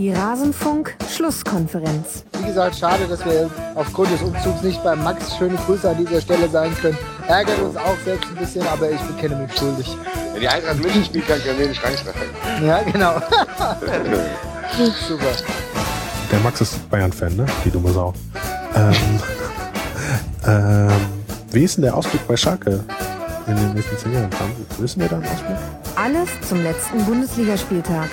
[0.00, 2.24] Die Rasenfunk-Schlusskonferenz.
[2.38, 6.22] Wie gesagt, schade, dass wir aufgrund des Umzugs nicht bei Max schöne Grüße an dieser
[6.22, 6.96] Stelle sein können.
[7.28, 9.94] Ärgert uns auch selbst ein bisschen, aber ich bekenne mich schuldig.
[10.32, 12.30] Wenn die Eintracht München spielt, kann ich ja Schrank streichen.
[12.66, 13.16] Ja, genau.
[15.06, 15.32] Super.
[16.32, 17.44] Der Max ist Bayern-Fan, ne?
[17.66, 18.14] Die dumme Sau.
[18.76, 18.94] Ähm,
[20.46, 20.92] ähm,
[21.50, 22.82] wie ist denn der Ausblick bei Schalke
[23.46, 24.30] in den nächsten zehn Jahren?
[24.78, 25.58] Wissen wir da einen Ausblick?
[25.94, 28.08] Alles zum letzten Bundesligaspieltag.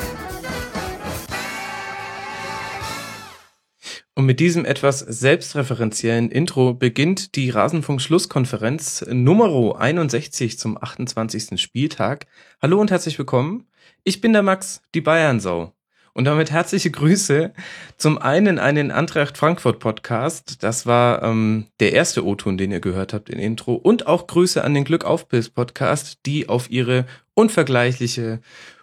[4.27, 11.61] Mit diesem etwas selbstreferenziellen Intro beginnt die Rasenfunk-Schlusskonferenz Nummer 61 zum 28.
[11.61, 12.25] Spieltag.
[12.61, 13.69] Hallo und herzlich willkommen.
[14.03, 15.71] Ich bin der Max, die Bayernsau.
[16.11, 17.53] Und damit herzliche Grüße
[17.95, 20.61] zum einen an den Antracht Frankfurt Podcast.
[20.61, 23.75] Das war ähm, der erste O-Ton, den ihr gehört habt in Intro.
[23.75, 28.41] Und auch Grüße an den Glück auf Pilz Podcast, die auf ihre unvergleichliche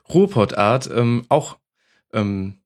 [0.08, 1.58] Ruhrpott-Art ähm, auch
[2.14, 2.61] ähm,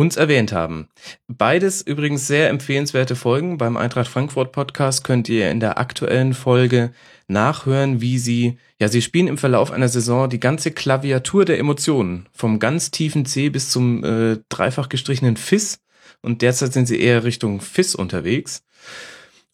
[0.00, 0.88] uns erwähnt haben.
[1.28, 3.58] Beides übrigens sehr empfehlenswerte Folgen.
[3.58, 6.92] Beim Eintracht Frankfurt Podcast könnt ihr in der aktuellen Folge
[7.28, 12.26] nachhören, wie sie, ja, sie spielen im Verlauf einer Saison die ganze Klaviatur der Emotionen.
[12.32, 15.80] Vom ganz tiefen C bis zum äh, dreifach gestrichenen Fiss.
[16.22, 18.62] Und derzeit sind sie eher Richtung Fiss unterwegs.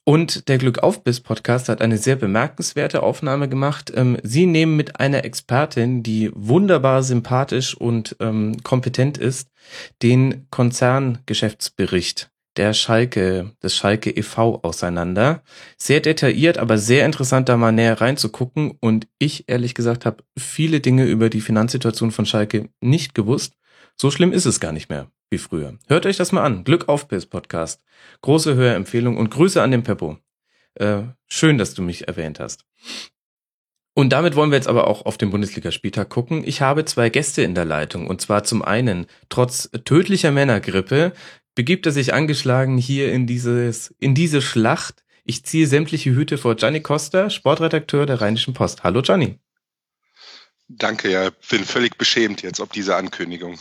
[0.08, 3.92] Und der Glückaufbiss Podcast hat eine sehr bemerkenswerte Aufnahme gemacht.
[3.92, 9.50] Ähm, Sie nehmen mit einer Expertin, die wunderbar sympathisch und ähm, kompetent ist,
[10.04, 14.60] den Konzerngeschäftsbericht der Schalke, des Schalke e.V.
[14.62, 15.42] auseinander.
[15.76, 18.78] Sehr detailliert, aber sehr interessant, da mal näher reinzugucken.
[18.80, 23.54] Und ich, ehrlich gesagt, habe viele Dinge über die Finanzsituation von Schalke nicht gewusst.
[23.96, 25.78] So schlimm ist es gar nicht mehr wie früher.
[25.88, 26.64] Hört euch das mal an.
[26.64, 27.82] Glück auf Piss Podcast.
[28.22, 30.18] Große Hörempfehlung und Grüße an den Peppo.
[30.74, 32.64] Äh, schön, dass du mich erwähnt hast.
[33.94, 36.44] Und damit wollen wir jetzt aber auch auf den Bundesligaspieltag gucken.
[36.46, 38.06] Ich habe zwei Gäste in der Leitung.
[38.06, 41.12] Und zwar zum einen, trotz tödlicher Männergrippe,
[41.54, 45.04] begibt er sich angeschlagen hier in dieses, in diese Schlacht.
[45.24, 48.84] Ich ziehe sämtliche Hüte vor Gianni Costa, Sportredakteur der Rheinischen Post.
[48.84, 49.38] Hallo Gianni.
[50.68, 53.58] Danke, ja, bin völlig beschämt jetzt ob diese Ankündigung.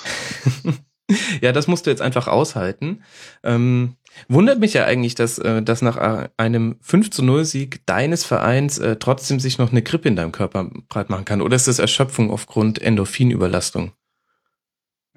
[1.41, 3.03] ja, das musst du jetzt einfach aushalten.
[3.43, 3.95] Ähm,
[4.27, 8.77] wundert mich ja eigentlich, dass, äh, dass nach einem 5 zu 0 Sieg deines Vereins
[8.79, 11.41] äh, trotzdem sich noch eine Grippe in deinem Körper breit machen kann.
[11.41, 13.91] Oder ist das Erschöpfung aufgrund Endorphinüberlastung?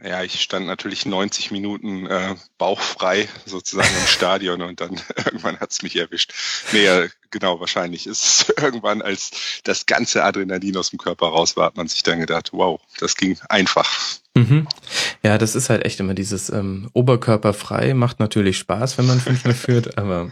[0.02, 5.82] Ja, ich stand natürlich 90 Minuten äh, bauchfrei sozusagen im Stadion und dann irgendwann hat's
[5.82, 6.32] mich erwischt.
[6.72, 11.66] Nee, ja, genau, wahrscheinlich ist irgendwann, als das ganze Adrenalin aus dem Körper raus war,
[11.66, 13.90] hat man sich dann gedacht, wow, das ging einfach.
[14.34, 14.68] Mhm.
[15.24, 19.44] Ja, das ist halt echt immer dieses ähm, Oberkörperfrei, macht natürlich Spaß, wenn man fünf
[19.44, 20.30] mehr führt, aber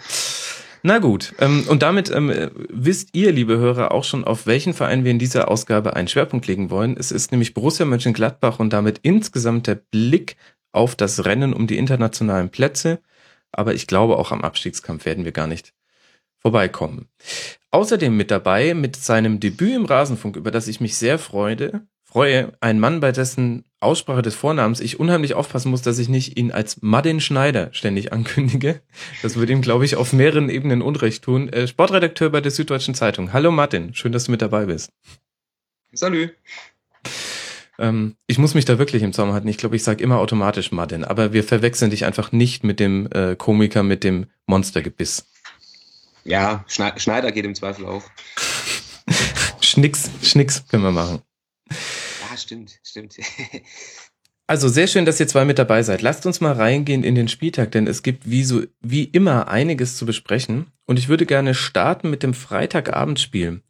[0.86, 2.32] na gut, ähm, und damit ähm,
[2.68, 6.46] wisst ihr, liebe Hörer, auch schon, auf welchen Verein wir in dieser Ausgabe einen Schwerpunkt
[6.46, 6.96] legen wollen.
[6.96, 10.36] Es ist nämlich Borussia Mönchengladbach und damit insgesamt der Blick
[10.70, 13.00] auf das Rennen um die internationalen Plätze.
[13.50, 15.74] Aber ich glaube, auch am Abstiegskampf werden wir gar nicht
[16.38, 17.08] vorbeikommen.
[17.72, 22.52] Außerdem mit dabei mit seinem Debüt im Rasenfunk, über das ich mich sehr freue, freue,
[22.60, 26.50] ein Mann, bei dessen Aussprache des Vornamens ich unheimlich aufpassen muss, dass ich nicht ihn
[26.50, 28.80] als Martin Schneider ständig ankündige.
[29.22, 31.48] Das würde ihm, glaube ich, auf mehreren Ebenen Unrecht tun.
[31.50, 33.32] Äh, Sportredakteur bei der Süddeutschen Zeitung.
[33.32, 34.90] Hallo Martin, schön, dass du mit dabei bist.
[35.92, 36.30] Salü.
[37.78, 39.48] Ähm, ich muss mich da wirklich im Zaum halten.
[39.48, 43.08] Ich glaube, ich sage immer automatisch Martin, aber wir verwechseln dich einfach nicht mit dem
[43.12, 45.26] äh, Komiker mit dem Monstergebiss.
[46.24, 48.02] Ja, Schneider geht im Zweifel auch.
[49.60, 51.20] Schnicks, Schnicks können wir machen
[52.46, 53.16] stimmt, stimmt.
[54.48, 56.02] Also sehr schön, dass ihr zwei mit dabei seid.
[56.02, 59.96] Lasst uns mal reingehen in den Spieltag, denn es gibt wie so wie immer einiges
[59.96, 63.62] zu besprechen und ich würde gerne starten mit dem Freitagabendspiel.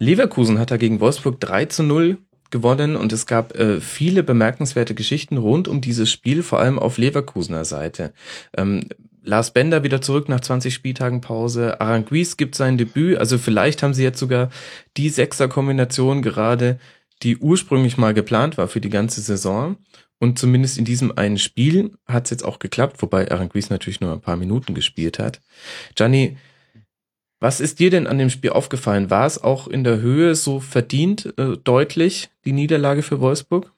[0.00, 2.18] Leverkusen hat da gegen Wolfsburg 3 zu 0
[2.50, 6.98] gewonnen und es gab äh, viele bemerkenswerte Geschichten rund um dieses Spiel, vor allem auf
[6.98, 8.12] Leverkusener Seite.
[8.56, 8.88] Ähm,
[9.22, 11.80] Lars Bender wieder zurück nach 20 Spieltagen Pause.
[11.80, 13.18] Aranguiz gibt sein Debüt.
[13.18, 14.50] Also vielleicht haben sie jetzt sogar
[14.96, 16.78] die Sechser-Kombination gerade
[17.22, 19.76] die ursprünglich mal geplant war für die ganze Saison.
[20.18, 24.00] Und zumindest in diesem einen Spiel hat es jetzt auch geklappt, wobei Aaron Gries natürlich
[24.00, 25.40] nur ein paar Minuten gespielt hat.
[25.94, 26.38] Gianni,
[27.38, 29.10] was ist dir denn an dem Spiel aufgefallen?
[29.10, 33.72] War es auch in der Höhe so verdient, äh, deutlich, die Niederlage für Wolfsburg?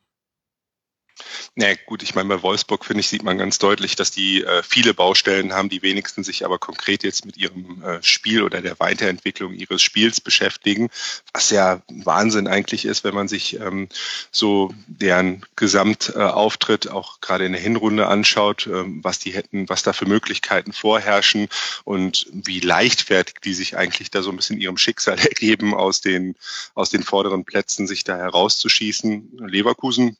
[1.55, 4.62] Na gut, ich meine, bei Wolfsburg, finde ich, sieht man ganz deutlich, dass die äh,
[4.62, 8.79] viele Baustellen haben, die wenigsten sich aber konkret jetzt mit ihrem äh, Spiel oder der
[8.79, 10.88] Weiterentwicklung ihres Spiels beschäftigen,
[11.32, 13.88] was ja Wahnsinn eigentlich ist, wenn man sich ähm,
[14.31, 19.82] so deren Gesamtauftritt äh, auch gerade in der Hinrunde anschaut, ähm, was die hätten, was
[19.82, 21.49] da für Möglichkeiten vorherrschen
[21.85, 26.37] und wie leichtfertig die sich eigentlich da so ein bisschen ihrem Schicksal ergeben, aus den,
[26.75, 29.38] aus den vorderen Plätzen sich da herauszuschießen.
[29.49, 30.17] Leverkusen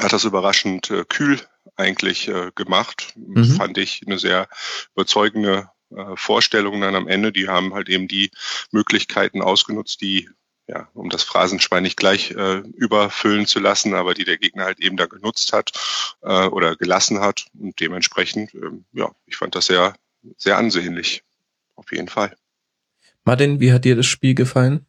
[0.00, 1.40] hat das überraschend äh, kühl
[1.76, 3.14] eigentlich äh, gemacht.
[3.16, 3.44] Mhm.
[3.56, 4.48] Fand ich eine sehr
[4.94, 7.32] überzeugende äh, Vorstellung dann am Ende.
[7.32, 8.30] Die haben halt eben die
[8.70, 10.28] Möglichkeiten ausgenutzt, die
[10.68, 14.80] ja, um das Phrasenschwein nicht gleich äh, überfüllen zu lassen, aber die der Gegner halt
[14.80, 15.72] eben da genutzt hat
[16.20, 17.46] äh, oder gelassen hat.
[17.58, 19.94] Und dementsprechend, ähm, ja, ich fand das sehr,
[20.36, 21.24] sehr ansehnlich.
[21.74, 22.36] Auf jeden Fall.
[23.24, 24.84] Martin, wie hat dir das Spiel gefallen?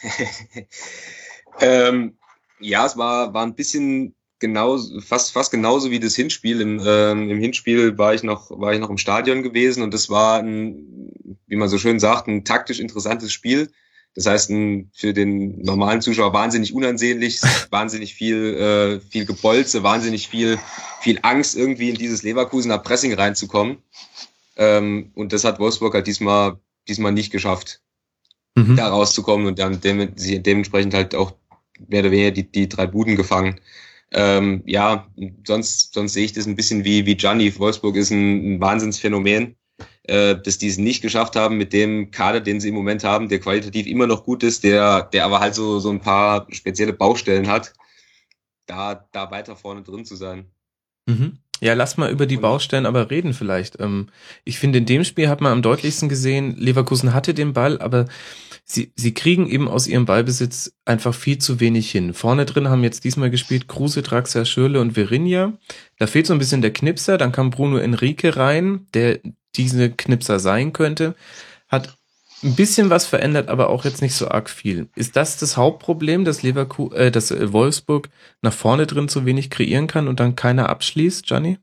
[1.60, 2.16] ähm,
[2.58, 6.60] ja, es war, war ein bisschen genauso, fast, fast genauso wie das Hinspiel.
[6.60, 10.10] Im, ähm, Im Hinspiel war ich noch, war ich noch im Stadion gewesen und das
[10.10, 11.10] war ein,
[11.46, 13.70] wie man so schön sagt, ein taktisch interessantes Spiel.
[14.14, 17.40] Das heißt, ein, für den normalen Zuschauer wahnsinnig unansehnlich,
[17.70, 20.58] wahnsinnig viel, äh, viel Gebolze, wahnsinnig viel,
[21.00, 23.78] viel Angst, irgendwie in dieses Leverkusener Pressing reinzukommen.
[24.56, 26.58] Ähm, und das hat Wolfsburg halt diesmal,
[26.88, 27.80] diesmal nicht geschafft,
[28.54, 28.76] Mhm.
[28.76, 31.32] da rauszukommen und dann dem, sie dementsprechend halt auch
[31.88, 33.60] mehr oder weniger die, die drei Buden gefangen.
[34.12, 35.06] Ähm, ja,
[35.46, 37.58] sonst, sonst sehe ich das ein bisschen wie, wie Gianni.
[37.58, 39.56] Wolfsburg ist ein, ein Wahnsinnsphänomen,
[40.04, 43.28] äh, dass die es nicht geschafft haben mit dem Kader, den sie im Moment haben,
[43.28, 46.92] der qualitativ immer noch gut ist, der, der aber halt so, so ein paar spezielle
[46.92, 47.72] Baustellen hat,
[48.66, 50.46] da, da weiter vorne drin zu sein.
[51.06, 51.38] Mhm.
[51.62, 53.78] Ja, lass mal über die Baustellen aber reden vielleicht.
[53.80, 54.08] Ähm,
[54.44, 58.06] ich finde, in dem Spiel hat man am deutlichsten gesehen, Leverkusen hatte den Ball, aber
[58.72, 62.14] sie, sie kriegen eben aus ihrem Ballbesitz einfach viel zu wenig hin.
[62.14, 65.52] Vorne drin haben jetzt diesmal gespielt Kruse, Draxler, Schürle und Virinja.
[65.98, 69.20] Da fehlt so ein bisschen der Knipser, dann kam Bruno Enrique rein, der
[69.56, 71.14] diese Knipser sein könnte.
[71.68, 71.96] Hat
[72.42, 74.88] ein bisschen was verändert, aber auch jetzt nicht so arg viel.
[74.96, 78.08] Ist das das Hauptproblem, dass Leverkusen, äh, dass äh, Wolfsburg
[78.40, 81.58] nach vorne drin zu wenig kreieren kann und dann keiner abschließt, Gianni?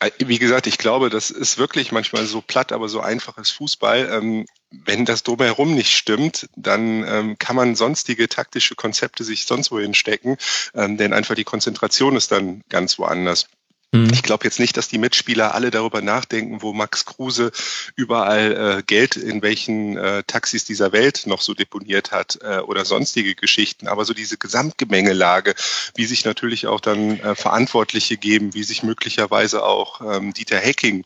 [0.00, 4.10] Äh, Wie gesagt, ich glaube, das ist wirklich manchmal so platt, aber so einfaches Fußball.
[4.12, 9.70] Ähm, wenn das drumherum nicht stimmt, dann ähm, kann man sonstige taktische Konzepte sich sonst
[9.70, 10.36] wohin stecken,
[10.74, 13.46] ähm, denn einfach die Konzentration ist dann ganz woanders.
[13.92, 14.10] Mhm.
[14.12, 17.52] Ich glaube jetzt nicht, dass die Mitspieler alle darüber nachdenken, wo Max Kruse
[17.96, 22.84] überall äh, Geld in welchen äh, Taxis dieser Welt noch so deponiert hat äh, oder
[22.84, 23.88] sonstige Geschichten.
[23.88, 25.54] Aber so diese Gesamtgemengelage,
[25.94, 31.04] wie sich natürlich auch dann äh, Verantwortliche geben, wie sich möglicherweise auch ähm, Dieter Hecking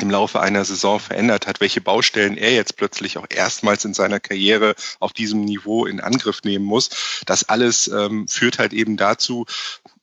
[0.00, 4.20] im Laufe einer Saison verändert hat, welche Baustellen er jetzt plötzlich auch erstmals in seiner
[4.20, 7.22] Karriere auf diesem Niveau in Angriff nehmen muss.
[7.26, 9.46] Das alles ähm, führt halt eben dazu,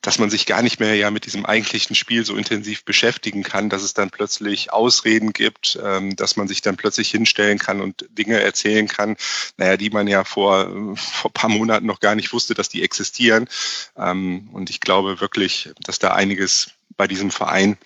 [0.02, 3.70] dass man sich gar nicht mehr ja mit diesem eigentlichen Spiel so intensiv beschäftigen kann,
[3.70, 8.06] dass es dann plötzlich Ausreden gibt, ähm, dass man sich dann plötzlich hinstellen kann und
[8.12, 9.18] Dinge erzählen kann,
[9.58, 12.84] naja, die man ja vor, vor ein paar Monaten noch gar nicht wusste, dass die
[12.84, 13.50] existieren.
[13.98, 17.78] Ähm, und ich glaube wirklich, dass da einiges bei diesem Verein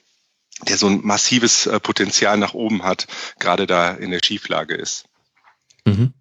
[0.67, 3.07] der so ein massives äh, Potenzial nach oben hat,
[3.39, 5.05] gerade da in der Schieflage ist.
[5.85, 6.13] Mhm.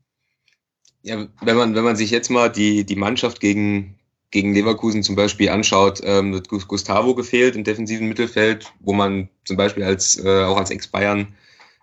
[1.02, 3.98] Ja, wenn man, wenn man sich jetzt mal die, die Mannschaft gegen,
[4.30, 9.56] gegen Leverkusen zum Beispiel anschaut, ähm, Gus- Gustavo gefehlt im defensiven Mittelfeld, wo man zum
[9.56, 11.34] Beispiel als, äh, auch als Ex-Bayern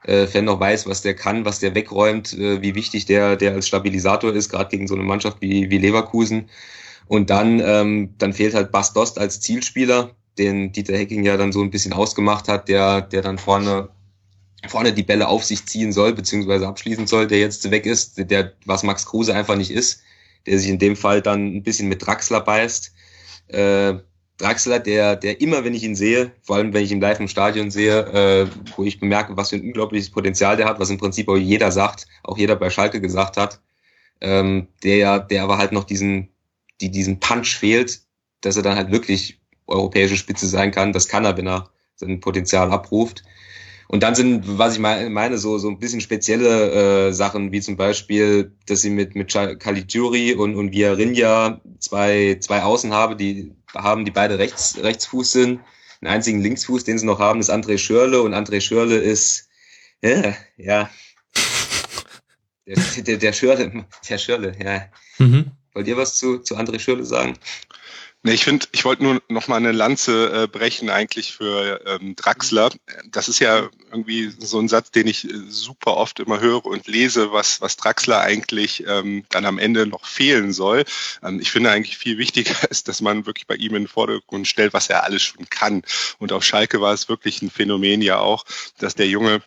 [0.04, 3.54] äh, Fan noch weiß, was der kann, was der wegräumt, äh, wie wichtig der, der
[3.54, 6.50] als Stabilisator ist, gerade gegen so eine Mannschaft wie, wie Leverkusen.
[7.08, 11.52] Und dann, ähm, dann fehlt halt Bas Dost als Zielspieler, den Dieter Hecking ja dann
[11.52, 13.90] so ein bisschen ausgemacht hat, der, der dann vorne
[14.66, 18.54] vorne die Bälle auf sich ziehen soll, beziehungsweise abschließen soll, der jetzt weg ist, der,
[18.66, 20.02] was Max Kruse einfach nicht ist,
[20.46, 22.94] der sich in dem Fall dann ein bisschen mit Draxler beißt.
[23.50, 23.96] Äh,
[24.38, 27.28] Draxler, der, der immer, wenn ich ihn sehe, vor allem wenn ich ihn live im
[27.28, 30.98] Stadion sehe, äh, wo ich bemerke, was für ein unglaubliches Potenzial der hat, was im
[30.98, 33.62] Prinzip auch jeder sagt, auch jeder bei Schalke gesagt hat,
[34.22, 36.30] ähm, der, der aber halt noch diesen,
[36.82, 38.02] die, diesen Punch fehlt,
[38.42, 40.94] dass er dann halt wirklich europäische Spitze sein kann.
[40.94, 43.24] Das kann er, wenn er sein Potenzial abruft.
[43.90, 47.78] Und dann sind, was ich meine, so, so ein bisschen spezielle äh, Sachen, wie zum
[47.78, 54.04] Beispiel, dass sie mit, mit Caligiuri und, und Villarinja zwei, zwei Außen habe, die haben,
[54.04, 55.62] die beide rechts, Rechtsfuß sind.
[56.02, 59.48] Einen einzigen Linksfuß, den sie noch haben, ist André Schörle und André Schörle ist,
[60.04, 60.90] ja, ja.
[62.66, 64.86] Der, der, der Schörle, der Schörle, ja.
[65.18, 65.52] Mhm.
[65.74, 67.38] Wollt ihr was zu, zu André Schörle sagen?
[68.24, 72.16] Nee, ich finde, ich wollte nur noch mal eine Lanze äh, brechen eigentlich für ähm,
[72.16, 72.72] Draxler.
[73.10, 76.88] Das ist ja irgendwie so ein Satz, den ich äh, super oft immer höre und
[76.88, 80.84] lese, was, was Draxler eigentlich ähm, dann am Ende noch fehlen soll.
[81.24, 84.48] Ähm, ich finde eigentlich viel wichtiger ist, dass man wirklich bei ihm in den Vordergrund
[84.48, 85.84] stellt, was er alles schon kann.
[86.18, 88.46] Und auf Schalke war es wirklich ein Phänomen ja auch,
[88.80, 89.42] dass der Junge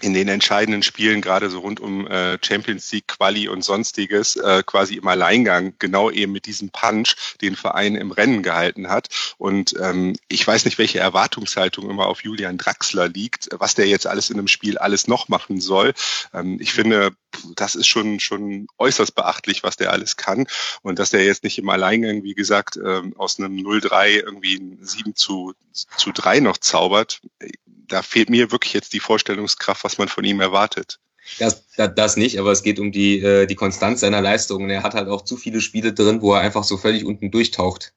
[0.00, 4.62] in den entscheidenden Spielen, gerade so rund um äh, Champions League, Quali und sonstiges, äh,
[4.64, 9.08] quasi im Alleingang genau eben mit diesem Punch den Verein im Rennen gehalten hat.
[9.38, 14.06] Und ähm, ich weiß nicht, welche Erwartungshaltung immer auf Julian Draxler liegt, was der jetzt
[14.06, 15.94] alles in einem Spiel alles noch machen soll.
[16.32, 17.12] Ähm, ich finde,
[17.56, 20.46] das ist schon, schon äußerst beachtlich, was der alles kann.
[20.82, 24.78] Und dass der jetzt nicht im Alleingang, wie gesagt, ähm, aus einem 0-3 irgendwie ein
[24.80, 27.20] 7 zu, zu 3 noch zaubert,
[27.66, 30.98] da fehlt mir wirklich jetzt die Vorstellungskraft, was man von ihm erwartet.
[31.38, 34.70] Das, das, das nicht, aber es geht um die, äh, die Konstanz seiner Leistungen.
[34.70, 37.92] Er hat halt auch zu viele Spiele drin, wo er einfach so völlig unten durchtaucht.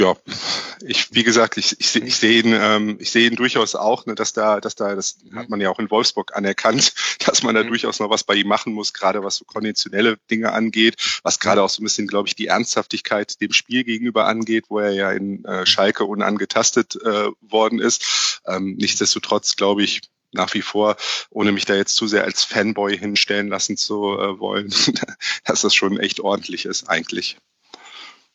[0.00, 0.16] Ja,
[0.80, 4.14] ich, wie gesagt, ich, ich, ich sehe ihn, ähm, ich sehe ihn durchaus auch, ne,
[4.14, 6.94] dass da, dass da, das hat man ja auch in Wolfsburg anerkannt,
[7.26, 7.68] dass man da mhm.
[7.68, 11.62] durchaus noch was bei ihm machen muss, gerade was so konditionelle Dinge angeht, was gerade
[11.62, 15.12] auch so ein bisschen, glaube ich, die Ernsthaftigkeit dem Spiel gegenüber angeht, wo er ja
[15.12, 18.40] in äh, Schalke unangetastet äh, worden ist.
[18.46, 20.00] Ähm, nichtsdestotrotz, glaube ich,
[20.32, 20.96] nach wie vor,
[21.28, 24.72] ohne mich da jetzt zu sehr als Fanboy hinstellen lassen zu äh, wollen,
[25.44, 27.36] dass das schon echt ordentlich ist eigentlich.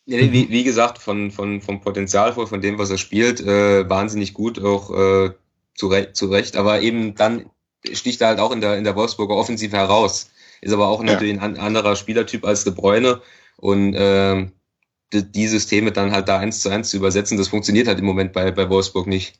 [0.08, 4.64] Wie, wie gesagt, von, von, vom Potenzial von dem, was er spielt, äh, wahnsinnig gut,
[4.64, 5.32] auch äh,
[5.74, 6.58] zu, Re zu Recht.
[6.58, 7.50] Aber eben dann
[7.92, 10.30] sticht er halt auch in der, in der Wolfsburger Offensive heraus.
[10.62, 11.42] Ist aber auch natürlich ja.
[11.42, 13.22] ein anderer Spielertyp als De Bruyne.
[13.58, 14.48] Und äh,
[15.14, 18.06] die, die Systeme dann halt da eins zu eins zu übersetzen, das funktioniert halt im
[18.06, 19.40] Moment bei, bei Wolfsburg nicht.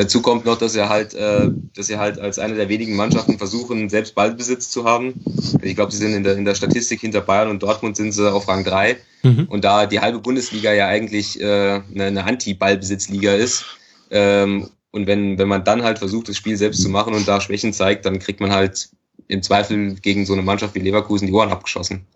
[0.00, 3.36] Dazu kommt noch, dass er halt, äh, dass sie halt als eine der wenigen Mannschaften
[3.36, 5.22] versuchen, selbst Ballbesitz zu haben.
[5.60, 8.32] Ich glaube, sie sind in der, in der Statistik hinter Bayern und Dortmund sind sie
[8.32, 8.96] auf Rang 3.
[9.22, 9.44] Mhm.
[9.50, 13.66] Und da die halbe Bundesliga ja eigentlich äh, eine, eine Anti-Ballbesitzliga ist,
[14.10, 17.42] ähm, und wenn, wenn man dann halt versucht, das Spiel selbst zu machen und da
[17.42, 18.88] Schwächen zeigt, dann kriegt man halt
[19.28, 22.06] im Zweifel gegen so eine Mannschaft wie Leverkusen die Ohren abgeschossen.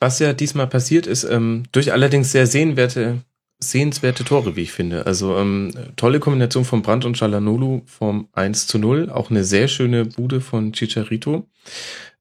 [0.00, 3.22] Was ja diesmal passiert ist, ähm, durch allerdings sehr sehenswerte
[3.60, 5.06] sehenswerte Tore, wie ich finde.
[5.06, 9.10] Also ähm, tolle Kombination von Brandt und Chalanolu vom 1 zu 0.
[9.10, 11.46] Auch eine sehr schöne Bude von Chicharito.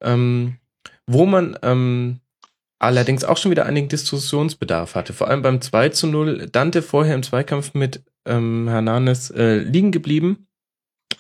[0.02, 0.58] Ähm,
[1.06, 2.20] wo man ähm,
[2.80, 5.14] allerdings auch schon wieder einigen Diskussionsbedarf hatte.
[5.14, 6.50] Vor allem beim 2 zu 0.
[6.52, 10.48] Dante vorher im Zweikampf mit ähm, Hernanes äh, liegen geblieben.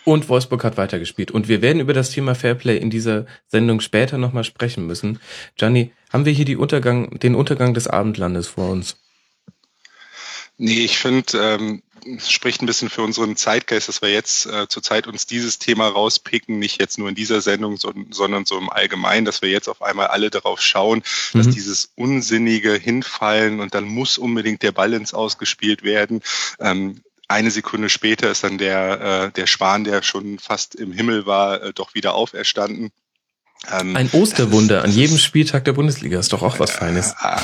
[0.03, 1.31] Und Wolfsburg hat weitergespielt.
[1.31, 5.19] Und wir werden über das Thema Fairplay in dieser Sendung später nochmal sprechen müssen.
[5.57, 8.97] Gianni, haben wir hier die Untergang, den Untergang des Abendlandes vor uns?
[10.58, 11.84] Nee, ich finde, ähm,
[12.16, 15.88] es spricht ein bisschen für unseren Zeitgeist, dass wir jetzt äh, zurzeit uns dieses Thema
[15.88, 19.68] rauspicken, nicht jetzt nur in dieser Sendung, so, sondern so im Allgemeinen, dass wir jetzt
[19.68, 21.38] auf einmal alle darauf schauen, mhm.
[21.38, 26.22] dass dieses unsinnige Hinfallen und dann muss unbedingt der Ball ins Ausgespielt werden.
[26.60, 31.26] Ähm, eine Sekunde später ist dann der, äh, der Schwan, der schon fast im Himmel
[31.26, 32.92] war, äh, doch wieder auferstanden.
[33.72, 37.16] Ähm, Ein Osterwunder an jedem Spieltag der Bundesliga ist doch auch was Feines.
[37.24, 37.38] Äh,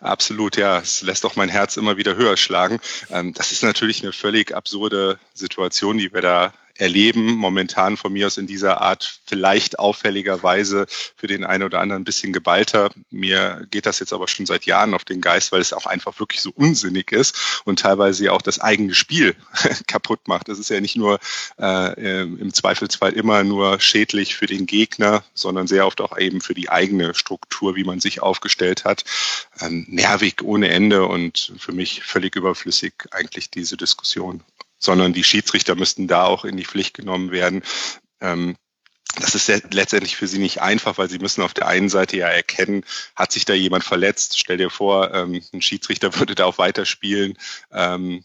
[0.00, 0.78] Absolut, ja.
[0.78, 2.80] Es lässt auch mein Herz immer wieder höher schlagen.
[3.10, 8.26] Ähm, das ist natürlich eine völlig absurde Situation, die wir da erleben, momentan von mir
[8.26, 12.90] aus in dieser Art vielleicht auffälligerweise für den einen oder anderen ein bisschen geballter.
[13.10, 16.18] Mir geht das jetzt aber schon seit Jahren auf den Geist, weil es auch einfach
[16.18, 19.36] wirklich so unsinnig ist und teilweise ja auch das eigene Spiel
[19.86, 20.48] kaputt macht.
[20.48, 21.20] Das ist ja nicht nur
[21.58, 26.54] äh, im Zweifelsfall immer nur schädlich für den Gegner, sondern sehr oft auch eben für
[26.54, 29.04] die eigene Struktur, wie man sich aufgestellt hat.
[29.60, 34.42] Ähm, nervig ohne Ende und für mich völlig überflüssig eigentlich diese Diskussion
[34.80, 37.62] sondern die Schiedsrichter müssten da auch in die Pflicht genommen werden.
[38.20, 38.56] Ähm,
[39.18, 42.28] das ist letztendlich für sie nicht einfach, weil sie müssen auf der einen Seite ja
[42.28, 42.84] erkennen,
[43.16, 44.38] hat sich da jemand verletzt.
[44.38, 47.36] Stell dir vor, ähm, ein Schiedsrichter würde da auch weiterspielen.
[47.72, 48.24] Ähm,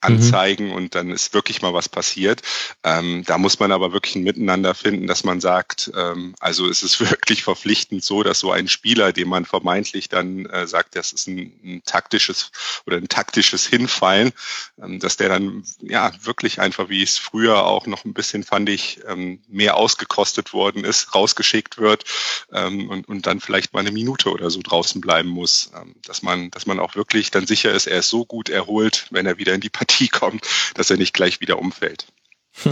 [0.00, 0.72] anzeigen mhm.
[0.72, 2.42] und dann ist wirklich mal was passiert.
[2.84, 6.82] Ähm, da muss man aber wirklich ein Miteinander finden, dass man sagt, ähm, also es
[6.82, 11.12] ist wirklich verpflichtend so, dass so ein Spieler, dem man vermeintlich dann äh, sagt, das
[11.12, 12.52] ist ein, ein, taktisches
[12.86, 14.32] oder ein taktisches Hinfallen,
[14.80, 18.68] ähm, dass der dann ja wirklich einfach, wie es früher auch noch ein bisschen fand
[18.68, 22.04] ich, ähm, mehr ausgekostet worden ist, rausgeschickt wird
[22.52, 26.22] ähm, und, und dann vielleicht mal eine Minute oder so draußen bleiben muss, ähm, dass
[26.22, 29.38] man, dass man auch wirklich dann sicher ist, er ist so gut erholt, wenn er
[29.38, 32.06] wieder in die Partie kommt, dass er nicht gleich wieder umfällt.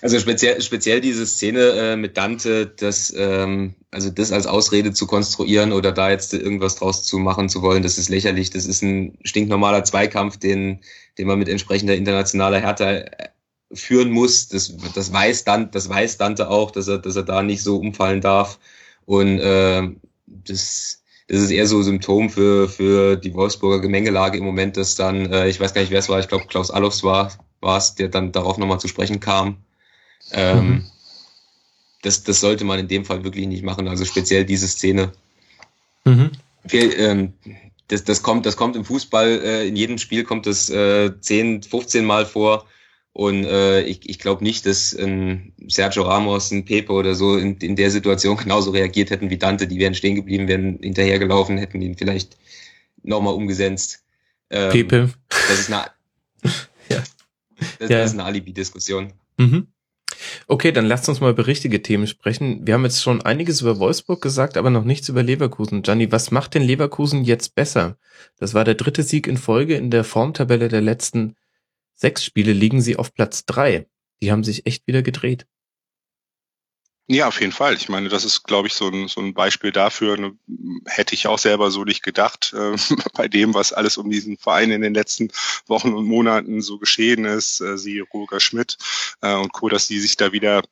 [0.00, 5.08] Also speziell, speziell diese Szene äh, mit Dante, das, ähm, also das als Ausrede zu
[5.08, 8.50] konstruieren oder da jetzt irgendwas draus zu machen zu wollen, das ist lächerlich.
[8.50, 10.78] Das ist ein stinknormaler Zweikampf, den,
[11.18, 13.28] den man mit entsprechender internationaler Härte äh,
[13.72, 14.46] führen muss.
[14.46, 17.78] Das, das weiß Dante, das weiß Dante auch, dass er, dass er da nicht so
[17.78, 18.60] umfallen darf.
[19.04, 19.82] Und äh,
[20.26, 25.30] das, das ist eher so Symptom für, für die Wolfsburger Gemengelage im Moment, dass dann,
[25.30, 27.30] äh, ich weiß gar nicht, wer es war, ich glaube Klaus Allofs war
[27.60, 29.58] war es, der dann darauf nochmal zu sprechen kam.
[30.32, 30.84] Ähm, mhm.
[32.02, 35.12] das, das sollte man in dem Fall wirklich nicht machen, also speziell diese Szene.
[36.04, 36.32] Mhm.
[36.66, 37.32] Viel, ähm,
[37.88, 41.62] das, das, kommt, das kommt im Fußball, äh, in jedem Spiel kommt das äh, 10,
[41.62, 42.66] 15 Mal vor.
[43.12, 47.56] Und äh, ich, ich glaube nicht, dass ein Sergio Ramos, ein Pepe oder so in,
[47.56, 49.66] in der Situation genauso reagiert hätten wie Dante.
[49.66, 52.36] Die wären stehen geblieben, wären hinterhergelaufen, hätten ihn vielleicht
[53.02, 54.04] nochmal umgesetzt.
[54.50, 55.10] Ähm, Pepe.
[55.28, 55.86] Das ist eine,
[56.88, 57.02] ja.
[57.78, 57.98] Das, ja.
[57.98, 59.12] das ist eine Alibi-Diskussion.
[59.36, 59.68] Mhm.
[60.46, 62.66] Okay, dann lasst uns mal über richtige Themen sprechen.
[62.66, 65.82] Wir haben jetzt schon einiges über Wolfsburg gesagt, aber noch nichts über Leverkusen.
[65.82, 67.98] Gianni, was macht denn Leverkusen jetzt besser?
[68.38, 69.74] Das war der dritte Sieg in Folge.
[69.74, 71.36] In der Formtabelle der letzten
[71.98, 73.86] sechs Spiele liegen sie auf Platz drei.
[74.22, 75.46] Die haben sich echt wieder gedreht.
[77.10, 77.74] Ja, auf jeden Fall.
[77.74, 80.18] Ich meine, das ist, glaube ich, so ein, so ein Beispiel dafür.
[80.18, 80.36] Ne,
[80.84, 82.76] hätte ich auch selber so nicht gedacht, äh,
[83.14, 85.30] bei dem, was alles um diesen Verein in den letzten
[85.66, 87.62] Wochen und Monaten so geschehen ist.
[87.62, 88.76] Äh, sie, Roger Schmidt
[89.22, 90.62] äh, und Co., dass die sich da wieder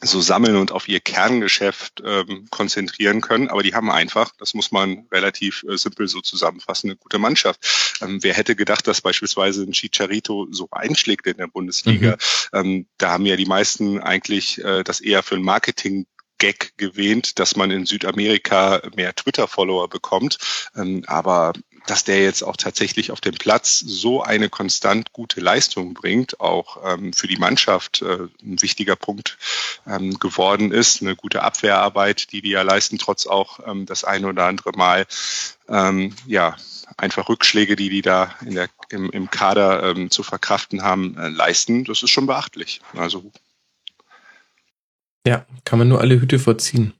[0.00, 3.48] so sammeln und auf ihr Kerngeschäft ähm, konzentrieren können.
[3.48, 7.96] Aber die haben einfach, das muss man relativ äh, simpel so zusammenfassen, eine gute Mannschaft.
[8.02, 12.12] Ähm, wer hätte gedacht, dass beispielsweise ein Chicharito so einschlägt in der Bundesliga?
[12.12, 12.58] Mhm.
[12.58, 16.06] Ähm, da haben ja die meisten eigentlich äh, das eher für ein Marketing
[16.38, 20.38] Gag gewähnt, dass man in Südamerika mehr Twitter-Follower bekommt.
[20.76, 21.52] Ähm, aber
[21.86, 26.78] dass der jetzt auch tatsächlich auf dem Platz so eine konstant gute Leistung bringt, auch
[26.84, 29.38] ähm, für die Mannschaft äh, ein wichtiger Punkt
[29.86, 31.02] ähm, geworden ist.
[31.02, 35.06] Eine gute Abwehrarbeit, die die ja leisten, trotz auch ähm, das eine oder andere Mal,
[35.68, 36.56] ähm, ja,
[36.96, 41.28] einfach Rückschläge, die die da in der, im, im Kader ähm, zu verkraften haben, äh,
[41.28, 41.84] leisten.
[41.84, 42.80] Das ist schon beachtlich.
[42.94, 43.30] Also
[45.26, 46.92] ja, kann man nur alle Hüte vorziehen.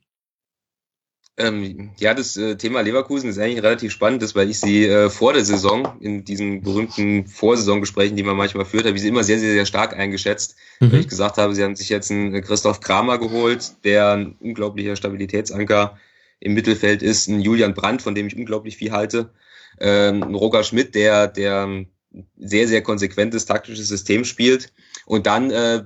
[1.36, 5.10] Ähm, ja, das äh, Thema Leverkusen ist eigentlich relativ spannend, das, weil ich sie äh,
[5.10, 9.24] vor der Saison, in diesen berühmten Vorsaisongesprächen, die man manchmal führt, habe ich sie immer
[9.24, 10.54] sehr, sehr, sehr stark eingeschätzt.
[10.78, 10.92] Mhm.
[10.92, 14.94] Weil ich gesagt habe, sie haben sich jetzt einen Christoph Kramer geholt, der ein unglaublicher
[14.94, 15.98] Stabilitätsanker
[16.38, 19.30] im Mittelfeld ist, ein Julian Brandt, von dem ich unglaublich viel halte,
[19.80, 21.84] ähm, ein Roger Schmidt, der, der
[22.36, 24.72] sehr, sehr konsequentes taktisches System spielt.
[25.04, 25.84] Und dann äh,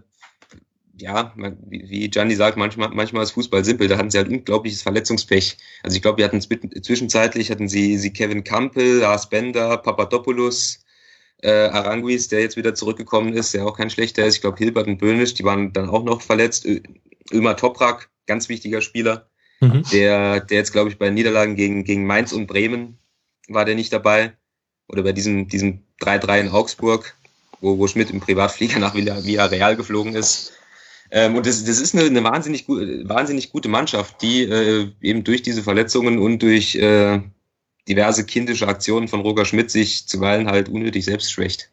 [1.00, 1.32] ja,
[1.68, 3.88] wie Gianni sagt, manchmal, manchmal ist Fußball simpel.
[3.88, 5.56] Da hatten sie halt unglaubliches Verletzungspech.
[5.82, 10.84] Also ich glaube, wir hatten zwischenzeitlich hatten sie, sie Kevin Campbell, Lars Bender, Papadopoulos,
[11.42, 14.36] äh, Aranguis, der jetzt wieder zurückgekommen ist, der auch kein schlechter ist.
[14.36, 16.66] Ich glaube, Hilbert und Böhnisch, die waren dann auch noch verletzt.
[17.32, 19.28] Ömer Toprak, ganz wichtiger Spieler,
[19.60, 19.82] mhm.
[19.92, 22.98] der, der jetzt, glaube ich, bei Niederlagen gegen, gegen Mainz und Bremen
[23.48, 24.32] war der nicht dabei.
[24.88, 27.14] Oder bei diesem, diesem 3-3 in Augsburg,
[27.60, 30.52] wo, wo Schmidt im Privatflieger nach Villarreal geflogen ist.
[31.10, 35.24] Ähm, und das, das ist eine, eine wahnsinnig, gut, wahnsinnig gute Mannschaft, die äh, eben
[35.24, 37.20] durch diese Verletzungen und durch äh,
[37.88, 41.70] diverse kindische Aktionen von Roger Schmidt sich zuweilen halt unnötig selbst schwächt.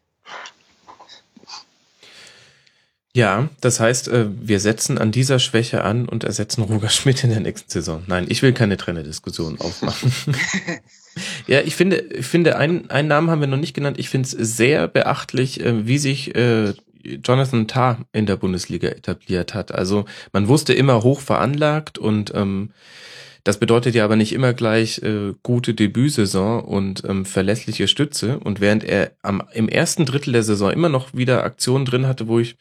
[3.16, 7.30] Ja, das heißt, äh, wir setzen an dieser Schwäche an und ersetzen Roger Schmidt in
[7.30, 8.02] der nächsten Saison.
[8.06, 10.12] Nein, ich will keine Trennerdiskussion aufmachen.
[11.46, 13.98] ja, ich finde, ich finde, einen, einen Namen haben wir noch nicht genannt.
[13.98, 16.74] Ich finde es sehr beachtlich, äh, wie sich äh,
[17.24, 19.72] Jonathan Tah in der Bundesliga etabliert hat.
[19.72, 22.70] Also man wusste immer hoch veranlagt und ähm,
[23.44, 28.40] das bedeutet ja aber nicht immer gleich äh, gute Debütsaison und ähm, verlässliche Stütze.
[28.40, 32.26] Und während er am, im ersten Drittel der Saison immer noch wieder Aktionen drin hatte,
[32.26, 32.56] wo ich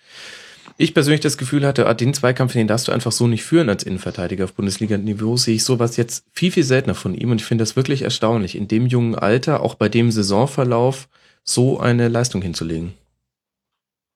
[0.78, 3.70] ich persönlich das Gefühl hatte, ah, den Zweikampf, den darfst du einfach so nicht führen
[3.70, 7.48] als Innenverteidiger auf Bundesliga-Niveau, sehe ich sowas jetzt viel, viel seltener von ihm und ich
[7.48, 11.08] finde das wirklich erstaunlich, in dem jungen Alter, auch bei dem Saisonverlauf,
[11.44, 12.94] so eine Leistung hinzulegen.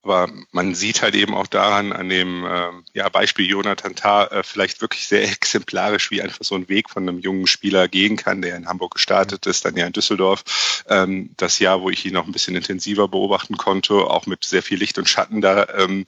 [0.02, 4.44] Aber man sieht halt eben auch daran, an dem äh, ja, Beispiel Jonathan Tah, äh,
[4.44, 8.42] vielleicht wirklich sehr exemplarisch, wie einfach so ein Weg von einem jungen Spieler gehen kann,
[8.42, 10.84] der in Hamburg gestartet ist, dann ja in Düsseldorf.
[10.88, 14.64] Ähm, das Jahr, wo ich ihn noch ein bisschen intensiver beobachten konnte, auch mit sehr
[14.64, 16.06] viel Licht und Schatten da ähm,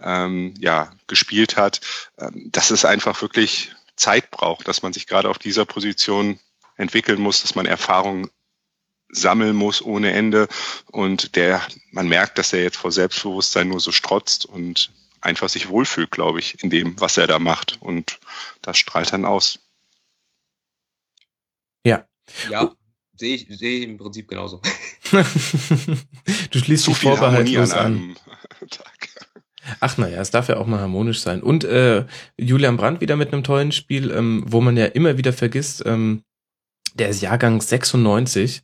[0.00, 1.80] ähm, ja, gespielt hat.
[2.18, 6.38] Ähm, dass es einfach wirklich Zeit braucht, dass man sich gerade auf dieser Position
[6.76, 8.30] entwickeln muss, dass man Erfahrung
[9.12, 10.48] sammeln muss ohne Ende.
[10.90, 15.68] Und der, man merkt, dass er jetzt vor Selbstbewusstsein nur so strotzt und einfach sich
[15.68, 17.78] wohlfühlt, glaube ich, in dem, was er da macht.
[17.80, 18.18] Und
[18.62, 19.60] das strahlt dann aus.
[21.84, 22.06] Ja.
[22.50, 22.72] Ja,
[23.16, 24.60] sehe ich, sehe ich im Prinzip genauso.
[25.12, 28.16] du schließt dich vorbehaltlos an.
[29.80, 31.40] Ach naja, es darf ja auch mal harmonisch sein.
[31.40, 32.04] Und äh,
[32.36, 36.24] Julian Brandt wieder mit einem tollen Spiel, ähm, wo man ja immer wieder vergisst, ähm,
[36.94, 38.62] der ist Jahrgang 96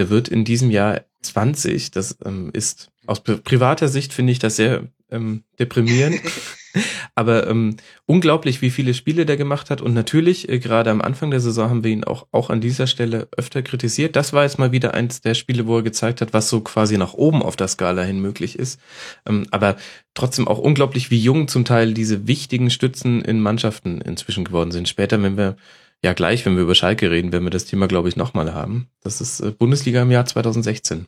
[0.00, 1.90] der wird in diesem Jahr 20.
[1.90, 6.20] Das ähm, ist aus privater Sicht finde ich das sehr ähm, deprimierend.
[7.14, 9.82] Aber ähm, unglaublich, wie viele Spiele der gemacht hat.
[9.82, 12.86] Und natürlich, äh, gerade am Anfang der Saison haben wir ihn auch, auch an dieser
[12.86, 14.16] Stelle öfter kritisiert.
[14.16, 16.96] Das war jetzt mal wieder eins der Spiele, wo er gezeigt hat, was so quasi
[16.96, 18.80] nach oben auf der Skala hin möglich ist.
[19.26, 19.76] Ähm, aber
[20.14, 24.88] trotzdem auch unglaublich, wie jung zum Teil diese wichtigen Stützen in Mannschaften inzwischen geworden sind.
[24.88, 25.56] Später, wenn wir
[26.02, 28.88] ja, gleich, wenn wir über Schalke reden, werden wir das Thema, glaube ich, nochmal haben.
[29.02, 31.06] Das ist äh, Bundesliga im Jahr 2016.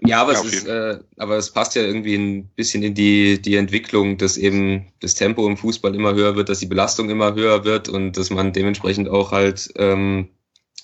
[0.00, 3.40] Ja, aber, ja, es ist, äh, aber es passt ja irgendwie ein bisschen in die,
[3.40, 7.34] die Entwicklung, dass eben das Tempo im Fußball immer höher wird, dass die Belastung immer
[7.34, 10.28] höher wird und dass man dementsprechend auch halt ähm,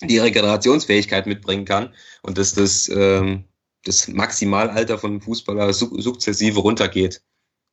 [0.03, 3.45] die Regenerationsfähigkeit mitbringen kann und dass das ähm,
[3.85, 7.23] das Maximalalter von Fußballer su sukzessive runtergeht.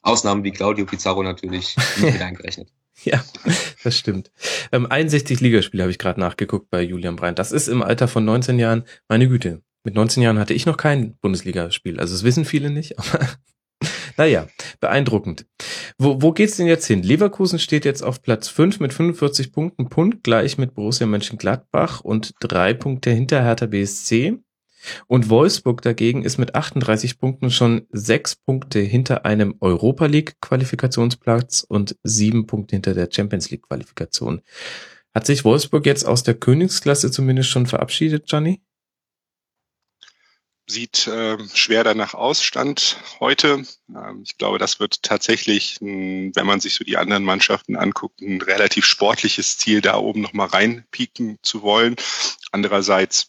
[0.01, 2.71] Ausnahmen wie Claudio Pizarro natürlich nicht mit eingerechnet.
[3.03, 3.23] Ja,
[3.83, 4.31] das stimmt.
[4.71, 7.39] Ähm, 61 Ligaspiele habe ich gerade nachgeguckt bei Julian Brandt.
[7.39, 9.62] Das ist im Alter von 19 Jahren, meine Güte.
[9.83, 11.99] Mit 19 Jahren hatte ich noch kein Bundesligaspiel.
[11.99, 13.27] Also das wissen viele nicht, aber
[14.17, 14.47] naja,
[14.79, 15.45] beeindruckend.
[15.97, 17.03] Wo, wo geht's denn jetzt hin?
[17.03, 22.73] Leverkusen steht jetzt auf Platz 5 mit 45 Punkten, punktgleich mit Borussia Mönchengladbach und drei
[22.73, 24.39] Punkte hinter Hertha BSC.
[25.08, 31.65] Und Wolfsburg dagegen ist mit 38 Punkten schon sechs Punkte hinter einem Europa League Qualifikationsplatz
[31.67, 34.41] und sieben Punkte hinter der Champions League Qualifikation.
[35.13, 38.62] Hat sich Wolfsburg jetzt aus der Königsklasse zumindest schon verabschiedet, Gianni?
[40.69, 43.63] Sieht äh, schwer danach aus, stand heute.
[43.89, 48.41] Ähm, ich glaube, das wird tatsächlich, wenn man sich so die anderen Mannschaften anguckt, ein
[48.41, 51.95] relativ sportliches Ziel, da oben nochmal reinpieken zu wollen.
[52.52, 53.28] Andererseits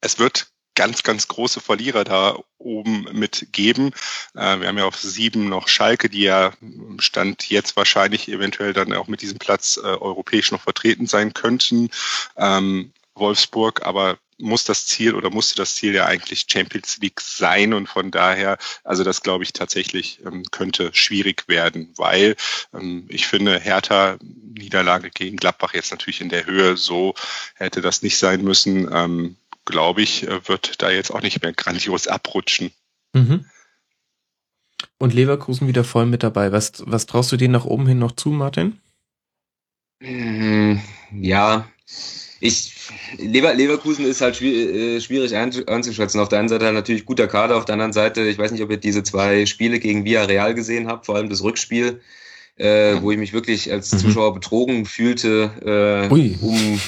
[0.00, 3.88] es wird ganz, ganz große Verlierer da oben mitgeben.
[4.34, 6.52] Äh, wir haben ja auf sieben noch Schalke, die ja
[7.00, 11.90] Stand jetzt wahrscheinlich eventuell dann auch mit diesem Platz äh, europäisch noch vertreten sein könnten.
[12.36, 17.74] Ähm, Wolfsburg, aber muss das Ziel oder musste das Ziel ja eigentlich Champions League sein
[17.74, 22.36] und von daher, also das glaube ich tatsächlich ähm, könnte schwierig werden, weil
[22.72, 27.14] ähm, ich finde Hertha Niederlage gegen Gladbach jetzt natürlich in der Höhe so
[27.56, 28.88] hätte das nicht sein müssen.
[28.92, 29.36] Ähm,
[29.68, 32.72] glaube ich, äh, wird da jetzt auch nicht mehr grandios abrutschen.
[33.12, 33.44] Mhm.
[34.98, 36.52] Und Leverkusen wieder voll mit dabei.
[36.52, 38.80] Was, was traust du denen nach oben hin noch zu, Martin?
[40.00, 40.76] Mm,
[41.12, 41.68] ja,
[42.40, 42.74] ich
[43.16, 46.20] Lever, Leverkusen ist halt äh, schwierig anzuschätzen.
[46.20, 48.70] Auf der einen Seite natürlich guter Kader, auf der anderen Seite, ich weiß nicht, ob
[48.70, 52.00] ihr diese zwei Spiele gegen Villarreal gesehen habt, vor allem das Rückspiel,
[52.56, 53.98] äh, wo ich mich wirklich als mhm.
[53.98, 56.80] Zuschauer betrogen fühlte, äh, um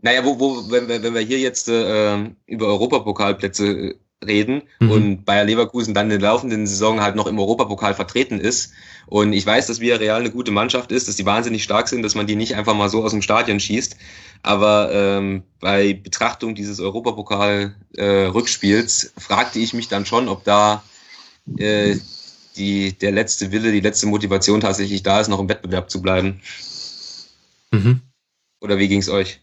[0.00, 4.90] naja, wo, wo, wenn, wenn wir hier jetzt äh, über Europapokalplätze äh, reden mhm.
[4.90, 8.72] und Bayer Leverkusen dann in der laufenden Saison halt noch im Europapokal vertreten ist.
[9.06, 12.14] Und ich weiß, dass Villarreal eine gute Mannschaft ist, dass die wahnsinnig stark sind, dass
[12.14, 13.96] man die nicht einfach mal so aus dem Stadion schießt.
[14.42, 20.84] Aber ähm, bei Betrachtung dieses Europapokal-Rückspiels äh, fragte ich mich dann schon, ob da
[21.56, 21.96] äh,
[22.56, 26.42] die, der letzte Wille, die letzte Motivation tatsächlich da ist, noch im Wettbewerb zu bleiben.
[27.70, 28.02] Mhm.
[28.60, 29.40] Oder wie ging's euch?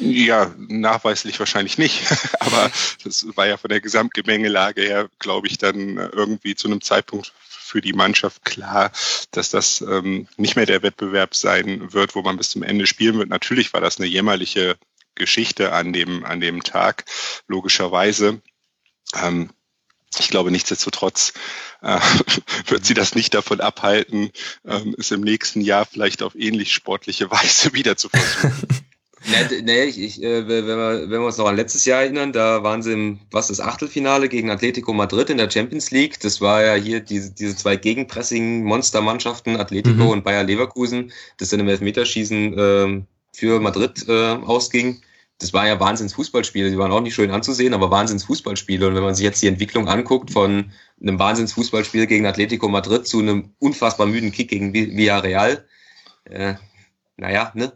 [0.00, 2.02] Ja, nachweislich wahrscheinlich nicht.
[2.40, 2.70] Aber
[3.04, 7.80] das war ja von der Gesamtgemengelage her, glaube ich, dann irgendwie zu einem Zeitpunkt für
[7.80, 8.90] die Mannschaft klar,
[9.30, 13.18] dass das ähm, nicht mehr der Wettbewerb sein wird, wo man bis zum Ende spielen
[13.18, 13.28] wird.
[13.28, 14.76] Natürlich war das eine jämmerliche
[15.14, 17.04] Geschichte an dem, an dem Tag,
[17.46, 18.40] logischerweise.
[19.14, 19.50] Ähm,
[20.18, 21.32] ich glaube, nichtsdestotrotz
[21.82, 22.00] äh,
[22.66, 24.32] wird sie das nicht davon abhalten,
[24.64, 28.89] ähm, es im nächsten Jahr vielleicht auf ähnlich sportliche Weise wieder zu versuchen.
[29.26, 32.32] Nee, nee ich, ich, äh, wenn, wir, wenn wir uns noch an letztes Jahr erinnern,
[32.32, 36.18] da waren sie im, was das Achtelfinale gegen Atletico Madrid in der Champions League.
[36.20, 40.10] Das war ja hier diese, diese zwei Gegenpressing-Monstermannschaften, Atletico mhm.
[40.10, 43.02] und Bayer Leverkusen, das dann im Elfmeterschießen äh,
[43.32, 45.02] für Madrid äh, ausging.
[45.38, 46.70] Das war ja Wahnsinns-Fußballspiele.
[46.70, 48.88] Die waren auch nicht schön anzusehen, aber Wahnsinns-Fußballspiele.
[48.88, 53.20] Und wenn man sich jetzt die Entwicklung anguckt von einem Wahnsinns-Fußballspiel gegen Atletico Madrid zu
[53.20, 55.66] einem unfassbar müden Kick gegen Villarreal,
[56.24, 56.54] äh,
[57.16, 57.72] naja, ne?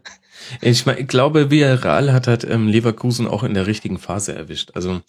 [0.61, 4.71] Ich, mein, ich glaube, Villarreal hat halt ähm, Leverkusen auch in der richtigen Phase erwischt.
[4.75, 5.01] Also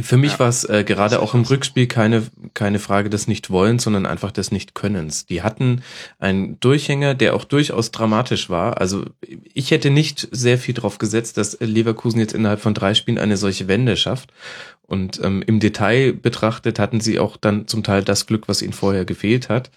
[0.00, 2.22] für mich ja, war es äh, gerade auch im Rückspiel keine,
[2.54, 5.26] keine Frage des Nicht-Wollens, sondern einfach des Nicht-Könnens.
[5.26, 5.82] Die hatten
[6.18, 8.80] einen Durchhänger, der auch durchaus dramatisch war.
[8.80, 9.04] Also
[9.52, 13.36] ich hätte nicht sehr viel drauf gesetzt, dass Leverkusen jetzt innerhalb von drei Spielen eine
[13.36, 14.32] solche Wende schafft.
[14.80, 18.72] Und ähm, im Detail betrachtet hatten sie auch dann zum Teil das Glück, was ihnen
[18.72, 19.70] vorher gefehlt hat.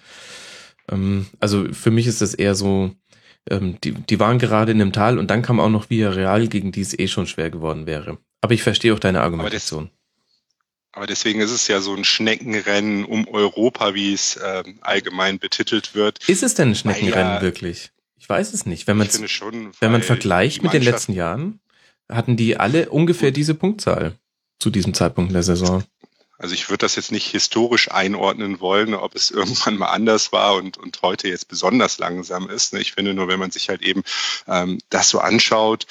[0.89, 2.91] Ähm, also für mich ist das eher so,
[3.49, 6.71] ähm, die, die waren gerade in einem Tal und dann kam auch noch Villarreal, gegen
[6.71, 8.17] die es eh schon schwer geworden wäre.
[8.41, 9.89] Aber ich verstehe auch deine Argumentation.
[10.91, 15.93] Aber deswegen ist es ja so ein Schneckenrennen um Europa, wie es ähm, allgemein betitelt
[15.93, 16.27] wird.
[16.29, 17.91] Ist es denn ein Schneckenrennen ja, wirklich?
[18.17, 18.87] Ich weiß es nicht.
[18.87, 21.59] Wenn man wenn man vergleicht mit den letzten Jahren,
[22.09, 24.13] hatten die alle ungefähr diese Punktzahl
[24.59, 25.83] zu diesem Zeitpunkt der Saison.
[26.37, 30.55] Also ich würde das jetzt nicht historisch einordnen wollen, ob es irgendwann mal anders war
[30.55, 32.73] und, und heute jetzt besonders langsam ist.
[32.73, 32.81] Ne?
[32.81, 34.03] Ich finde nur, wenn man sich halt eben
[34.47, 35.85] ähm, das so anschaut,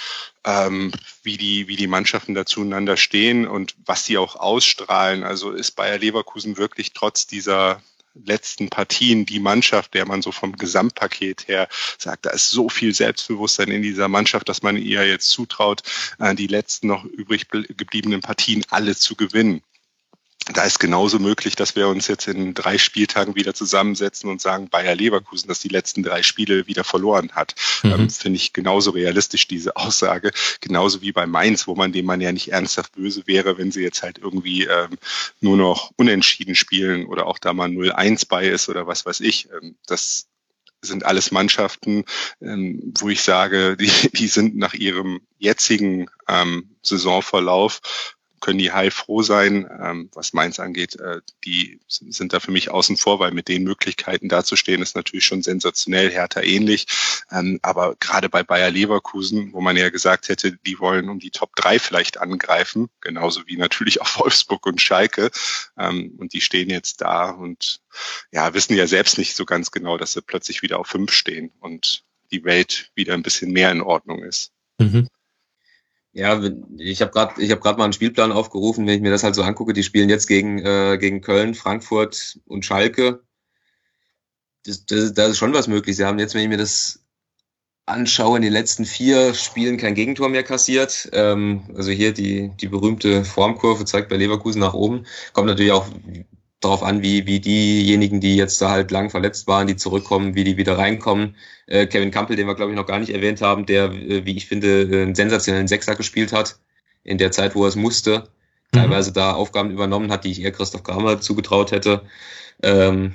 [0.45, 5.25] ähm, wie, die, wie die Mannschaften da zueinander stehen und was sie auch ausstrahlen.
[5.25, 7.83] Also ist Bayer Leverkusen wirklich trotz dieser
[8.15, 12.95] letzten Partien die Mannschaft, der man so vom Gesamtpaket her sagt, da ist so viel
[12.95, 15.83] Selbstbewusstsein in dieser Mannschaft, dass man ihr jetzt zutraut,
[16.21, 19.63] äh, die letzten noch übrig gebliebenen Partien alle zu gewinnen
[20.53, 24.69] da ist genauso möglich, dass wir uns jetzt in drei Spieltagen wieder zusammensetzen und sagen,
[24.69, 27.55] Bayer Leverkusen, dass die letzten drei Spiele wieder verloren hat.
[27.83, 27.93] Mhm.
[27.93, 30.33] Ähm, Finde ich genauso realistisch, diese Aussage.
[30.61, 33.83] Genauso wie bei Mainz, wo man dem man ja nicht ernsthaft böse wäre, wenn sie
[33.83, 34.99] jetzt halt irgendwie ähm,
[35.41, 39.49] nur noch unentschieden spielen oder auch da mal 0-1 bei ist oder was weiß ich.
[39.51, 40.27] Ähm, das
[40.83, 42.05] sind alles Mannschaften,
[42.41, 48.14] ähm, wo ich sage, die, die sind nach ihrem jetzigen ähm, Saisonverlauf
[48.45, 49.67] können die heilfroh sein.
[49.81, 53.65] Ähm, was Mainz angeht, äh, die sind da für mich außen vor, weil mit den
[53.65, 56.87] Möglichkeiten dazustehen ist natürlich schon sensationell, Hertha ähnlich.
[57.31, 61.31] Ähm, aber gerade bei Bayer Leverkusen, wo man ja gesagt hätte, die wollen um die
[61.31, 65.31] Top 3 vielleicht angreifen, genauso wie natürlich auch Wolfsburg und Schalke.
[65.79, 67.81] Ähm, und die stehen jetzt da und
[68.31, 71.51] ja, wissen ja selbst nicht so ganz genau, dass sie plötzlich wieder auf 5 stehen
[71.61, 74.53] und die Welt wieder ein bisschen mehr in Ordnung ist.
[74.79, 75.09] Mhm.
[76.15, 76.41] Ja,
[76.79, 79.35] ich habe gerade ich habe gerade mal einen Spielplan aufgerufen, wenn ich mir das halt
[79.35, 83.25] so angucke, die spielen jetzt gegen äh, gegen Köln, Frankfurt und Schalke.
[84.65, 85.97] Das, das, da ist schon was möglich.
[85.97, 87.05] Sie haben jetzt, wenn ich mir das
[87.87, 91.11] anschaue, in den letzten vier Spielen kein Gegentor mehr kassiert.
[91.13, 95.07] Ähm, also hier die die berühmte Formkurve zeigt bei Leverkusen nach oben.
[95.33, 95.87] Kommt natürlich auch
[96.65, 100.45] darauf an, wie, wie diejenigen, die jetzt da halt lang verletzt waren, die zurückkommen, wie
[100.45, 101.37] die wieder reinkommen.
[101.67, 104.37] Äh, Kevin Campbell, den wir, glaube ich, noch gar nicht erwähnt haben, der, äh, wie
[104.37, 106.59] ich finde, einen sensationellen Sechser gespielt hat
[107.05, 108.29] in der Zeit, wo er es musste.
[108.73, 108.79] Mhm.
[108.79, 112.03] Teilweise da Aufgaben übernommen hat, die ich eher Christoph Kramer zugetraut hätte.
[112.63, 113.15] Ähm,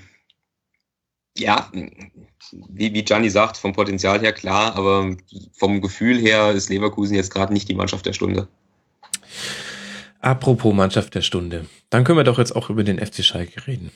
[1.37, 1.71] ja,
[2.69, 5.15] wie, wie Gianni sagt, vom Potenzial her klar, aber
[5.53, 8.47] vom Gefühl her ist Leverkusen jetzt gerade nicht die Mannschaft der Stunde.
[10.19, 11.65] Apropos Mannschaft der Stunde.
[11.89, 13.91] Dann können wir doch jetzt auch über den FC Schalke reden.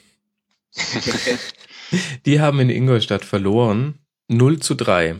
[2.25, 3.99] die haben in Ingolstadt verloren.
[4.29, 5.17] 0 zu 3.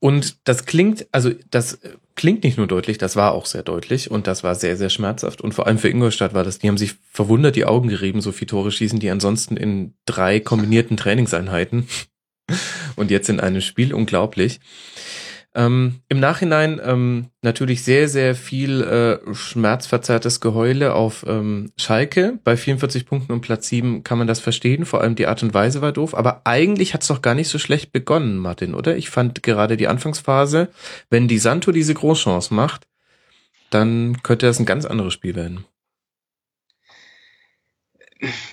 [0.00, 1.78] Und das klingt, also das
[2.16, 5.40] klingt nicht nur deutlich, das war auch sehr deutlich und das war sehr, sehr schmerzhaft.
[5.40, 8.32] Und vor allem für Ingolstadt war das, die haben sich verwundert die Augen gerieben, so
[8.32, 11.86] viele Tore schießen die ansonsten in drei kombinierten Trainingseinheiten
[12.96, 14.58] und jetzt in einem Spiel unglaublich.
[15.54, 22.38] Ähm, Im Nachhinein ähm, natürlich sehr, sehr viel äh, schmerzverzerrtes Geheule auf ähm, Schalke.
[22.42, 24.86] Bei 44 Punkten und Platz 7 kann man das verstehen.
[24.86, 26.14] Vor allem die Art und Weise war doof.
[26.14, 28.96] Aber eigentlich hat es doch gar nicht so schlecht begonnen, Martin, oder?
[28.96, 30.68] Ich fand gerade die Anfangsphase,
[31.10, 32.86] wenn die Santo diese Großchance macht,
[33.68, 35.66] dann könnte das ein ganz anderes Spiel werden.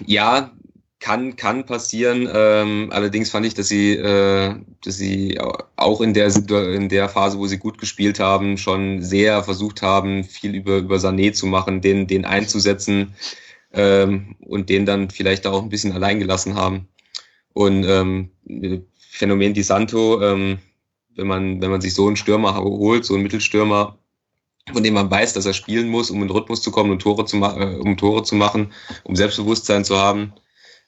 [0.06, 0.52] Ja,
[1.00, 2.30] kann, kann passieren.
[2.34, 5.40] Ähm, allerdings fand ich, dass sie, äh, dass sie
[5.76, 6.28] auch in der,
[6.74, 10.98] in der Phase, wo sie gut gespielt haben, schon sehr versucht haben, viel über, über
[10.98, 13.16] Sané zu machen, den, den einzusetzen
[13.74, 16.88] ähm, und den dann vielleicht auch ein bisschen allein gelassen haben.
[17.54, 18.32] Und ähm,
[19.12, 20.60] Phänomen Di Santo, ähm,
[21.16, 23.98] wenn man, wenn man sich so einen Stürmer holt, so einen Mittelstürmer,
[24.72, 27.02] von dem man weiß, dass er spielen muss, um in den Rhythmus zu kommen und
[27.02, 28.72] Tore zu, äh, um Tore zu machen,
[29.04, 30.34] um Selbstbewusstsein zu haben,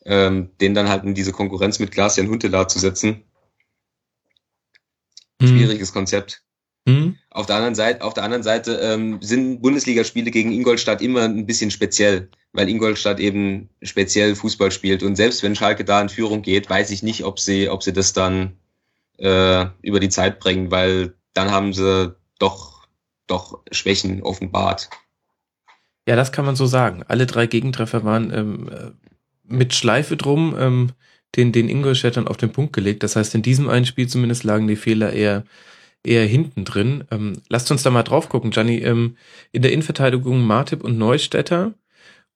[0.06, 3.24] ähm, den dann halt in diese Konkurrenz mit Glacian Huntelaar zu setzen.
[5.40, 5.48] Mhm.
[5.48, 6.44] Schwieriges Konzept.
[6.86, 7.18] Mhm.
[7.30, 11.46] Auf der anderen Seite, auf der anderen Seite ähm, sind Bundesligaspiele gegen Ingolstadt immer ein
[11.46, 15.04] bisschen speziell, weil Ingolstadt eben speziell Fußball spielt.
[15.04, 17.94] Und selbst wenn Schalke da in Führung geht, weiß ich nicht, ob sie, ob sie
[17.94, 18.58] das dann
[19.18, 22.88] äh, über die Zeit bringen, weil dann haben sie doch,
[23.28, 24.90] doch Schwächen offenbart.
[26.08, 27.04] Ja, das kann man so sagen.
[27.08, 28.96] Alle drei Gegentreffer waren ähm,
[29.52, 30.92] mit Schleife drum ähm,
[31.36, 33.04] den, den Ingolstädtern auf den Punkt gelegt.
[33.04, 35.44] Das heißt, in diesem einen Spiel zumindest lagen die Fehler eher,
[36.04, 37.06] eher hinten drin.
[37.12, 38.80] Ähm, lasst uns da mal drauf gucken, Gianni.
[38.80, 39.16] Ähm,
[39.52, 41.74] in der Innenverteidigung Martip und Neustädter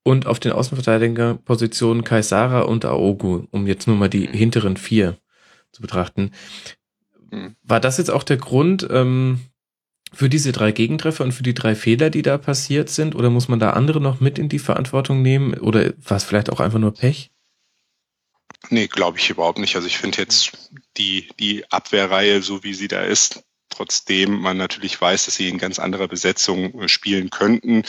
[0.02, 5.18] und auf den Außenverteidigerpositionen Kaisara und Aogu, um jetzt nur mal die hinteren vier
[5.72, 6.30] zu betrachten.
[7.30, 7.56] Hm.
[7.62, 9.40] War das jetzt auch der Grund, ähm,
[10.16, 13.14] für diese drei Gegentreffer und für die drei Fehler, die da passiert sind?
[13.14, 15.54] Oder muss man da andere noch mit in die Verantwortung nehmen?
[15.54, 17.30] Oder war es vielleicht auch einfach nur Pech?
[18.70, 19.76] Nee, glaube ich überhaupt nicht.
[19.76, 24.98] Also ich finde jetzt die, die Abwehrreihe, so wie sie da ist, trotzdem man natürlich
[25.00, 27.82] weiß, dass sie in ganz anderer Besetzung äh, spielen könnten,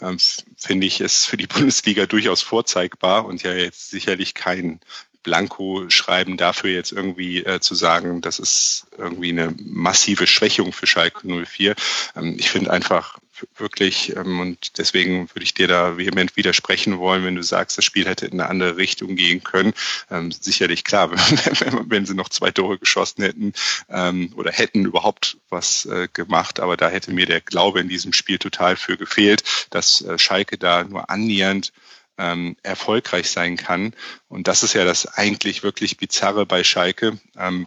[0.00, 0.18] ähm,
[0.56, 4.80] finde ich es für die Bundesliga durchaus vorzeigbar und ja jetzt sicherlich kein
[5.22, 10.86] Blanko schreiben, dafür jetzt irgendwie äh, zu sagen, das ist irgendwie eine massive Schwächung für
[10.86, 11.74] Schalke 04.
[12.16, 13.18] Ähm, ich finde einfach
[13.56, 17.84] wirklich, ähm, und deswegen würde ich dir da vehement widersprechen wollen, wenn du sagst, das
[17.84, 19.74] Spiel hätte in eine andere Richtung gehen können.
[20.10, 21.10] Ähm, sicherlich klar,
[21.60, 23.52] wenn, wenn, sie noch zwei Tore geschossen hätten
[23.88, 28.12] ähm, oder hätten überhaupt was äh, gemacht, aber da hätte mir der Glaube in diesem
[28.12, 31.72] Spiel total für gefehlt, dass äh, Schalke da nur annähernd
[32.18, 33.94] ähm, erfolgreich sein kann.
[34.28, 37.66] Und das ist ja das eigentlich wirklich Bizarre bei Schalke, ähm,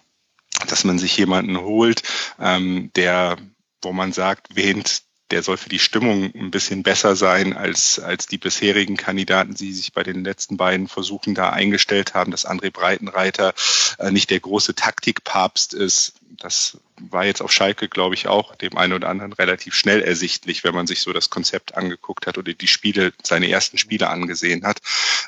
[0.68, 2.04] dass man sich jemanden holt,
[2.40, 3.38] ähm, der,
[3.82, 8.28] wo man sagt, wähnt der soll für die Stimmung ein bisschen besser sein als, als
[8.28, 12.72] die bisherigen Kandidaten, die sich bei den letzten beiden Versuchen da eingestellt haben, dass André
[12.72, 13.54] Breitenreiter
[13.98, 16.14] äh, nicht der große Taktikpapst ist.
[16.38, 20.64] Das war jetzt auf Schalke, glaube ich, auch dem einen oder anderen relativ schnell ersichtlich,
[20.64, 24.66] wenn man sich so das Konzept angeguckt hat oder die Spiele, seine ersten Spiele angesehen
[24.66, 24.80] hat.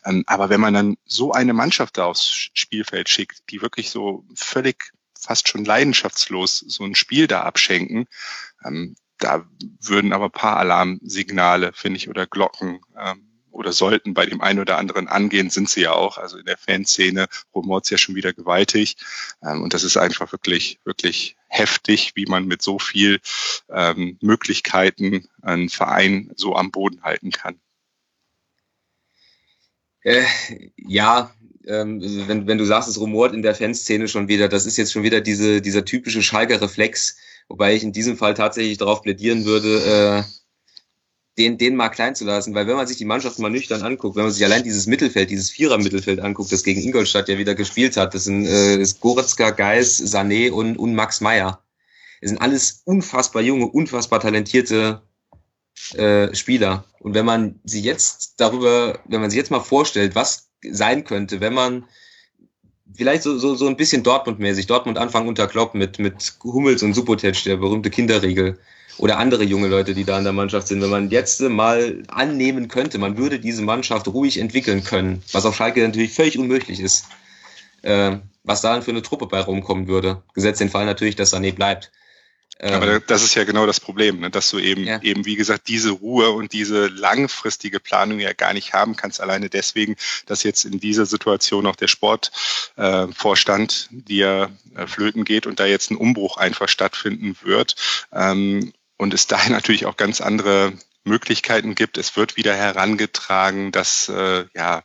[0.05, 4.25] Ähm, aber wenn man dann so eine Mannschaft da aufs Spielfeld schickt, die wirklich so
[4.35, 8.07] völlig fast schon leidenschaftslos so ein Spiel da abschenken,
[8.65, 9.45] ähm, da
[9.81, 14.77] würden aber paar Alarmsignale, finde ich, oder Glocken ähm, oder sollten bei dem einen oder
[14.77, 16.17] anderen angehen, sind sie ja auch.
[16.17, 18.97] Also in der Fanszene rumort ja schon wieder gewaltig.
[19.43, 23.19] Ähm, und das ist einfach wirklich, wirklich heftig, wie man mit so viel
[23.69, 27.59] ähm, Möglichkeiten einen Verein so am Boden halten kann.
[30.01, 30.25] Äh,
[30.75, 31.31] ja,
[31.65, 34.91] ähm, wenn, wenn du sagst, es rumort in der Fanszene schon wieder, das ist jetzt
[34.91, 37.17] schon wieder diese, dieser typische Schalker Reflex,
[37.49, 40.23] wobei ich in diesem Fall tatsächlich darauf plädieren würde, äh,
[41.37, 44.15] den, den mal klein zu lassen, weil wenn man sich die Mannschaft mal nüchtern anguckt,
[44.15, 47.97] wenn man sich allein dieses Mittelfeld, dieses Vierer-Mittelfeld anguckt, das gegen Ingolstadt ja wieder gespielt
[47.97, 51.63] hat, das sind äh, das Goretzka, Geis, Sané und, und Max Meyer.
[52.21, 55.01] Das sind alles unfassbar junge, unfassbar talentierte
[55.95, 56.85] äh, Spieler.
[56.99, 61.41] Und wenn man sie jetzt darüber, wenn man sich jetzt mal vorstellt, was sein könnte,
[61.41, 61.85] wenn man
[62.95, 66.93] vielleicht so, so, so ein bisschen Dortmund-mäßig, Dortmund Anfang unter Klopp mit, mit Hummels und
[66.93, 68.57] Subotic, der berühmte Kinderregel,
[68.97, 72.67] oder andere junge Leute, die da in der Mannschaft sind, wenn man jetzt mal annehmen
[72.67, 77.07] könnte, man würde diese Mannschaft ruhig entwickeln können, was auf Schalke natürlich völlig unmöglich ist,
[77.81, 80.21] äh, was da dann für eine Truppe bei rumkommen würde.
[80.33, 81.91] Gesetzt den Fall natürlich, dass Sané bleibt.
[82.59, 84.29] Aber ähm, das ist ja genau das Problem, ne?
[84.29, 85.01] dass du eben, ja.
[85.01, 89.49] eben, wie gesagt, diese Ruhe und diese langfristige Planung ja gar nicht haben kannst, alleine
[89.49, 89.95] deswegen,
[90.27, 95.65] dass jetzt in dieser Situation auch der Sportvorstand äh, dir äh, flöten geht und da
[95.65, 97.75] jetzt ein Umbruch einfach stattfinden wird.
[98.13, 101.97] Ähm, und es daher natürlich auch ganz andere Möglichkeiten gibt.
[101.97, 104.83] Es wird wieder herangetragen, dass äh, ja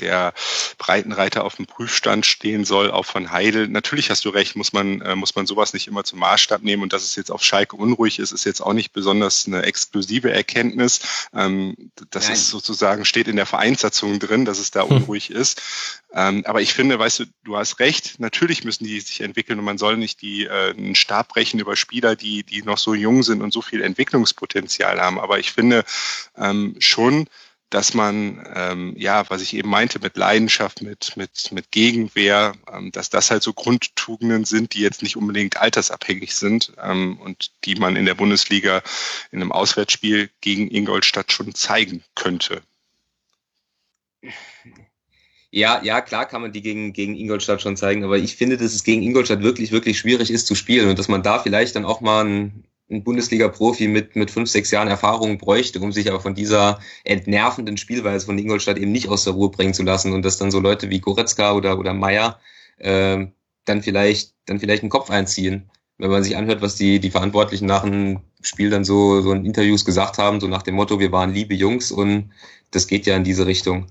[0.00, 0.34] der
[0.78, 3.68] Breitenreiter auf dem Prüfstand stehen soll, auch von Heidel.
[3.68, 6.82] Natürlich hast du recht, muss man, äh, muss man sowas nicht immer zum Maßstab nehmen.
[6.82, 10.32] Und dass es jetzt auf Schalke unruhig ist, ist jetzt auch nicht besonders eine exklusive
[10.32, 11.00] Erkenntnis.
[11.34, 11.76] Ähm,
[12.10, 12.34] das Nein.
[12.34, 14.98] ist sozusagen, steht in der Vereinssatzung drin, dass es da hm.
[14.98, 15.60] unruhig ist.
[16.12, 19.64] Ähm, aber ich finde, weißt du, du hast recht, natürlich müssen die sich entwickeln und
[19.64, 23.22] man soll nicht die, äh, einen Stab brechen über Spieler, die, die noch so jung
[23.22, 25.20] sind und so viel Entwicklungspotenzial haben.
[25.20, 25.84] Aber ich finde
[26.36, 27.28] ähm, schon,
[27.70, 32.92] dass man, ähm, ja, was ich eben meinte, mit Leidenschaft, mit, mit, mit Gegenwehr, ähm,
[32.92, 37.74] dass das halt so Grundtugenden sind, die jetzt nicht unbedingt altersabhängig sind ähm, und die
[37.74, 38.82] man in der Bundesliga
[39.30, 42.62] in einem Auswärtsspiel gegen Ingolstadt schon zeigen könnte.
[45.50, 48.74] Ja, ja, klar kann man die gegen, gegen Ingolstadt schon zeigen, aber ich finde, dass
[48.74, 51.86] es gegen Ingolstadt wirklich, wirklich schwierig ist zu spielen und dass man da vielleicht dann
[51.86, 56.20] auch mal ein, ein Bundesliga-Profi mit, mit fünf, sechs Jahren Erfahrung bräuchte, um sich aber
[56.20, 60.24] von dieser entnervenden Spielweise von Ingolstadt eben nicht aus der Ruhe bringen zu lassen und
[60.24, 62.40] dass dann so Leute wie Goretzka oder, oder Meier
[62.78, 63.26] äh,
[63.66, 65.70] dann vielleicht, dann vielleicht einen Kopf einziehen.
[65.98, 69.44] Wenn man sich anhört, was die, die Verantwortlichen nach dem Spiel dann so, so in
[69.44, 72.30] Interviews gesagt haben, so nach dem Motto, wir waren liebe Jungs und
[72.70, 73.86] das geht ja in diese Richtung.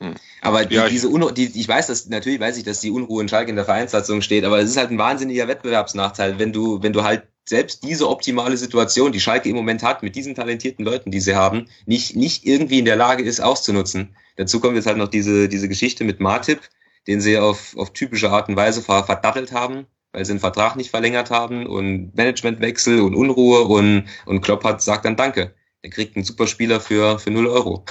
[0.00, 0.14] Hm.
[0.42, 3.22] Aber die, ja, diese Unruhe, die, ich weiß, dass natürlich weiß ich, dass die Unruhe
[3.22, 6.82] in Schalke in der Vereinssatzung steht, aber es ist halt ein wahnsinniger Wettbewerbsnachteil, wenn du,
[6.82, 10.84] wenn du halt selbst diese optimale Situation, die Schalke im Moment hat, mit diesen talentierten
[10.84, 14.16] Leuten, die sie haben, nicht, nicht irgendwie in der Lage ist, auszunutzen.
[14.36, 16.60] Dazu kommt jetzt halt noch diese, diese Geschichte mit Martip,
[17.06, 20.90] den sie auf, auf typische Art und Weise verdattelt haben, weil sie den Vertrag nicht
[20.90, 25.54] verlängert haben und Managementwechsel und Unruhe und, und Klopp hat, sagt dann Danke.
[25.82, 27.84] Er kriegt einen super Spieler für, für null Euro.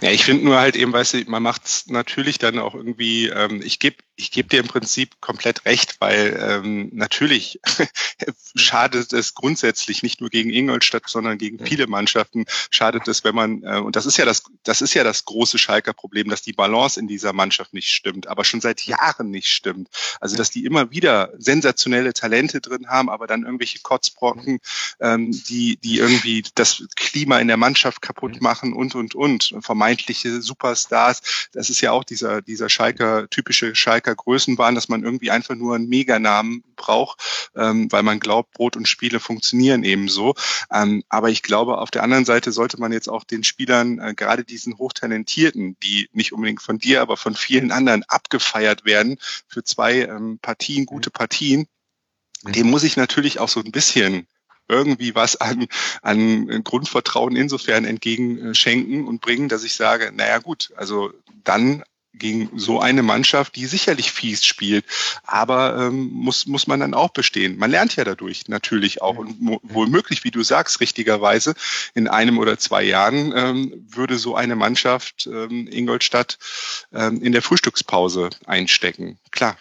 [0.00, 3.28] Ja, ich finde nur halt eben, weißt du, man macht es natürlich dann auch irgendwie,
[3.28, 7.60] ähm, ich gebe ich geb dir im Prinzip komplett recht, weil ähm, natürlich
[8.54, 13.62] schadet es grundsätzlich nicht nur gegen Ingolstadt, sondern gegen viele Mannschaften schadet es, wenn man,
[13.62, 16.52] äh, und das ist ja das, das ist ja das große Schalker Problem, dass die
[16.52, 19.88] Balance in dieser Mannschaft nicht stimmt, aber schon seit Jahren nicht stimmt.
[20.20, 24.60] Also dass die immer wieder sensationelle Talente drin haben, aber dann irgendwelche Kotzbrocken,
[25.00, 30.42] ähm, die, die irgendwie das Klima in der Mannschaft kaputt machen und und und vermeintliche
[30.42, 31.48] Superstars.
[31.52, 35.74] Das ist ja auch dieser, dieser Schalker, typische Schalker Größenwahn, dass man irgendwie einfach nur
[35.74, 40.34] einen Meganamen braucht, ähm, weil man glaubt, Brot und Spiele funktionieren ebenso.
[40.72, 44.14] Ähm, aber ich glaube, auf der anderen Seite sollte man jetzt auch den Spielern, äh,
[44.14, 49.64] gerade diesen Hochtalentierten, die nicht unbedingt von dir, aber von vielen anderen abgefeiert werden, für
[49.64, 51.66] zwei ähm, Partien, gute Partien,
[52.42, 54.26] dem muss ich natürlich auch so ein bisschen
[54.68, 55.66] irgendwie was an,
[56.00, 61.12] an Grundvertrauen insofern entgegenschenken und bringen, dass ich sage, naja gut, also
[61.44, 61.82] dann
[62.12, 64.84] gegen so eine Mannschaft, die sicherlich fies spielt,
[65.24, 67.56] aber ähm, muss, muss man dann auch bestehen.
[67.56, 71.54] Man lernt ja dadurch natürlich auch und wohl möglich, wie du sagst, richtigerweise,
[71.94, 76.38] in einem oder zwei Jahren ähm, würde so eine Mannschaft ähm, Ingolstadt
[76.92, 79.18] ähm, in der Frühstückspause einstecken.
[79.30, 79.56] Klar.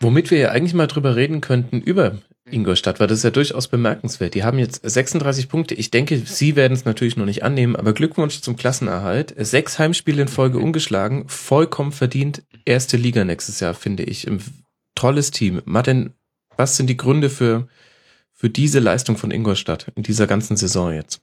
[0.00, 2.18] Womit wir ja eigentlich mal drüber reden könnten, über
[2.52, 4.34] Ingolstadt, weil das ist ja durchaus bemerkenswert.
[4.34, 5.74] Die haben jetzt 36 Punkte.
[5.74, 9.34] Ich denke, Sie werden es natürlich noch nicht annehmen, aber Glückwunsch zum Klassenerhalt.
[9.38, 12.42] Sechs Heimspiele in Folge ungeschlagen, vollkommen verdient.
[12.64, 14.30] Erste Liga nächstes Jahr, finde ich.
[14.94, 15.62] Tolles Team.
[15.64, 16.12] Martin,
[16.56, 17.68] was sind die Gründe für,
[18.32, 21.20] für diese Leistung von Ingolstadt in dieser ganzen Saison jetzt?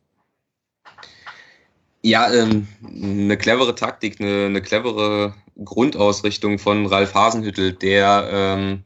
[2.02, 8.84] Ja, ähm, eine clevere Taktik, eine, eine clevere Grundausrichtung von Ralf Hasenhüttel, der, ähm,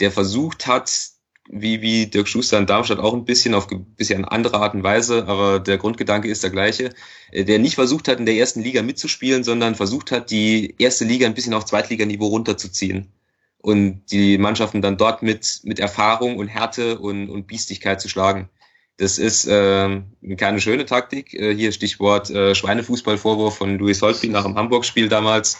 [0.00, 1.13] der versucht hat,
[1.48, 4.82] wie, wie Dirk Schuster in Darmstadt auch ein bisschen auf ein bisschen andere Art und
[4.82, 6.90] Weise, aber der Grundgedanke ist der gleiche,
[7.32, 11.04] äh, der nicht versucht hat, in der ersten Liga mitzuspielen, sondern versucht hat, die erste
[11.04, 13.12] Liga ein bisschen auf Zweitliganiveau runterzuziehen
[13.58, 18.48] und die Mannschaften dann dort mit, mit Erfahrung und Härte und, und Biestigkeit zu schlagen.
[18.96, 20.02] Das ist äh,
[20.36, 21.34] keine schöne Taktik.
[21.34, 25.58] Äh, hier Stichwort äh, Schweinefußballvorwurf von Louis Holtby nach dem Hamburg-Spiel damals.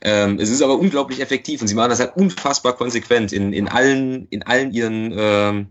[0.00, 3.68] Ähm, es ist aber unglaublich effektiv und sie machen das halt unfassbar konsequent in, in,
[3.68, 5.66] allen, in allen ihren ähm,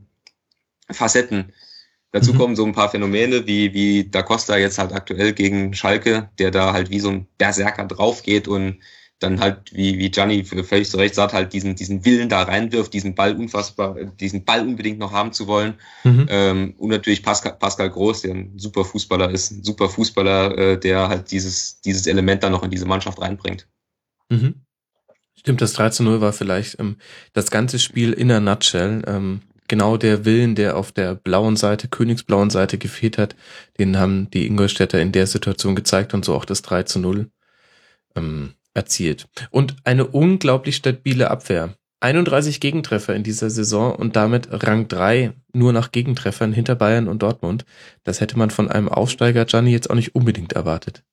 [0.90, 1.54] Facetten.
[2.12, 2.38] Dazu mhm.
[2.38, 6.52] kommen so ein paar Phänomene wie, wie Da Costa jetzt halt aktuell gegen Schalke, der
[6.52, 8.80] da halt wie so ein Berserker drauf geht und
[9.20, 12.94] dann halt, wie, wie Gianni völlig zu Recht sagt, halt diesen, diesen Willen da reinwirft,
[12.94, 15.76] diesen Ball unfassbar, diesen Ball unbedingt noch haben zu wollen.
[16.04, 16.28] Mhm.
[16.30, 20.80] Ähm, und natürlich Pascal, Pascal Groß, der ein super Fußballer ist, ein super Fußballer, äh,
[20.80, 23.68] der halt dieses, dieses Element dann noch in diese Mannschaft reinbringt.
[24.30, 24.66] Mhm.
[25.36, 26.98] Stimmt, das 3 zu 0 war vielleicht ähm,
[27.34, 29.04] das ganze Spiel in der Nutshell.
[29.08, 33.36] Ähm, genau der Willen, der auf der blauen Seite, königsblauen Seite gefehlt hat,
[33.80, 37.30] den haben die Ingolstädter in der Situation gezeigt und so auch das 3 zu 0
[38.16, 39.28] ähm, erzielt.
[39.52, 41.76] Und eine unglaublich stabile Abwehr.
[42.00, 47.24] 31 Gegentreffer in dieser Saison und damit Rang 3 nur nach Gegentreffern hinter Bayern und
[47.24, 47.66] Dortmund.
[48.04, 51.04] Das hätte man von einem Aufsteiger Gianni jetzt auch nicht unbedingt erwartet.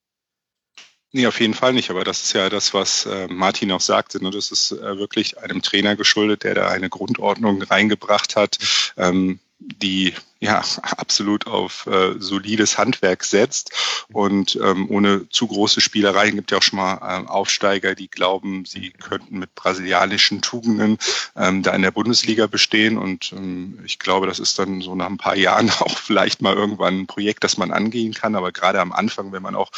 [1.16, 1.90] Nee, auf jeden Fall nicht.
[1.90, 4.20] Aber das ist ja das, was äh, Martin auch sagte.
[4.20, 4.32] Ne?
[4.32, 8.58] Das ist äh, wirklich einem Trainer geschuldet, der da eine Grundordnung reingebracht hat,
[8.96, 10.12] ähm, die
[10.44, 10.62] ja
[10.96, 13.72] absolut auf äh, solides Handwerk setzt.
[14.12, 18.64] Und ähm, ohne zu große Spielereien gibt ja auch schon mal äh, Aufsteiger, die glauben,
[18.66, 20.98] sie könnten mit brasilianischen Tugenden
[21.34, 22.98] ähm, da in der Bundesliga bestehen.
[22.98, 26.54] Und ähm, ich glaube, das ist dann so nach ein paar Jahren auch vielleicht mal
[26.54, 29.70] irgendwann ein Projekt, das man angehen kann, aber gerade am Anfang, wenn man auch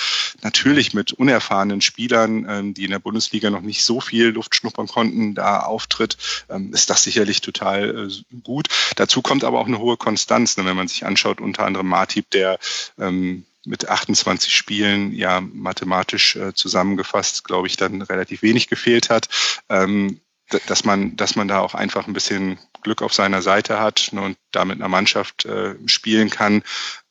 [0.42, 4.88] natürlich mit unerfahrenen Spielern, ähm, die in der Bundesliga noch nicht so viel Luft schnuppern
[4.88, 6.16] konnten, da auftritt,
[6.50, 8.68] ähm, ist das sicherlich total äh, gut.
[8.96, 12.30] Dazu kommt aber auch eine hohe Konstanz Ne, wenn man sich anschaut, unter anderem Martip,
[12.30, 12.58] der
[12.98, 19.28] ähm, mit 28 Spielen ja mathematisch äh, zusammengefasst, glaube ich, dann relativ wenig gefehlt hat.
[19.68, 20.20] Ähm,
[20.66, 24.22] dass man, dass man da auch einfach ein bisschen Glück auf seiner Seite hat ne,
[24.22, 26.62] und da mit einer Mannschaft äh, spielen kann,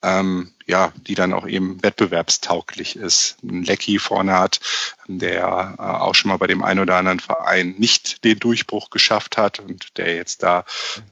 [0.02, 3.38] ähm, ja, die dann auch eben wettbewerbstauglich ist.
[3.43, 4.62] Ein Lecky vorne hat,
[5.08, 9.36] der äh, auch schon mal bei dem einen oder anderen Verein nicht den Durchbruch geschafft
[9.36, 10.64] hat und der jetzt da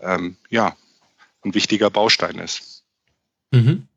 [0.02, 0.78] ähm, ja
[1.44, 2.84] ein wichtiger Baustein ist.
[3.52, 3.88] Mhm.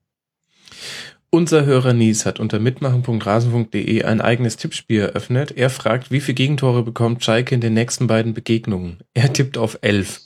[1.31, 5.53] Unser Hörer Nies hat unter mitmachen.rasen.de ein eigenes Tippspiel eröffnet.
[5.53, 9.01] Er fragt, wie viele Gegentore bekommt Schalke in den nächsten beiden Begegnungen?
[9.13, 10.21] Er tippt auf elf.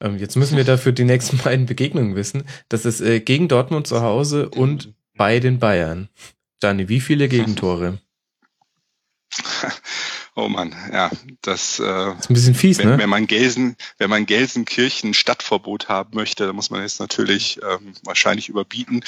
[0.00, 2.44] Ähm, jetzt müssen wir dafür die nächsten beiden Begegnungen wissen.
[2.68, 6.08] Das ist äh, gegen Dortmund zu Hause und bei den Bayern.
[6.60, 7.98] Dani, wie viele Gegentore?
[10.36, 11.10] Oh Mann, ja,
[11.42, 12.98] das, äh, das ist ein bisschen fies, wenn, ne?
[12.98, 17.94] Wenn man Gelsen, wenn man Gelsenkirchen Stadtverbot haben möchte, dann muss man jetzt natürlich ähm,
[18.04, 19.04] wahrscheinlich überbieten.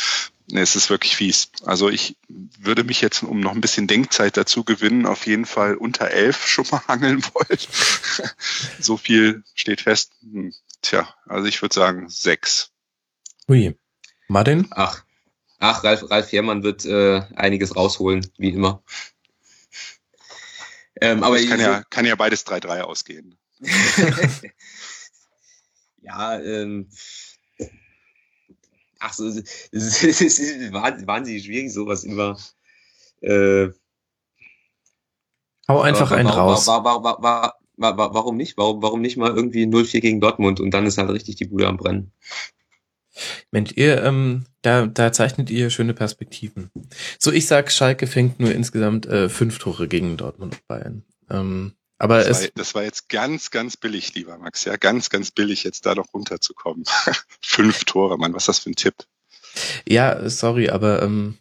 [0.52, 1.50] Es ist wirklich fies.
[1.64, 5.76] Also ich würde mich jetzt, um noch ein bisschen Denkzeit dazu gewinnen, auf jeden Fall
[5.76, 7.58] unter elf schon mal hangeln wollen.
[8.80, 10.12] so viel steht fest.
[10.22, 10.52] Hm,
[10.82, 12.72] tja, also ich würde sagen sechs.
[13.48, 13.76] Ui.
[14.28, 14.66] Martin?
[14.70, 15.04] Ach,
[15.58, 18.82] ach Ralf, Ralf Herrmann wird äh, einiges rausholen, wie immer.
[21.02, 23.36] Ähm, aber kann, ja, kann ja beides 3-3 ausgehen.
[26.02, 26.88] ja, ähm,
[29.00, 32.38] ach so, es ist, es ist wahnsinnig schwierig, sowas immer.
[33.20, 33.70] Äh,
[35.68, 36.68] Hau einfach einen raus.
[36.68, 38.56] War, war, war, warum nicht?
[38.56, 41.66] Warum, warum nicht mal irgendwie 0-4 gegen Dortmund und dann ist halt richtig die Bude
[41.66, 42.12] am Brennen?
[43.50, 46.70] Mensch, ihr, ähm, da, da zeichnet ihr schöne Perspektiven.
[47.18, 51.04] So, ich sag, Schalke fängt nur insgesamt äh, fünf Tore gegen Dortmund und Bayern.
[51.30, 54.64] Ähm, aber das, es, war, das war jetzt ganz, ganz billig, lieber Max.
[54.64, 56.84] Ja, ganz, ganz billig, jetzt da noch runterzukommen.
[57.40, 58.94] fünf Tore, Mann, was ist das für ein Tipp?
[59.86, 61.38] Ja, sorry, aber ähm,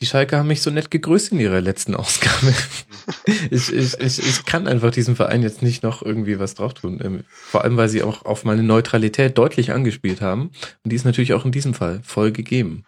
[0.00, 2.52] Die Schalke haben mich so nett gegrüßt in ihrer letzten Ausgabe.
[3.50, 7.00] ich, ich, ich, ich kann einfach diesem Verein jetzt nicht noch irgendwie was drauf tun.
[7.02, 10.50] Ähm, vor allem, weil sie auch auf meine Neutralität deutlich angespielt haben.
[10.82, 12.84] Und die ist natürlich auch in diesem Fall voll gegeben.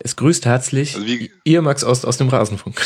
[0.00, 2.80] Es grüßt herzlich Also wie- ihr Max Ost aus dem Rasenfunk.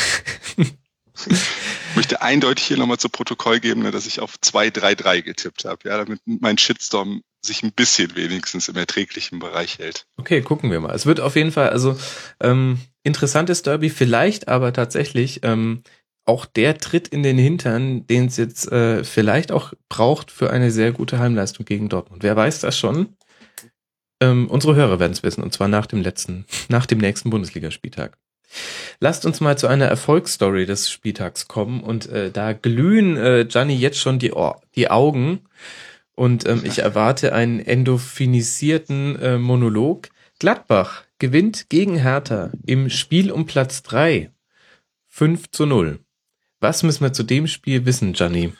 [0.57, 5.89] Ich möchte eindeutig hier nochmal zu Protokoll geben, ne, dass ich auf 2-3-3 getippt habe,
[5.89, 10.05] ja, damit mein Shitstorm sich ein bisschen wenigstens im erträglichen Bereich hält.
[10.17, 10.93] Okay, gucken wir mal.
[10.93, 11.97] Es wird auf jeden Fall, also
[12.41, 15.83] ähm, interessantes Derby, vielleicht aber tatsächlich ähm,
[16.25, 20.71] auch der Tritt in den Hintern, den es jetzt äh, vielleicht auch braucht für eine
[20.71, 22.23] sehr gute Heimleistung gegen Dortmund.
[22.23, 23.15] Wer weiß das schon?
[24.19, 28.17] Ähm, unsere Hörer werden es wissen, und zwar nach dem letzten, nach dem nächsten Bundesligaspieltag.
[28.99, 33.75] Lasst uns mal zu einer Erfolgsstory des Spieltags kommen und äh, da glühen äh, Gianni
[33.75, 34.33] jetzt schon die,
[34.75, 35.41] die Augen
[36.17, 40.09] und ähm, ich erwarte einen endophinisierten äh, Monolog.
[40.39, 44.31] Gladbach gewinnt gegen Hertha im Spiel um Platz drei
[45.09, 45.99] 5 zu 0.
[46.59, 48.51] Was müssen wir zu dem Spiel wissen, Gianni?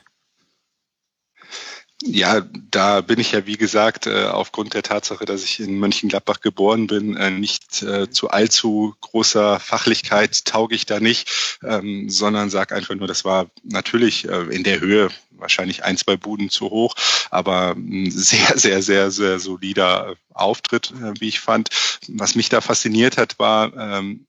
[2.03, 6.41] Ja, da bin ich ja, wie gesagt, äh, aufgrund der Tatsache, dass ich in Mönchengladbach
[6.41, 12.51] geboren bin, äh, nicht äh, zu allzu großer Fachlichkeit tauge ich da nicht, ähm, sondern
[12.51, 15.09] sage einfach nur, das war natürlich in der Höhe
[15.39, 16.95] wahrscheinlich ein, zwei Buden zu hoch,
[17.29, 21.69] aber ein sehr, sehr, sehr, sehr solider Auftritt, wie ich fand.
[22.07, 24.27] Was mich da fasziniert hat, war, ähm,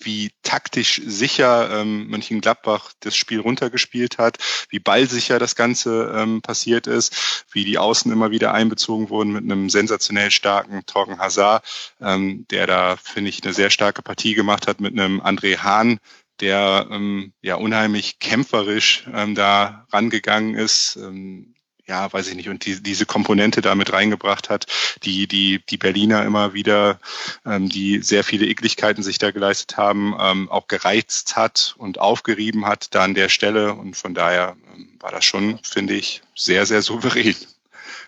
[0.00, 4.38] wie taktisch sicher ähm, Mönchengladbach das Spiel runtergespielt hat,
[4.70, 9.44] wie ballsicher das Ganze ähm, passiert ist, wie die Außen immer wieder einbezogen wurden mit
[9.44, 11.64] einem sensationell starken Torgen Hazard,
[12.00, 15.98] ähm, der da, finde ich, eine sehr starke Partie gemacht hat mit einem André Hahn,
[16.40, 20.96] der ähm, ja unheimlich kämpferisch ähm, da rangegangen ist.
[20.96, 21.54] Ähm,
[21.86, 24.66] ja, weiß ich nicht, und die, diese Komponente damit reingebracht hat,
[25.04, 27.00] die die die Berliner immer wieder,
[27.46, 32.66] ähm, die sehr viele Ekligkeiten sich da geleistet haben, ähm, auch gereizt hat und aufgerieben
[32.66, 33.72] hat da an der Stelle.
[33.72, 37.36] Und von daher ähm, war das schon, finde ich, sehr, sehr souverän.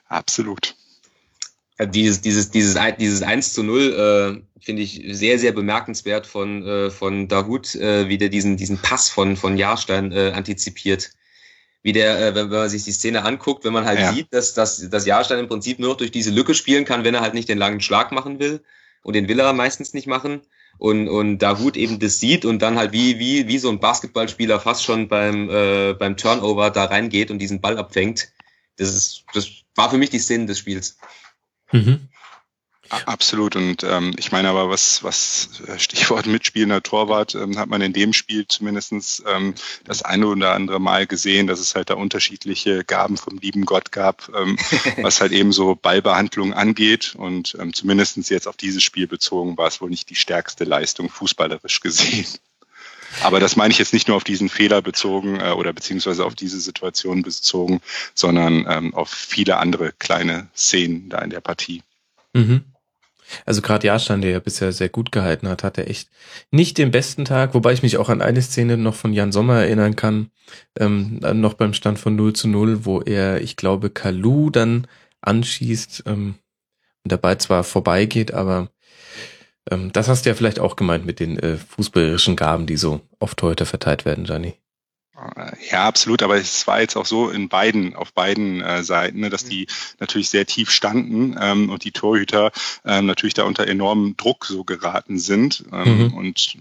[0.08, 0.74] Absolut.
[1.78, 6.66] Ja, dieses, dieses, dieses, dieses 1 zu 0 äh, finde ich sehr, sehr bemerkenswert von,
[6.66, 11.10] äh, von Dahut, äh, wie der diesen, diesen Pass von, von Jahrstein äh, antizipiert.
[11.82, 14.12] Wie der, äh, wenn, wenn man sich die Szene anguckt, wenn man halt Ja.
[14.12, 17.14] sieht, dass, dass, dass Jahrstein im Prinzip nur noch durch diese Lücke spielen kann, wenn
[17.14, 18.62] er halt nicht den langen Schlag machen will.
[19.02, 20.42] Und den will er meistens nicht machen.
[20.78, 24.60] Und, und Dahut eben das sieht und dann halt wie, wie, wie so ein Basketballspieler
[24.60, 28.32] fast schon beim, äh, beim Turnover da reingeht und diesen Ball abfängt.
[28.76, 30.96] Das ist, das war für mich die Szene des Spiels.
[31.72, 32.08] Mhm.
[32.90, 33.54] Absolut.
[33.54, 37.92] Und ähm, ich meine aber, was, was äh, Stichwort mitspielender Torwart, ähm, hat man in
[37.92, 42.84] dem Spiel zumindestens ähm, das eine oder andere Mal gesehen, dass es halt da unterschiedliche
[42.84, 44.58] Gaben vom lieben Gott gab, ähm,
[45.02, 47.14] was halt eben so Ballbehandlung angeht.
[47.16, 51.08] Und ähm, zumindestens jetzt auf dieses Spiel bezogen war es wohl nicht die stärkste Leistung
[51.08, 52.26] fußballerisch gesehen.
[53.22, 56.34] Aber das meine ich jetzt nicht nur auf diesen Fehler bezogen äh, oder beziehungsweise auf
[56.34, 57.80] diese Situation bezogen,
[58.14, 61.82] sondern ähm, auf viele andere kleine Szenen da in der Partie.
[62.32, 62.64] Mhm.
[63.46, 66.08] Also gerade Jahrstein, der ja bisher sehr gut gehalten hat, hat er echt
[66.50, 69.60] nicht den besten Tag, wobei ich mich auch an eine Szene noch von Jan Sommer
[69.60, 70.30] erinnern kann,
[70.78, 74.86] ähm, noch beim Stand von 0 zu 0, wo er, ich glaube, Kalu dann
[75.22, 76.34] anschießt ähm,
[77.04, 78.70] und dabei zwar vorbeigeht, aber
[79.70, 83.00] ähm, das hast du ja vielleicht auch gemeint mit den äh, fußballerischen Gaben, die so
[83.18, 84.54] oft heute verteilt werden, Gianni.
[85.70, 89.30] Ja, absolut, aber es war jetzt auch so in beiden, auf beiden äh, Seiten, ne,
[89.30, 89.66] dass die
[89.98, 92.52] natürlich sehr tief standen ähm, und die Torhüter
[92.84, 95.64] ähm, natürlich da unter enormem Druck so geraten sind.
[95.72, 96.14] Ähm, Mhm.
[96.14, 96.58] Und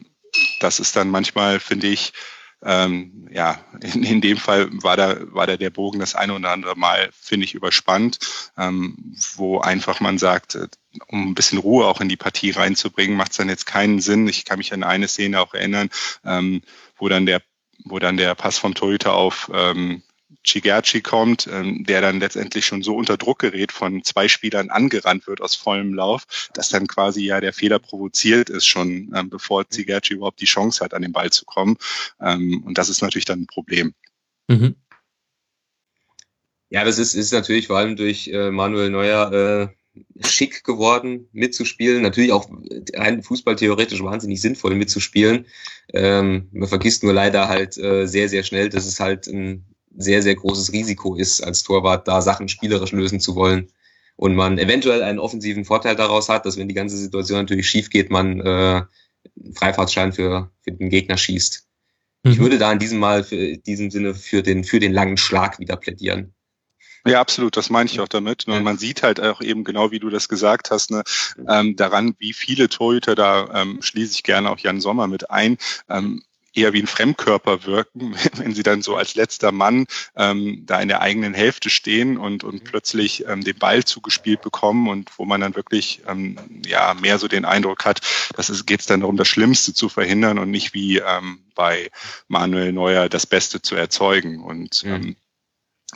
[0.59, 2.13] das ist dann manchmal, finde ich,
[2.61, 6.51] ähm, ja, in, in dem Fall war da, war da der Bogen das eine oder
[6.51, 8.19] andere Mal, finde ich, überspannt,
[8.57, 10.67] ähm, wo einfach man sagt, äh,
[11.07, 14.27] um ein bisschen Ruhe auch in die Partie reinzubringen, macht es dann jetzt keinen Sinn.
[14.27, 15.89] Ich kann mich an eine Szene auch erinnern,
[16.25, 16.61] ähm,
[16.97, 17.41] wo dann der
[17.85, 20.03] wo dann der Pass vom Torhüter auf ähm,
[20.43, 25.27] Chigerci kommt, ähm, der dann letztendlich schon so unter Druck gerät, von zwei Spielern angerannt
[25.27, 29.67] wird aus vollem Lauf, dass dann quasi ja der Fehler provoziert ist, schon ähm, bevor
[29.67, 31.77] Chigerci überhaupt die Chance hat, an den Ball zu kommen.
[32.21, 33.93] Ähm, und das ist natürlich dann ein Problem.
[34.47, 34.75] Mhm.
[36.69, 39.78] Ja, das ist, ist natürlich vor allem durch äh, Manuel Neuer äh,
[40.21, 42.01] schick geworden, mitzuspielen.
[42.01, 42.49] Natürlich auch
[42.93, 45.45] rein fußballtheoretisch wahnsinnig sinnvoll mitzuspielen.
[45.93, 49.65] Ähm, man vergisst nur leider halt äh, sehr, sehr schnell, dass es halt ein
[49.95, 53.71] sehr, sehr großes Risiko ist, als Torwart da Sachen spielerisch lösen zu wollen.
[54.15, 57.89] Und man eventuell einen offensiven Vorteil daraus hat, dass wenn die ganze Situation natürlich schief
[57.89, 61.65] geht, man äh, einen Freifahrtschein für, für den Gegner schießt.
[62.23, 62.41] Ich Mhm.
[62.41, 65.77] würde da in diesem Mal für diesem Sinne für den, für den langen Schlag wieder
[65.77, 66.33] plädieren.
[67.05, 68.47] Ja, absolut, das meine ich auch damit.
[68.47, 71.03] Und man sieht halt auch eben genau, wie du das gesagt hast, ne,
[71.47, 75.57] ähm, daran, wie viele Torhüter, da ähm, schließe ich gerne auch Jan Sommer mit ein,
[75.89, 76.23] ähm,
[76.53, 79.85] eher wie ein Fremdkörper wirken, wenn sie dann so als letzter Mann
[80.15, 84.89] ähm, da in der eigenen Hälfte stehen und, und plötzlich ähm, den Ball zugespielt bekommen
[84.89, 88.01] und wo man dann wirklich ähm, ja mehr so den Eindruck hat,
[88.35, 91.89] dass es geht dann darum, das Schlimmste zu verhindern und nicht wie ähm, bei
[92.27, 94.41] Manuel Neuer das Beste zu erzeugen.
[94.41, 95.15] Und ähm,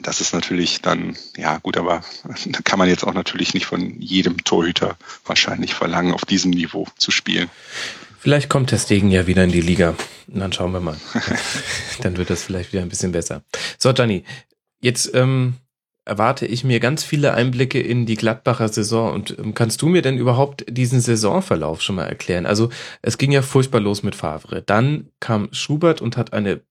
[0.02, 2.04] das ist natürlich dann, ja gut, aber
[2.46, 6.88] da kann man jetzt auch natürlich nicht von jedem Torhüter wahrscheinlich verlangen, auf diesem Niveau
[6.98, 7.50] zu spielen.
[8.20, 9.96] Vielleicht kommt der Stegen ja wieder in die Liga.
[10.28, 10.98] Und dann schauen wir mal.
[12.02, 13.44] dann wird das vielleicht wieder ein bisschen besser.
[13.78, 14.24] So, Gianni,
[14.80, 15.56] jetzt ähm,
[16.06, 19.14] erwarte ich mir ganz viele Einblicke in die Gladbacher Saison.
[19.14, 22.46] Und ähm, kannst du mir denn überhaupt diesen Saisonverlauf schon mal erklären?
[22.46, 22.70] Also
[23.02, 24.62] es ging ja furchtbar los mit Favre.
[24.62, 26.62] Dann kam Schubert und hat eine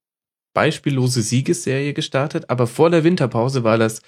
[0.53, 2.51] beispiellose Siegesserie gestartet.
[2.51, 4.03] Aber vor der Winterpause war das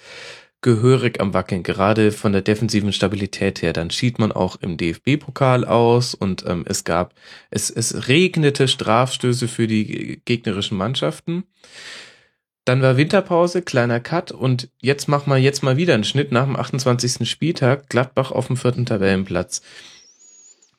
[0.61, 3.71] gehörig am Wackeln, gerade von der defensiven Stabilität her.
[3.71, 7.13] Dann schied man auch im DFB-Pokal aus und ähm, es gab,
[7.51, 11.43] es, es regnete Strafstöße für die gegnerischen Mannschaften.
[12.65, 16.45] Dann war Winterpause, kleiner Cut und jetzt machen wir jetzt mal wieder einen Schnitt nach
[16.45, 17.29] dem 28.
[17.29, 19.61] Spieltag, Gladbach auf dem vierten Tabellenplatz.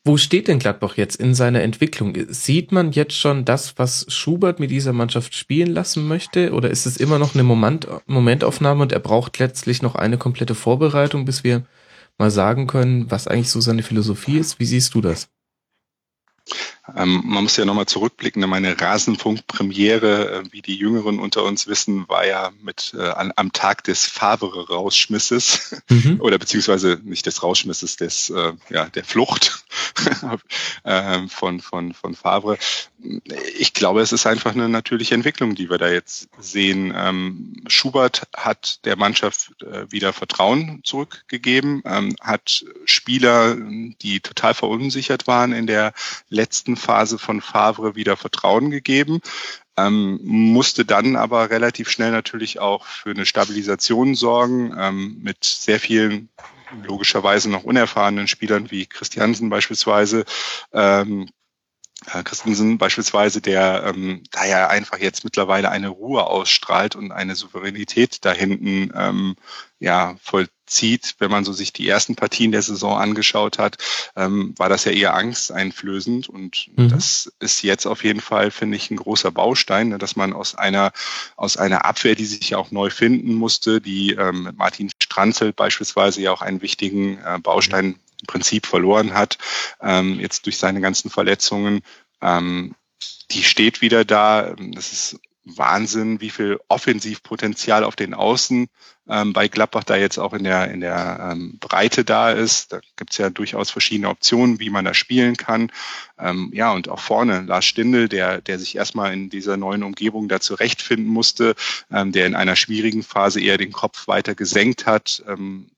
[0.07, 2.15] Wo steht denn Gladbach jetzt in seiner Entwicklung?
[2.29, 6.53] Sieht man jetzt schon das, was Schubert mit dieser Mannschaft spielen lassen möchte?
[6.53, 10.55] Oder ist es immer noch eine Moment, Momentaufnahme und er braucht letztlich noch eine komplette
[10.55, 11.67] Vorbereitung, bis wir
[12.19, 14.61] mal sagen können, was eigentlich so seine Philosophie ist?
[14.61, 15.29] Wie siehst du das?
[16.95, 18.49] Ähm, man muss ja nochmal zurückblicken.
[18.49, 23.53] Meine Rasenfunk-Premiere, äh, wie die Jüngeren unter uns wissen, war ja mit äh, an, am
[23.53, 26.21] Tag des Favre-Rausschmisses mhm.
[26.21, 29.65] oder beziehungsweise nicht des Rausschmisses, des äh, ja der Flucht
[30.85, 32.59] äh, von von von Favre.
[33.59, 36.95] Ich glaube, es ist einfach eine natürliche Entwicklung, die wir da jetzt sehen.
[36.97, 45.27] Ähm, Schubert hat der Mannschaft äh, wieder Vertrauen zurückgegeben, ähm, hat Spieler, die total verunsichert
[45.27, 45.93] waren in der
[46.29, 49.21] letzten Phase von Favre wieder Vertrauen gegeben,
[49.77, 55.81] ähm, musste dann aber relativ schnell natürlich auch für eine Stabilisation sorgen ähm, mit sehr
[55.81, 56.31] vielen
[56.83, 60.25] logischerweise noch unerfahrenen Spielern wie Christiansen beispielsweise.
[60.73, 61.29] Ähm,
[62.05, 68.25] Christensen beispielsweise, der ähm, da ja einfach jetzt mittlerweile eine Ruhe ausstrahlt und eine Souveränität
[68.25, 69.37] da hinten ähm,
[69.79, 71.15] ja vollzieht.
[71.19, 73.79] Wenn man so sich die ersten Partien der Saison angeschaut hat,
[74.15, 76.91] ähm, war das ja eher angsteinflößend und mhm.
[76.91, 80.55] das ist jetzt auf jeden Fall, finde ich, ein großer Baustein, ne, dass man aus
[80.55, 80.93] einer
[81.37, 86.21] aus einer Abwehr, die sich ja auch neu finden musste, die ähm, Martin Stranzel beispielsweise
[86.21, 89.39] ja auch einen wichtigen äh, Baustein Prinzip verloren hat,
[89.81, 91.83] ähm, jetzt durch seine ganzen Verletzungen.
[92.21, 92.75] Ähm,
[93.31, 94.55] die steht wieder da.
[94.59, 98.69] Das ist Wahnsinn, wie viel Offensivpotenzial auf den Außen
[99.09, 102.73] ähm, bei Gladbach da jetzt auch in der, in der ähm, Breite da ist.
[102.73, 105.71] Da gibt's ja durchaus verschiedene Optionen, wie man da spielen kann.
[106.19, 110.29] Ähm, ja, und auch vorne Lars Stindl, der, der sich erstmal in dieser neuen Umgebung
[110.29, 111.55] da zurechtfinden musste,
[111.93, 115.71] ähm, der in einer schwierigen Phase eher den Kopf weiter gesenkt hat, ähm,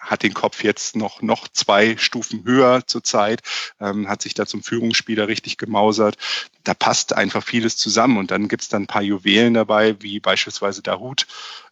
[0.00, 3.42] hat den Kopf jetzt noch, noch zwei Stufen höher zurzeit,
[3.80, 6.16] ähm, hat sich da zum Führungsspieler richtig gemausert.
[6.64, 10.82] Da passt einfach vieles zusammen und dann gibt's dann ein paar Juwelen dabei, wie beispielsweise
[10.82, 11.26] Dahut.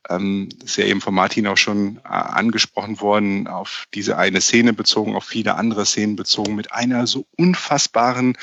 [0.09, 4.75] Ähm, ist ja eben von Martin auch schon äh, angesprochen worden, auf diese eine Szene
[4.75, 8.37] bezogen, auf viele andere Szenen bezogen, mit einer so unfassbaren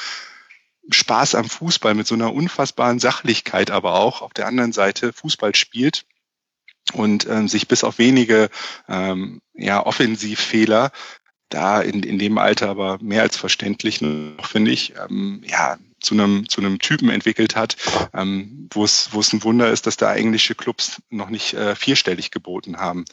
[0.89, 5.55] Spaß am Fußball, mit so einer unfassbaren Sachlichkeit aber auch auf der anderen Seite Fußball
[5.55, 6.05] spielt
[6.93, 8.49] und ähm, sich bis auf wenige
[8.87, 10.91] ähm, ja, Offensivfehler
[11.49, 16.13] da in, in dem Alter aber mehr als verständlich noch, finde ich, ähm, ja, zu
[16.13, 17.77] einem, zu einem Typen entwickelt hat,
[18.13, 21.75] ähm, wo es wo es ein Wunder ist, dass da englische Clubs noch nicht äh,
[21.75, 23.05] vierstellig geboten haben.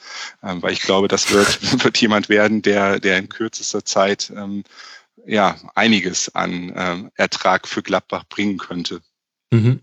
[0.43, 4.64] Ähm, weil ich glaube, das wird, wird jemand werden, der, der in kürzester Zeit ähm,
[5.27, 9.01] ja einiges an ähm, Ertrag für Gladbach bringen könnte.
[9.51, 9.81] Mhm.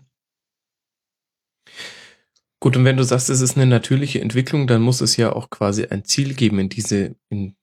[2.60, 5.48] Gut, und wenn du sagst, es ist eine natürliche Entwicklung, dann muss es ja auch
[5.48, 7.56] quasi ein Ziel geben, in diese, in,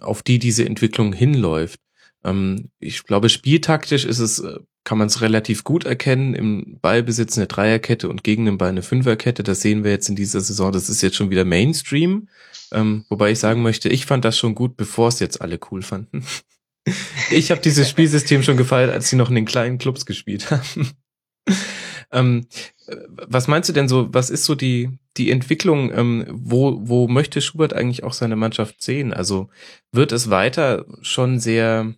[0.00, 1.80] auf die diese Entwicklung hinläuft.
[2.24, 6.34] Ähm, ich glaube, spieltaktisch ist es, äh, kann man es relativ gut erkennen.
[6.34, 9.42] Im Ballbesitz eine Dreierkette und gegen den Ball eine Fünferkette.
[9.42, 10.72] Das sehen wir jetzt in dieser Saison.
[10.72, 12.28] Das ist jetzt schon wieder Mainstream.
[12.72, 15.82] Ähm, wobei ich sagen möchte, ich fand das schon gut, bevor es jetzt alle cool
[15.82, 16.24] fanden.
[17.30, 20.92] ich habe dieses Spielsystem schon gefeiert, als sie noch in den kleinen Clubs gespielt haben.
[22.12, 22.46] ähm,
[23.26, 27.40] was meinst du denn so, was ist so die, die Entwicklung, ähm, wo, wo möchte
[27.40, 29.12] Schubert eigentlich auch seine Mannschaft sehen?
[29.12, 29.48] Also
[29.92, 31.94] wird es weiter schon sehr,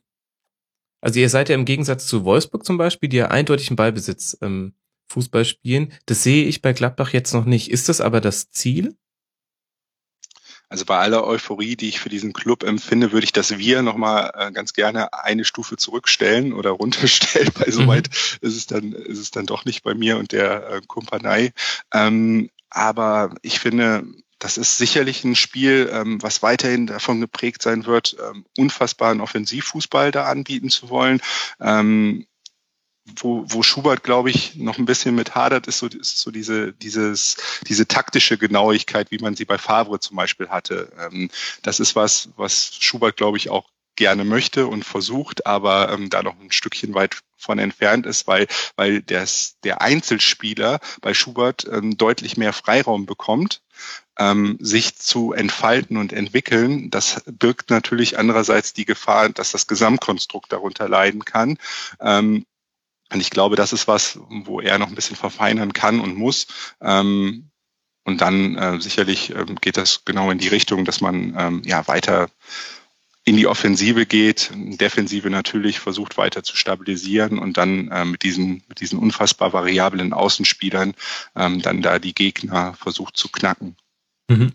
[1.00, 4.36] also ihr seid ja im Gegensatz zu Wolfsburg zum Beispiel, die ja eindeutig im Ballbesitz
[4.42, 4.74] ähm,
[5.10, 5.92] Fußball spielen.
[6.06, 7.70] Das sehe ich bei Gladbach jetzt noch nicht.
[7.70, 8.96] Ist das aber das Ziel?
[10.70, 14.32] Also bei aller Euphorie, die ich für diesen Club empfinde, würde ich das Wir nochmal
[14.36, 18.48] äh, ganz gerne eine Stufe zurückstellen oder runterstellen, weil soweit mhm.
[18.48, 21.52] ist es dann, ist es dann doch nicht bei mir und der äh, Kumpanei.
[21.92, 24.04] Ähm, aber ich finde,
[24.38, 30.12] das ist sicherlich ein Spiel, ähm, was weiterhin davon geprägt sein wird, ähm, unfassbaren Offensivfußball
[30.12, 31.20] da anbieten zu wollen.
[31.60, 32.26] Ähm,
[33.16, 36.72] wo, wo Schubert, glaube ich, noch ein bisschen mit hadert, ist so, ist so diese,
[36.72, 37.36] dieses,
[37.66, 40.92] diese taktische Genauigkeit, wie man sie bei Favre zum Beispiel hatte.
[40.98, 41.30] Ähm,
[41.62, 46.22] das ist was, was Schubert, glaube ich, auch gerne möchte und versucht, aber ähm, da
[46.22, 48.46] noch ein Stückchen weit von entfernt ist, weil,
[48.76, 53.62] weil des, der Einzelspieler bei Schubert ähm, deutlich mehr Freiraum bekommt,
[54.18, 56.90] ähm, sich zu entfalten und entwickeln.
[56.90, 61.58] Das birgt natürlich andererseits die Gefahr, dass das Gesamtkonstrukt darunter leiden kann.
[62.00, 62.44] Ähm,
[63.12, 66.46] und ich glaube, das ist was, wo er noch ein bisschen verfeinern kann und muss.
[66.80, 67.50] Ähm,
[68.04, 71.86] und dann äh, sicherlich ähm, geht das genau in die Richtung, dass man ähm, ja
[71.86, 72.30] weiter
[73.24, 78.62] in die Offensive geht, Defensive natürlich versucht weiter zu stabilisieren und dann äh, mit diesen
[78.68, 80.94] mit diesen unfassbar variablen Außenspielern
[81.36, 83.76] ähm, dann da die Gegner versucht zu knacken.
[84.28, 84.52] Mhm.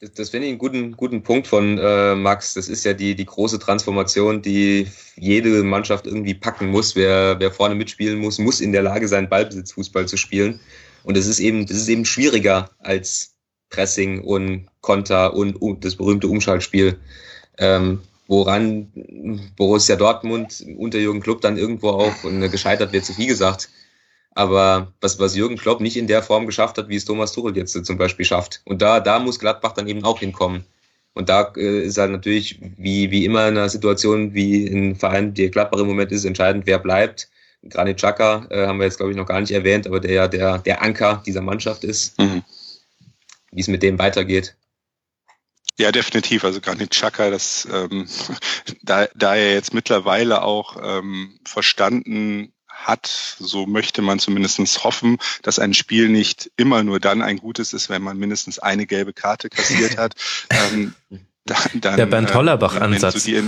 [0.00, 2.54] Das, das finde ich einen guten, guten Punkt von äh, Max.
[2.54, 4.86] Das ist ja die, die große Transformation, die
[5.16, 6.94] jede Mannschaft irgendwie packen muss.
[6.94, 10.60] Wer, wer vorne mitspielen muss, muss in der Lage sein, Ballbesitzfußball zu spielen.
[11.02, 13.34] Und das ist eben, das ist eben schwieriger als
[13.70, 16.98] Pressing und Konter und, und das berühmte Umschaltspiel.
[17.58, 18.92] Ähm, woran
[19.56, 22.14] Borussia Dortmund unter Jürgen Klopp dann irgendwo auch
[22.50, 23.70] gescheitert wird, zu viel gesagt,
[24.38, 27.56] aber was, was Jürgen Klopp nicht in der Form geschafft hat, wie es Thomas Tuchel
[27.56, 28.62] jetzt zum Beispiel schafft.
[28.64, 30.64] Und da, da muss Gladbach dann eben auch hinkommen.
[31.12, 35.34] Und da äh, ist halt natürlich, wie, wie immer in einer Situation, wie in Verein,
[35.34, 37.28] die Gladbach im Moment ist, entscheidend, wer bleibt.
[37.68, 40.28] Granit Xhaka äh, haben wir jetzt, glaube ich, noch gar nicht erwähnt, aber der ja
[40.28, 42.16] der, der Anker dieser Mannschaft ist.
[42.20, 42.44] Mhm.
[43.50, 44.54] Wie es mit dem weitergeht.
[45.80, 46.44] Ja, definitiv.
[46.44, 48.06] Also Granit Xhaka, das, ähm,
[48.82, 52.52] da, da er jetzt mittlerweile auch ähm, verstanden
[52.86, 57.72] hat, so möchte man zumindest hoffen, dass ein Spiel nicht immer nur dann ein gutes
[57.72, 60.14] ist, wenn man mindestens eine gelbe Karte kassiert hat.
[60.50, 60.94] ähm,
[61.44, 63.26] dann, dann, Der Bernd Hollerbach-Ansatz.
[63.26, 63.42] Äh,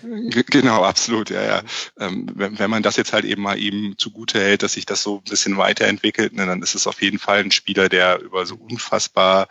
[0.00, 1.62] Genau, absolut, ja, ja.
[1.98, 5.02] Ähm, wenn, wenn man das jetzt halt eben mal ihm zugute hält, dass sich das
[5.02, 8.46] so ein bisschen weiterentwickelt, ne, dann ist es auf jeden Fall ein Spieler, der über
[8.46, 9.48] so unfassbar,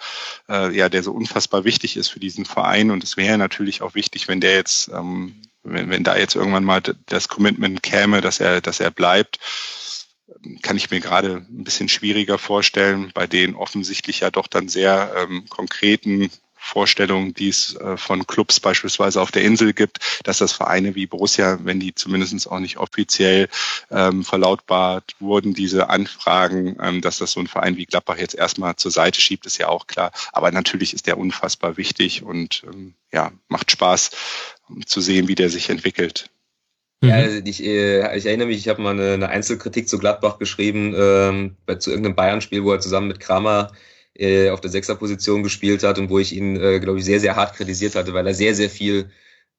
[0.50, 2.90] äh, ja, der so unfassbar wichtig ist für diesen Verein.
[2.90, 6.64] Und es wäre natürlich auch wichtig, wenn der jetzt ähm, wenn, wenn da jetzt irgendwann
[6.64, 9.40] mal das Commitment käme, dass er, dass er bleibt,
[10.62, 15.14] kann ich mir gerade ein bisschen schwieriger vorstellen, bei den offensichtlich ja doch dann sehr
[15.18, 16.30] ähm, konkreten
[16.66, 21.08] Vorstellungen, die es äh, von Clubs beispielsweise auf der Insel gibt, dass das Vereine wie
[21.08, 23.50] Borussia, wenn die zumindest auch nicht offiziell
[23.92, 28.78] ähm, verlautbart wurden, diese Anfragen, ähm, dass das so ein Verein wie Gladbach jetzt erstmal
[28.78, 30.14] zur Seite schiebt, ist ja auch klar.
[30.32, 34.12] Aber natürlich ist der unfassbar wichtig und ähm, ja, macht Spaß
[34.70, 36.30] um zu sehen, wie der sich entwickelt.
[37.04, 37.24] Ja, mhm.
[37.24, 40.96] also ich, äh, ich erinnere mich, ich habe mal eine, eine Einzelkritik zu Gladbach geschrieben,
[40.98, 43.74] ähm, bei, zu irgendeinem Bayern-Spiel, wo er zusammen mit Kramer
[44.16, 47.36] äh, auf der Sechserposition gespielt hat und wo ich ihn, äh, glaube ich, sehr, sehr
[47.36, 49.10] hart kritisiert hatte, weil er sehr, sehr viel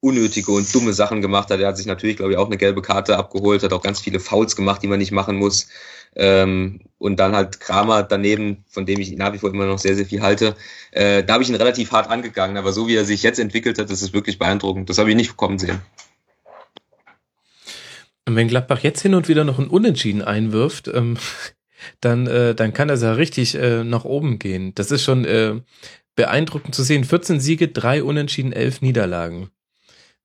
[0.01, 1.61] unnötige und dumme Sachen gemacht hat.
[1.61, 4.21] Er hat sich natürlich, glaube ich, auch eine gelbe Karte abgeholt, hat auch ganz viele
[4.21, 5.69] Fouls gemacht, die man nicht machen muss.
[6.15, 9.97] Ähm, und dann halt Kramer daneben, von dem ich nach wie vor immer noch sehr,
[9.97, 10.55] sehr viel halte.
[10.93, 13.79] Äh, da habe ich ihn relativ hart angegangen, aber so wie er sich jetzt entwickelt
[13.79, 14.91] hat, das ist wirklich beeindruckend.
[14.91, 15.81] Das habe ich nicht kommen sehen.
[18.27, 21.17] Und wenn Gladbach jetzt hin und wieder noch ein Unentschieden einwirft, ähm,
[22.01, 24.75] dann, äh, dann kann das ja richtig äh, nach oben gehen.
[24.75, 25.61] Das ist schon äh,
[26.17, 27.05] beeindruckend zu sehen.
[27.05, 29.51] 14 Siege, drei Unentschieden, elf Niederlagen.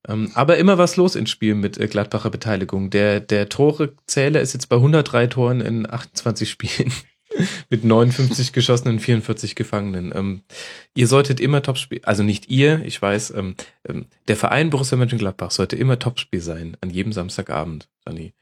[0.07, 2.89] Ähm, aber immer was los ins Spiel mit äh, Gladbacher Beteiligung.
[2.89, 6.93] Der, der Torezähler ist jetzt bei 103 Toren in 28 Spielen.
[7.69, 10.11] mit 59 geschossenen, 44 Gefangenen.
[10.15, 10.41] Ähm,
[10.95, 13.55] ihr solltet immer Topspiel, also nicht ihr, ich weiß, ähm,
[13.87, 18.33] ähm, der Verein Borussia Mönchengladbach sollte immer Topspiel sein, an jedem Samstagabend, Dani.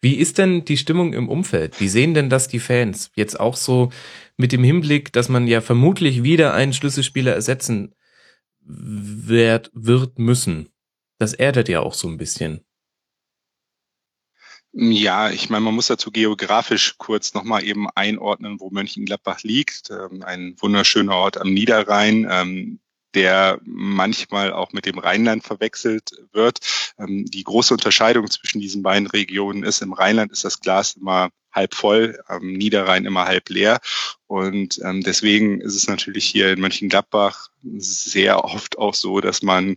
[0.00, 1.80] Wie ist denn die Stimmung im Umfeld?
[1.80, 3.10] Wie sehen denn das die Fans?
[3.14, 3.90] Jetzt auch so
[4.36, 7.94] mit dem Hinblick, dass man ja vermutlich wieder einen Schlüsselspieler ersetzen
[8.60, 10.68] wird, wird müssen.
[11.18, 12.64] Das erdet ja auch so ein bisschen.
[14.72, 19.90] Ja, ich meine, man muss dazu geografisch kurz nochmal eben einordnen, wo Mönchengladbach liegt.
[19.90, 22.78] Ähm, ein wunderschöner Ort am Niederrhein, ähm,
[23.14, 26.58] der manchmal auch mit dem Rheinland verwechselt wird.
[26.98, 31.30] Ähm, die große Unterscheidung zwischen diesen beiden Regionen ist, im Rheinland ist das Glas immer
[31.52, 33.80] halb voll, am Niederrhein immer halb leer.
[34.26, 39.76] Und ähm, deswegen ist es natürlich hier in Mönchengladbach sehr oft auch so, dass man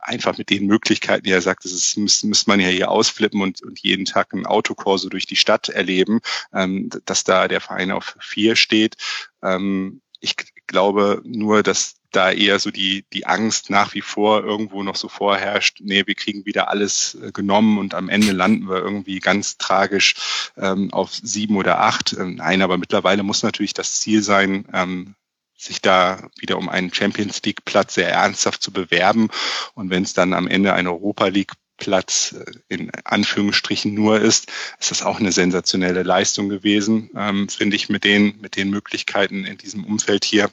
[0.00, 3.40] einfach mit den Möglichkeiten, die er sagt, das ist, müsste, müsste man ja hier ausflippen
[3.40, 6.20] und, und jeden Tag ein Autokorso durch die Stadt erleben,
[6.52, 8.96] ähm, dass da der Verein auf vier steht.
[9.42, 10.34] Ähm, ich
[10.66, 15.08] glaube nur, dass da eher so die, die Angst nach wie vor irgendwo noch so
[15.08, 19.58] vorherrscht, nee, wir kriegen wieder alles äh, genommen und am Ende landen wir irgendwie ganz
[19.58, 22.14] tragisch ähm, auf sieben oder acht.
[22.14, 25.14] Ähm, nein, aber mittlerweile muss natürlich das Ziel sein, ähm,
[25.58, 29.28] sich da wieder um einen Champions League Platz sehr ernsthaft zu bewerben.
[29.74, 34.50] Und wenn es dann am Ende ein Europa League Platz äh, in Anführungsstrichen nur ist,
[34.80, 39.44] ist das auch eine sensationelle Leistung gewesen, ähm, finde ich, mit den, mit den Möglichkeiten
[39.44, 40.50] in diesem Umfeld hier.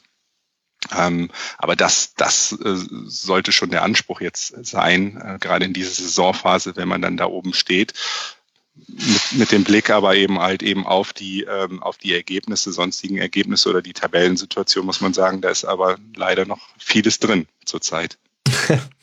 [0.96, 5.92] Ähm, aber das, das äh, sollte schon der Anspruch jetzt sein, äh, gerade in dieser
[5.92, 7.94] Saisonphase, wenn man dann da oben steht.
[8.88, 13.18] Mit, mit dem Blick aber eben halt eben auf die, ähm, auf die Ergebnisse, sonstigen
[13.18, 18.18] Ergebnisse oder die Tabellensituation, muss man sagen, da ist aber leider noch vieles drin zurzeit.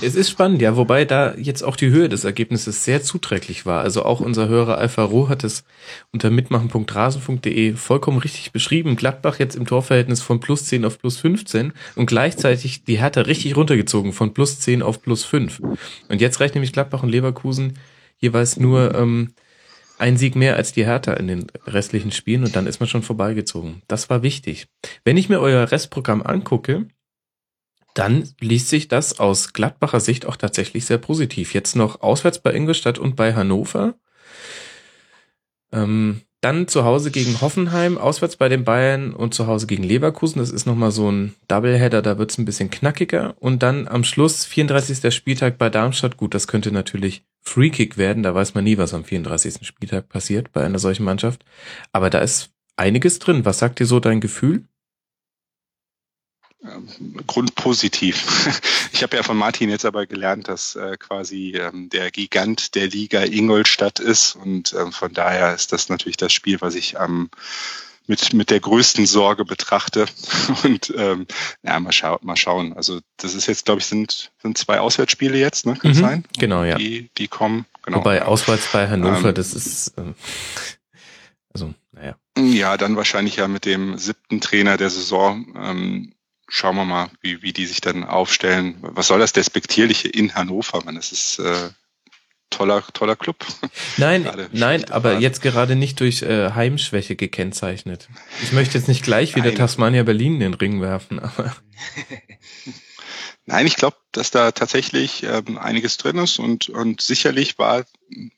[0.00, 3.82] Es ist spannend, ja, wobei da jetzt auch die Höhe des Ergebnisses sehr zuträglich war.
[3.82, 5.64] Also auch unser Hörer Alpha Roh hat es
[6.12, 8.96] unter mitmachen.rasen.de vollkommen richtig beschrieben.
[8.96, 13.56] Gladbach jetzt im Torverhältnis von plus 10 auf plus 15 und gleichzeitig die Hertha richtig
[13.56, 15.60] runtergezogen von plus 10 auf plus 5.
[16.08, 17.74] Und jetzt reicht nämlich Gladbach und Leverkusen
[18.18, 19.32] jeweils nur ähm,
[19.98, 23.02] ein Sieg mehr als die Hertha in den restlichen Spielen und dann ist man schon
[23.02, 23.82] vorbeigezogen.
[23.88, 24.66] Das war wichtig.
[25.04, 26.86] Wenn ich mir euer Restprogramm angucke,
[27.98, 31.52] dann liest sich das aus Gladbacher Sicht auch tatsächlich sehr positiv.
[31.52, 33.94] Jetzt noch auswärts bei Ingolstadt und bei Hannover.
[35.72, 40.38] Ähm, dann zu Hause gegen Hoffenheim, auswärts bei den Bayern und zu Hause gegen Leverkusen.
[40.38, 43.34] Das ist nochmal so ein Doubleheader, da wird's ein bisschen knackiger.
[43.40, 45.12] Und dann am Schluss, 34.
[45.12, 46.16] Spieltag bei Darmstadt.
[46.16, 48.22] Gut, das könnte natürlich Freekick werden.
[48.22, 49.66] Da weiß man nie, was am 34.
[49.66, 51.44] Spieltag passiert bei einer solchen Mannschaft.
[51.90, 53.44] Aber da ist einiges drin.
[53.44, 54.62] Was sagt dir so dein Gefühl?
[57.26, 58.60] Grundpositiv.
[58.90, 62.88] Ich habe ja von Martin jetzt aber gelernt, dass äh, quasi ähm, der Gigant der
[62.88, 67.30] Liga Ingolstadt ist und ähm, von daher ist das natürlich das Spiel, was ich ähm,
[68.08, 70.06] mit, mit der größten Sorge betrachte.
[70.64, 71.26] Und ähm,
[71.62, 72.72] ja, mal, schau mal schauen.
[72.72, 75.76] Also das ist jetzt, glaube ich, sind, sind zwei Auswärtsspiele jetzt, ne?
[75.76, 76.24] Kann mhm, sein?
[76.38, 76.76] Genau, ja.
[76.76, 77.66] Die, die kommen.
[77.82, 80.14] Genau, Wobei auswärts bei Hannover, ähm, das ist ähm,
[81.52, 82.16] also, naja.
[82.38, 85.46] Ja, dann wahrscheinlich ja mit dem siebten Trainer der Saison.
[85.56, 86.12] Ähm,
[86.48, 88.78] schauen wir mal, wie, wie die sich dann aufstellen.
[88.80, 90.82] Was soll das Despektierliche in Hannover?
[90.84, 91.70] Man, das ist äh,
[92.50, 93.36] toller, toller Club.
[93.96, 95.22] Nein, nein, aber Phase.
[95.22, 98.08] jetzt gerade nicht durch äh, Heimschwäche gekennzeichnet.
[98.42, 99.54] Ich möchte jetzt nicht gleich wieder.
[99.54, 101.54] Tasmania Berlin in den Ring werfen, aber.
[103.48, 107.86] Nein, ich glaube, dass da tatsächlich ähm, einiges drin ist und, und sicherlich war,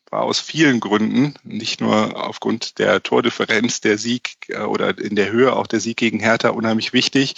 [0.09, 5.33] war aus vielen Gründen, nicht nur aufgrund der Tordifferenz der Sieg äh, oder in der
[5.33, 7.35] Höhe auch der Sieg gegen Hertha unheimlich wichtig.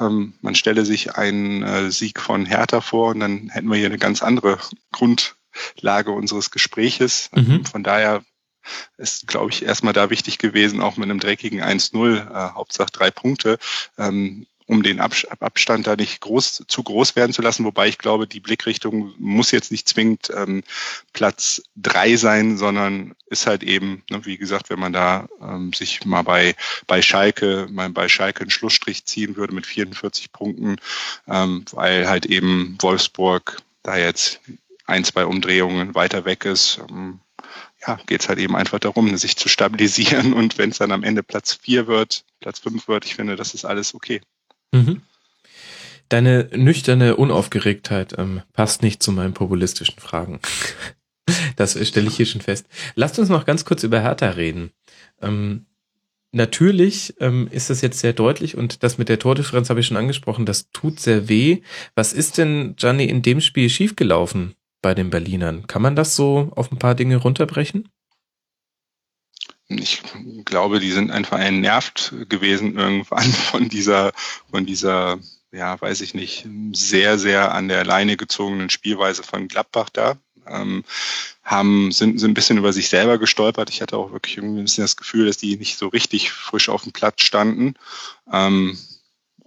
[0.00, 3.86] Ähm, man stelle sich einen äh, Sieg von Hertha vor und dann hätten wir hier
[3.86, 4.58] eine ganz andere
[4.90, 7.30] Grundlage unseres Gespräches.
[7.32, 7.64] Mhm.
[7.66, 8.24] Von daher
[8.96, 13.12] ist, glaube ich, erstmal da wichtig gewesen, auch mit einem dreckigen 1-0, äh, Hauptsache drei
[13.12, 13.58] Punkte,
[13.96, 17.66] ähm, um den Abstand da nicht groß, zu groß werden zu lassen.
[17.66, 20.62] Wobei ich glaube, die Blickrichtung muss jetzt nicht zwingend ähm,
[21.12, 26.06] Platz drei sein, sondern ist halt eben, ne, wie gesagt, wenn man da ähm, sich
[26.06, 26.54] mal bei,
[26.86, 30.76] bei Schalke, mal bei Schalke einen Schlussstrich ziehen würde mit 44 Punkten,
[31.28, 34.40] ähm, weil halt eben Wolfsburg da jetzt
[34.86, 36.80] ein, zwei Umdrehungen weiter weg ist.
[36.88, 37.20] Ähm,
[37.86, 41.02] ja, geht es halt eben einfach darum, sich zu stabilisieren und wenn es dann am
[41.02, 44.22] Ende Platz vier wird, Platz fünf wird, ich finde, das ist alles okay.
[44.72, 45.02] Mhm.
[46.08, 50.40] Deine nüchterne Unaufgeregtheit ähm, passt nicht zu meinen populistischen Fragen.
[51.56, 52.66] das stelle ich hier schon fest.
[52.94, 54.72] Lasst uns noch ganz kurz über Hertha reden.
[55.22, 55.66] Ähm,
[56.32, 59.96] natürlich ähm, ist das jetzt sehr deutlich und das mit der Tordifferenz habe ich schon
[59.96, 61.62] angesprochen, das tut sehr weh.
[61.94, 65.66] Was ist denn, Gianni, in dem Spiel schiefgelaufen bei den Berlinern?
[65.66, 67.88] Kann man das so auf ein paar Dinge runterbrechen?
[69.78, 70.02] Ich
[70.44, 74.12] glaube, die sind einfach entnervt gewesen irgendwann von dieser,
[74.50, 75.18] von dieser,
[75.50, 80.16] ja, weiß ich nicht, sehr, sehr an der Leine gezogenen Spielweise von Gladbach da.
[80.46, 80.84] Ähm,
[81.44, 83.70] haben, sind, sind ein bisschen über sich selber gestolpert.
[83.70, 86.68] Ich hatte auch wirklich irgendwie ein bisschen das Gefühl, dass die nicht so richtig frisch
[86.68, 87.74] auf dem Platz standen.
[88.32, 88.76] Ähm,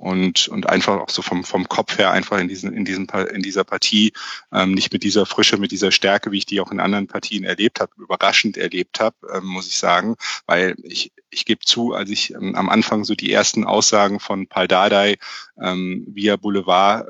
[0.06, 3.42] und, und einfach auch so vom, vom Kopf her einfach in, diesen, in, diesen, in
[3.42, 4.14] dieser Partie
[4.54, 7.44] ähm, nicht mit dieser Frische, mit dieser Stärke, wie ich die auch in anderen Partien
[7.44, 12.12] erlebt habe, überraschend erlebt habe, ähm, muss ich sagen, weil ich, ich gebe zu, als
[12.12, 15.18] ich ähm, am Anfang so die ersten Aussagen von Paul Dardai
[15.60, 17.08] ähm, via Boulevard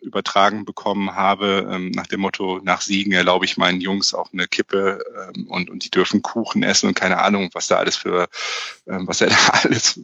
[0.00, 4.48] übertragen bekommen habe, ähm, nach dem Motto, nach Siegen erlaube ich meinen Jungs auch eine
[4.48, 8.26] Kippe ähm, und, und die dürfen Kuchen essen und keine Ahnung, was da alles für,
[8.86, 10.00] ähm, was er da alles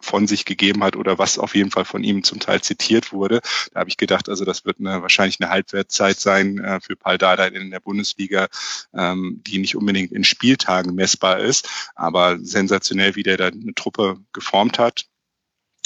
[0.00, 3.40] von sich gegeben hat oder was auf jeden Fall von ihm zum Teil zitiert wurde.
[3.72, 7.18] Da habe ich gedacht, also das wird eine, wahrscheinlich eine Halbwertzeit sein äh, für Paul
[7.18, 8.48] Dardai in der Bundesliga,
[8.94, 14.18] ähm, die nicht unbedingt in Spieltagen messbar ist, aber sensationell, wie der da eine Truppe
[14.32, 15.06] geformt hat.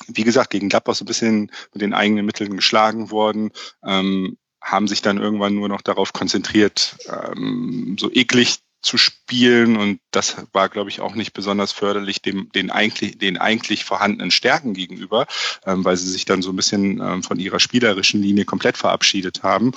[0.09, 3.53] wie gesagt, gegen Gladbach so ein bisschen mit den eigenen Mitteln geschlagen worden,
[3.85, 10.01] ähm, haben sich dann irgendwann nur noch darauf konzentriert, ähm, so eklig zu spielen und
[10.11, 14.75] das war, glaube ich, auch nicht besonders förderlich dem, den eigentlich, den eigentlich vorhandenen Stärken
[14.75, 15.27] gegenüber,
[15.65, 19.45] ähm, weil sie sich dann so ein bisschen ähm, von ihrer spielerischen Linie komplett verabschiedet
[19.45, 19.73] haben.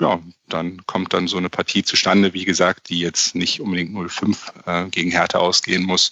[0.00, 4.36] Ja, dann kommt dann so eine Partie zustande, wie gesagt, die jetzt nicht unbedingt 0-5
[4.66, 6.10] äh, gegen Hertha ausgehen muss.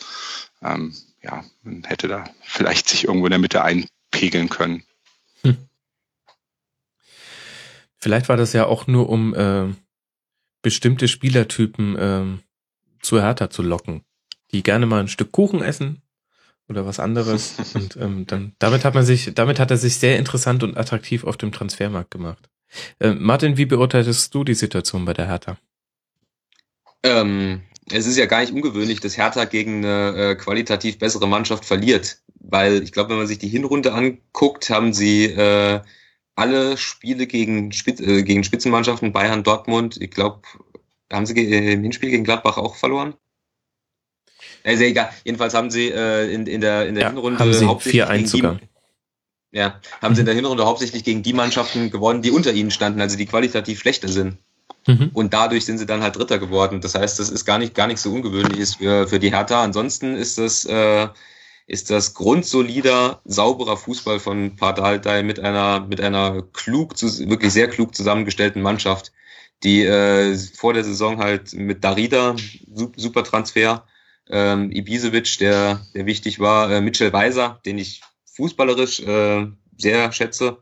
[0.62, 4.84] Ähm, ja, man hätte da vielleicht sich irgendwo in der Mitte einpegeln können.
[5.42, 5.56] Hm.
[7.98, 9.74] Vielleicht war das ja auch nur um äh,
[10.66, 12.40] bestimmte Spielertypen ähm,
[13.00, 14.02] zu Hertha zu locken,
[14.50, 16.02] die gerne mal ein Stück Kuchen essen
[16.68, 17.54] oder was anderes.
[17.74, 21.22] und ähm, dann damit hat man sich, damit hat er sich sehr interessant und attraktiv
[21.22, 22.48] auf dem Transfermarkt gemacht.
[22.98, 25.56] Äh, Martin, wie beurteilst du die Situation bei der Hertha?
[27.04, 31.64] Ähm, es ist ja gar nicht ungewöhnlich, dass Hertha gegen eine äh, qualitativ bessere Mannschaft
[31.64, 32.18] verliert.
[32.40, 35.80] Weil ich glaube, wenn man sich die Hinrunde anguckt, haben sie äh,
[36.36, 40.42] alle Spiele gegen, Spitz, äh, gegen Spitzenmannschaften, Bayern, Dortmund, ich glaube,
[41.12, 43.14] haben sie im Hinspiel gegen Gladbach auch verloren?
[44.62, 45.10] Also egal.
[45.24, 48.26] Jedenfalls haben sie äh, in, in der, in der ja, Hinrunde haben sie hauptsächlich 4
[48.26, 48.60] sogar.
[49.52, 50.14] ja, haben mhm.
[50.16, 53.26] sie in der Hinrunde hauptsächlich gegen die Mannschaften gewonnen, die unter ihnen standen, also die
[53.26, 54.38] qualitativ schlechter sind.
[54.86, 55.10] Mhm.
[55.14, 56.80] Und dadurch sind sie dann halt Dritter geworden.
[56.80, 59.62] Das heißt, das ist gar nicht, gar nicht so ungewöhnlich für, für die Hertha.
[59.62, 61.08] Ansonsten ist das, äh,
[61.66, 67.94] ist das grundsolider, sauberer Fußball von Pardaldei mit einer, mit einer klug, wirklich sehr klug
[67.94, 69.12] zusammengestellten Mannschaft,
[69.62, 72.36] die äh, vor der Saison halt mit Darida,
[72.96, 73.84] super Transfer,
[74.28, 79.46] ähm, Ibisevic, der, der wichtig war, äh, Mitchell Weiser, den ich fußballerisch äh,
[79.76, 80.58] sehr schätze,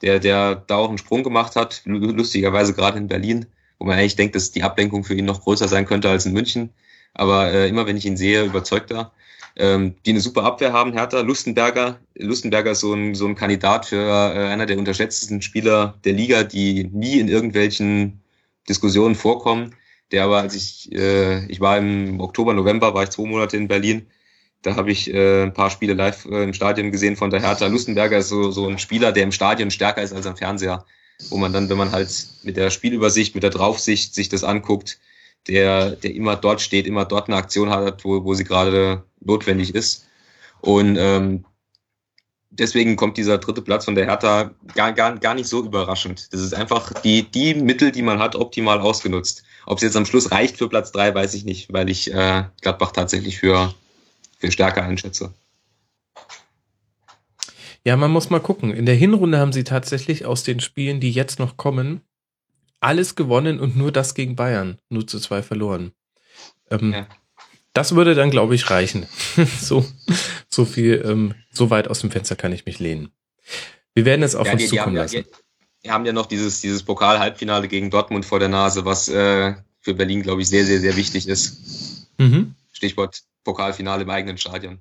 [0.00, 3.46] der, der da auch einen Sprung gemacht hat, lustigerweise gerade in Berlin,
[3.78, 6.32] wo man eigentlich denkt, dass die Ablenkung für ihn noch größer sein könnte als in
[6.32, 6.70] München.
[7.14, 9.12] Aber äh, immer wenn ich ihn sehe, überzeugt er.
[9.56, 11.20] Ähm, die eine super Abwehr haben, Hertha.
[11.20, 16.12] Lustenberger, Lustenberger ist so ein, so ein Kandidat für äh, einer der unterschätztesten Spieler der
[16.12, 18.20] Liga, die nie in irgendwelchen
[18.68, 19.74] Diskussionen vorkommen.
[20.10, 23.68] Der aber, als ich, äh, ich war im Oktober, November, war ich zwei Monate in
[23.68, 24.06] Berlin
[24.64, 27.66] da habe ich äh, ein paar Spiele live äh, im Stadion gesehen von der Hertha.
[27.66, 30.84] Lustenberger ist so, so ein Spieler, der im Stadion stärker ist als am Fernseher.
[31.28, 32.10] Wo man dann, wenn man halt
[32.42, 34.98] mit der Spielübersicht, mit der Draufsicht sich das anguckt,
[35.48, 39.74] der, der immer dort steht, immer dort eine Aktion hat, wo, wo sie gerade notwendig
[39.74, 40.06] ist.
[40.60, 41.44] Und ähm,
[42.50, 46.32] deswegen kommt dieser dritte Platz von der Hertha gar, gar, gar nicht so überraschend.
[46.32, 49.44] Das ist einfach die, die Mittel, die man hat, optimal ausgenutzt.
[49.66, 52.44] Ob es jetzt am Schluss reicht für Platz drei, weiß ich nicht, weil ich äh,
[52.62, 53.74] Gladbach tatsächlich für
[54.38, 55.32] viel stärker einschätze.
[57.84, 58.72] Ja, man muss mal gucken.
[58.72, 62.00] In der Hinrunde haben sie tatsächlich aus den Spielen, die jetzt noch kommen,
[62.84, 64.78] alles gewonnen und nur das gegen Bayern.
[64.88, 65.92] Nur zu zwei verloren.
[66.70, 67.06] Ähm, ja.
[67.72, 69.06] Das würde dann, glaube ich, reichen.
[69.60, 69.84] so,
[70.48, 73.10] so viel, ähm, so weit aus dem Fenster kann ich mich lehnen.
[73.94, 75.16] Wir werden es auf ja, uns die, zukommen die lassen.
[75.16, 75.24] Ja,
[75.82, 79.94] wir haben ja noch dieses, dieses Pokal-Halbfinale gegen Dortmund vor der Nase, was äh, für
[79.94, 82.08] Berlin, glaube ich, sehr, sehr, sehr wichtig ist.
[82.18, 82.54] Mhm.
[82.72, 84.78] Stichwort Pokalfinale im eigenen Stadion.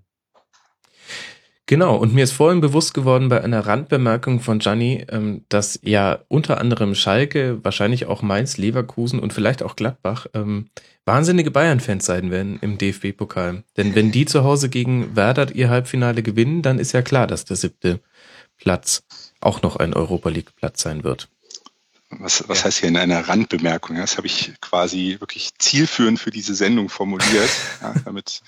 [1.65, 6.19] Genau, und mir ist vorhin bewusst geworden bei einer Randbemerkung von Gianni, ähm, dass ja
[6.27, 10.69] unter anderem Schalke, wahrscheinlich auch Mainz, Leverkusen und vielleicht auch Gladbach ähm,
[11.05, 13.63] wahnsinnige Bayern-Fans sein werden im DFB-Pokal.
[13.77, 17.45] Denn wenn die zu Hause gegen Werder ihr Halbfinale gewinnen, dann ist ja klar, dass
[17.45, 18.01] der siebte
[18.57, 19.03] Platz
[19.39, 21.29] auch noch ein Europa League-Platz sein wird
[22.19, 22.65] was, was ja.
[22.65, 23.97] heißt hier in einer Randbemerkung?
[23.97, 27.49] Das habe ich quasi wirklich zielführend für diese Sendung formuliert,
[27.81, 28.41] ja, damit.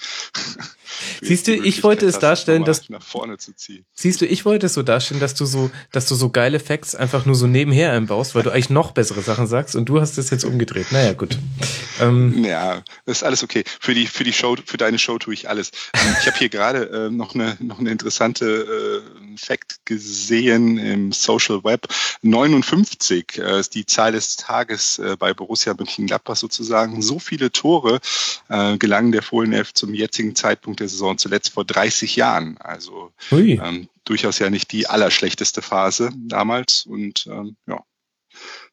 [1.21, 3.85] Siehst du, ich wollte es darstellen, dass nach vorne zu ziehen.
[3.93, 6.95] Siehst du, ich wollte es so darstellen, dass du so, dass du so geile Facts
[6.95, 10.17] einfach nur so nebenher einbaust, weil du eigentlich noch bessere Sachen sagst und du hast
[10.17, 10.91] es jetzt umgedreht.
[10.91, 11.37] Naja, gut.
[11.99, 13.63] Ähm, ja, das ist alles okay.
[13.79, 15.71] Für die für die Show, für deine Show tue ich alles.
[15.93, 21.11] Ähm, ich habe hier gerade äh, noch eine noch eine interessante äh, Fact gesehen im
[21.11, 21.87] Social Web.
[22.21, 27.01] 59 äh, ist die Zahl des Tages äh, bei Borussia Mönchengladbach sozusagen.
[27.01, 27.99] So viele Tore
[28.49, 32.57] äh, gelangen der Fohlenelf zum jetzigen Zeitpunkt der Saison zuletzt vor 30 Jahren.
[32.57, 36.85] Also ähm, durchaus ja nicht die allerschlechteste Phase damals.
[36.85, 37.83] Und ähm, ja,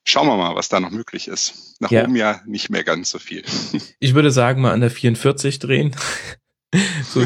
[0.05, 1.77] schauen wir mal, was da noch möglich ist.
[1.81, 2.05] Nach ja.
[2.05, 3.43] oben ja nicht mehr ganz so viel.
[3.99, 5.97] Ich würde sagen, mal an der 44 drehen.
[7.05, 7.23] So,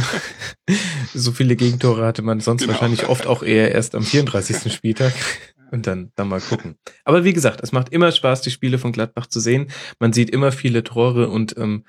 [1.14, 2.73] so viele Gegentore hatte man sonst genau.
[2.73, 4.73] wahrscheinlich oft auch eher erst am 34.
[4.73, 5.12] Spieltag.
[5.71, 6.77] Und dann, dann mal gucken.
[7.05, 9.69] Aber wie gesagt, es macht immer Spaß, die Spiele von Gladbach zu sehen.
[9.99, 11.85] Man sieht immer viele Tore und ähm,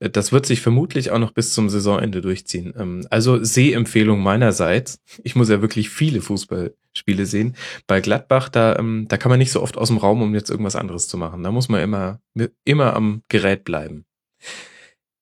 [0.00, 2.72] das wird sich vermutlich auch noch bis zum Saisonende durchziehen.
[2.76, 5.00] Ähm, also Sehempfehlung meinerseits.
[5.22, 7.54] Ich muss ja wirklich viele Fußballspiele sehen.
[7.86, 10.50] Bei Gladbach, da, ähm, da kann man nicht so oft aus dem Raum, um jetzt
[10.50, 11.42] irgendwas anderes zu machen.
[11.42, 12.20] Da muss man immer,
[12.64, 14.06] immer am Gerät bleiben.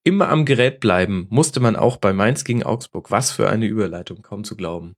[0.04, 3.10] Immer am Gerät bleiben musste man auch bei Mainz gegen Augsburg.
[3.10, 4.94] Was für eine Überleitung, kaum zu glauben.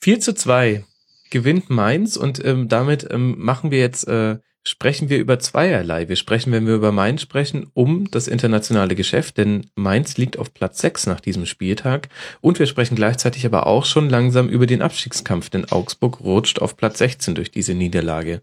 [0.00, 0.84] 4 zu 2
[1.30, 6.08] gewinnt Mainz und ähm, damit ähm, machen wir jetzt, äh, sprechen wir über zweierlei.
[6.08, 10.54] Wir sprechen, wenn wir über Mainz sprechen, um das internationale Geschäft, denn Mainz liegt auf
[10.54, 12.08] Platz 6 nach diesem Spieltag
[12.40, 16.76] und wir sprechen gleichzeitig aber auch schon langsam über den Abstiegskampf, denn Augsburg rutscht auf
[16.76, 18.42] Platz 16 durch diese Niederlage.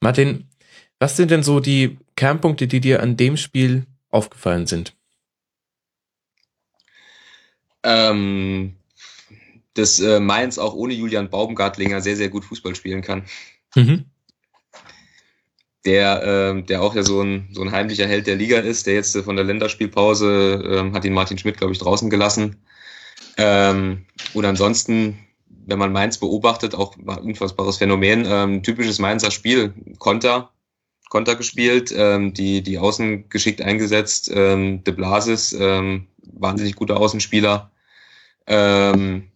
[0.00, 0.48] Martin,
[0.98, 4.94] was sind denn so die Kernpunkte, die dir an dem Spiel aufgefallen sind?
[7.82, 8.76] Ähm,
[9.74, 13.24] dass äh, Mainz auch ohne Julian Baumgartlinger sehr, sehr gut Fußball spielen kann.
[13.74, 14.04] Mhm.
[15.84, 18.94] Der, äh, der auch ja so ein, so ein heimlicher Held der Liga ist, der
[18.94, 22.64] jetzt äh, von der Länderspielpause äh, hat ihn Martin Schmidt, glaube ich, draußen gelassen.
[23.36, 25.18] Ähm, und ansonsten,
[25.48, 30.50] wenn man Mainz beobachtet, auch ein unfassbares Phänomen, ähm, typisches Mainzer Spiel, Konter,
[31.10, 37.70] Konter gespielt, ähm, die, die Außen geschickt eingesetzt, ähm, De Blasis, ähm, wahnsinnig guter Außenspieler.
[38.46, 39.30] Ähm,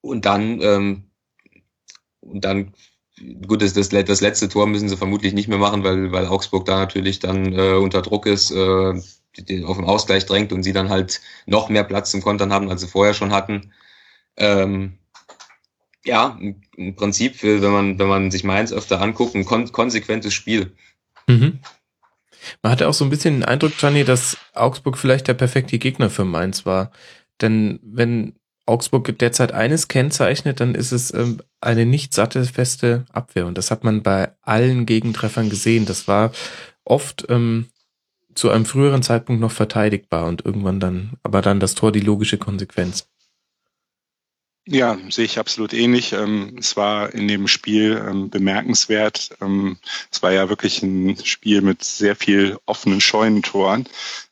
[0.00, 1.04] und dann, ähm,
[2.20, 2.74] und dann,
[3.46, 6.78] gut, das, das, letzte Tor müssen sie vermutlich nicht mehr machen, weil, weil Augsburg da
[6.78, 9.00] natürlich dann äh, unter Druck ist, äh,
[9.38, 12.68] die, auf den Ausgleich drängt und sie dann halt noch mehr Platz zum Kontern haben,
[12.68, 13.72] als sie vorher schon hatten.
[14.36, 14.98] Ähm,
[16.04, 16.38] ja,
[16.76, 20.74] im Prinzip, wenn man, wenn man sich Mainz öfter anguckt, ein kon konsequentes Spiel.
[21.26, 21.60] Mhm.
[22.62, 26.08] Man hatte auch so ein bisschen den Eindruck, Gianni, dass Augsburg vielleicht der perfekte Gegner
[26.08, 26.90] für Mainz war.
[27.40, 28.34] Denn wenn
[28.70, 33.46] Augsburg derzeit eines kennzeichnet, dann ist es ähm, eine nicht satte, feste Abwehr.
[33.46, 35.84] Und das hat man bei allen Gegentreffern gesehen.
[35.86, 36.32] Das war
[36.84, 37.66] oft ähm,
[38.34, 42.38] zu einem früheren Zeitpunkt noch verteidigbar und irgendwann dann, aber dann das Tor die logische
[42.38, 43.10] Konsequenz.
[44.66, 46.12] Ja, sehe ich absolut ähnlich.
[46.12, 49.30] Ähm, es war in dem Spiel ähm, bemerkenswert.
[49.40, 49.78] Ähm,
[50.12, 53.88] es war ja wirklich ein Spiel mit sehr viel offenen Scheunentoren.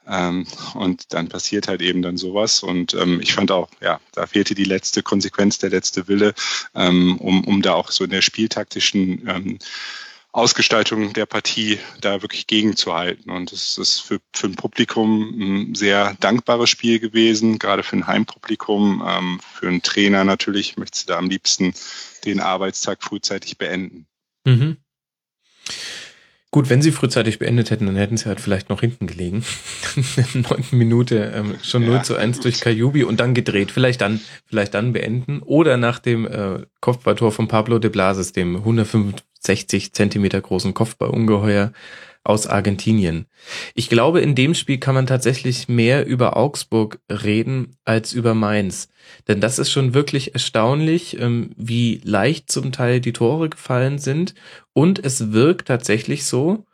[0.08, 2.62] Und dann passiert halt eben dann sowas.
[2.62, 6.34] Und ich fand auch, ja, da fehlte die letzte Konsequenz, der letzte Wille,
[6.72, 9.58] um, um da auch so in der spieltaktischen
[10.38, 13.30] Ausgestaltung der Partie da wirklich gegenzuhalten.
[13.30, 18.06] Und es ist für, für ein Publikum ein sehr dankbares Spiel gewesen, gerade für ein
[18.06, 21.74] Heimpublikum, ähm, für einen Trainer natürlich, möchte da am liebsten
[22.24, 24.06] den Arbeitstag frühzeitig beenden.
[24.44, 24.76] Mhm.
[26.50, 29.44] Gut, wenn sie frühzeitig beendet hätten, dann hätten sie halt vielleicht noch hinten gelegen.
[29.96, 32.44] In der neunten Minute ähm, schon ja, 0 zu 1 gut.
[32.44, 33.70] durch Kajubi und dann gedreht.
[33.70, 35.40] Vielleicht dann, vielleicht dann beenden.
[35.40, 41.72] Oder nach dem äh, Kopfballtor von Pablo de Blasis, dem 165 Zentimeter großen Kopfballungeheuer
[42.28, 43.26] aus Argentinien.
[43.74, 48.88] Ich glaube, in dem Spiel kann man tatsächlich mehr über Augsburg reden als über Mainz.
[49.26, 54.34] Denn das ist schon wirklich erstaunlich, ähm, wie leicht zum Teil die Tore gefallen sind.
[54.78, 56.64] Und es wirkt tatsächlich so,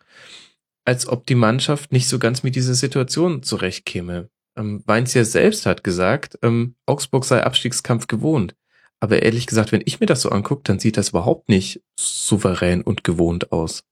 [0.84, 4.28] als ob die Mannschaft nicht so ganz mit dieser Situation zurechtkäme.
[4.58, 8.56] Ähm, Weinzier selbst hat gesagt, ähm, Augsburg sei Abstiegskampf gewohnt.
[9.00, 12.82] Aber ehrlich gesagt, wenn ich mir das so angucke, dann sieht das überhaupt nicht souverän
[12.82, 13.84] und gewohnt aus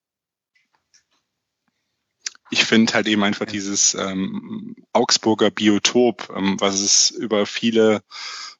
[2.52, 8.02] ich finde halt eben einfach dieses ähm, Augsburger Biotop, ähm, was es über viele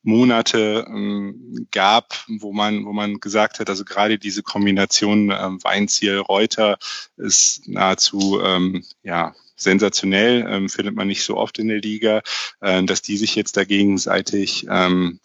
[0.02, 6.18] Monate ähm, gab, wo man, wo man gesagt hat, also gerade diese Kombination ähm, Weinziel,
[6.18, 6.78] Reuter
[7.16, 12.22] ist nahezu ähm, ja sensationell, ähm, findet man nicht so oft in der Liga,
[12.60, 15.20] äh, dass die sich jetzt da gegenseitig ähm,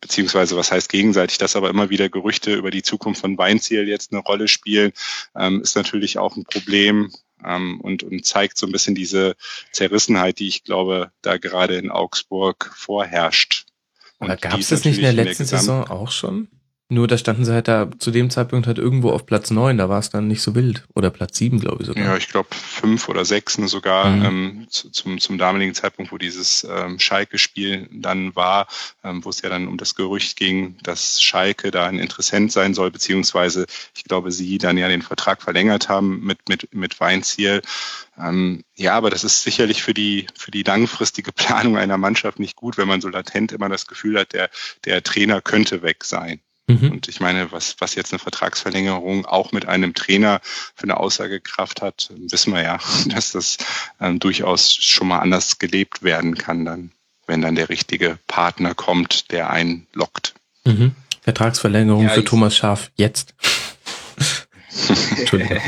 [0.00, 4.12] beziehungsweise was heißt gegenseitig, dass aber immer wieder Gerüchte über die Zukunft von Weinziel jetzt
[4.12, 4.92] eine Rolle spielen,
[5.34, 7.10] ähm, ist natürlich auch ein Problem
[7.42, 9.34] ähm, und, und zeigt so ein bisschen diese
[9.72, 13.63] Zerrissenheit, die ich glaube, da gerade in Augsburg vorherrscht.
[14.24, 16.48] Aber gab es das nicht in der letzten Saison auch schon?
[16.90, 19.88] Nur da standen sie halt da zu dem Zeitpunkt halt irgendwo auf Platz neun, da
[19.88, 20.84] war es dann nicht so wild.
[20.94, 22.04] Oder Platz sieben, glaube ich sogar.
[22.04, 24.24] Ja, ich glaube fünf oder sechs ne, sogar mhm.
[24.24, 28.66] ähm, zu, zum, zum damaligen Zeitpunkt, wo dieses ähm, Schalke-Spiel dann war,
[29.02, 32.74] ähm, wo es ja dann um das Gerücht ging, dass Schalke da ein Interessent sein
[32.74, 33.64] soll, beziehungsweise
[33.96, 37.62] ich glaube, sie dann ja den Vertrag verlängert haben mit, mit, mit Weinziel.
[38.18, 42.56] Ähm, ja, aber das ist sicherlich für die, für die langfristige Planung einer Mannschaft nicht
[42.56, 44.50] gut, wenn man so latent immer das Gefühl hat, der,
[44.84, 46.40] der Trainer könnte weg sein.
[46.66, 46.92] Mhm.
[46.92, 50.40] Und ich meine, was, was jetzt eine Vertragsverlängerung auch mit einem Trainer
[50.74, 53.58] für eine Aussagekraft hat, wissen wir ja, dass das
[54.00, 56.92] ähm, durchaus schon mal anders gelebt werden kann, dann,
[57.26, 60.34] wenn dann der richtige Partner kommt, der einen lockt.
[60.64, 60.92] Mhm.
[61.20, 63.34] Vertragsverlängerung ja, für Thomas Schaf jetzt.
[65.18, 65.58] Entschuldigung.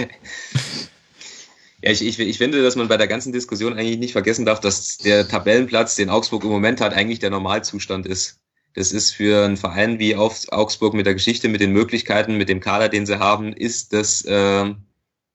[1.83, 4.61] Ja, ich, ich, ich finde, dass man bei der ganzen Diskussion eigentlich nicht vergessen darf,
[4.61, 8.41] dass der Tabellenplatz, den Augsburg im Moment hat, eigentlich der Normalzustand ist.
[8.77, 12.61] Das ist für einen Verein wie Augsburg mit der Geschichte, mit den Möglichkeiten, mit dem
[12.61, 14.75] Kader, den sie haben, ist das, äh,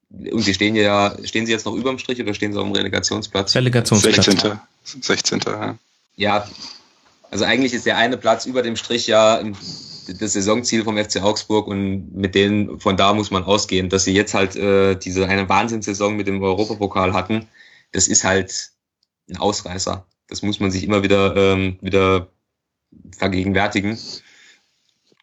[0.10, 2.76] und sie stehen ja, stehen sie jetzt noch überm Strich oder stehen sie auf dem
[2.76, 3.56] Relegationsplatz?
[3.56, 4.60] Relegationsplatz.
[4.84, 5.02] 16.
[5.02, 5.42] 16.
[5.48, 5.78] Ja.
[6.16, 6.48] ja,
[7.32, 9.42] Also eigentlich ist der eine Platz über dem Strich ja
[10.20, 14.14] das Saisonziel vom FC Augsburg und mit denen von da muss man ausgehen, dass sie
[14.14, 17.48] jetzt halt äh, diese eine Wahnsinnssaison mit dem Europapokal hatten.
[17.92, 18.70] Das ist halt
[19.30, 20.06] ein Ausreißer.
[20.28, 22.28] Das muss man sich immer wieder ähm, wieder
[23.18, 23.98] vergegenwärtigen.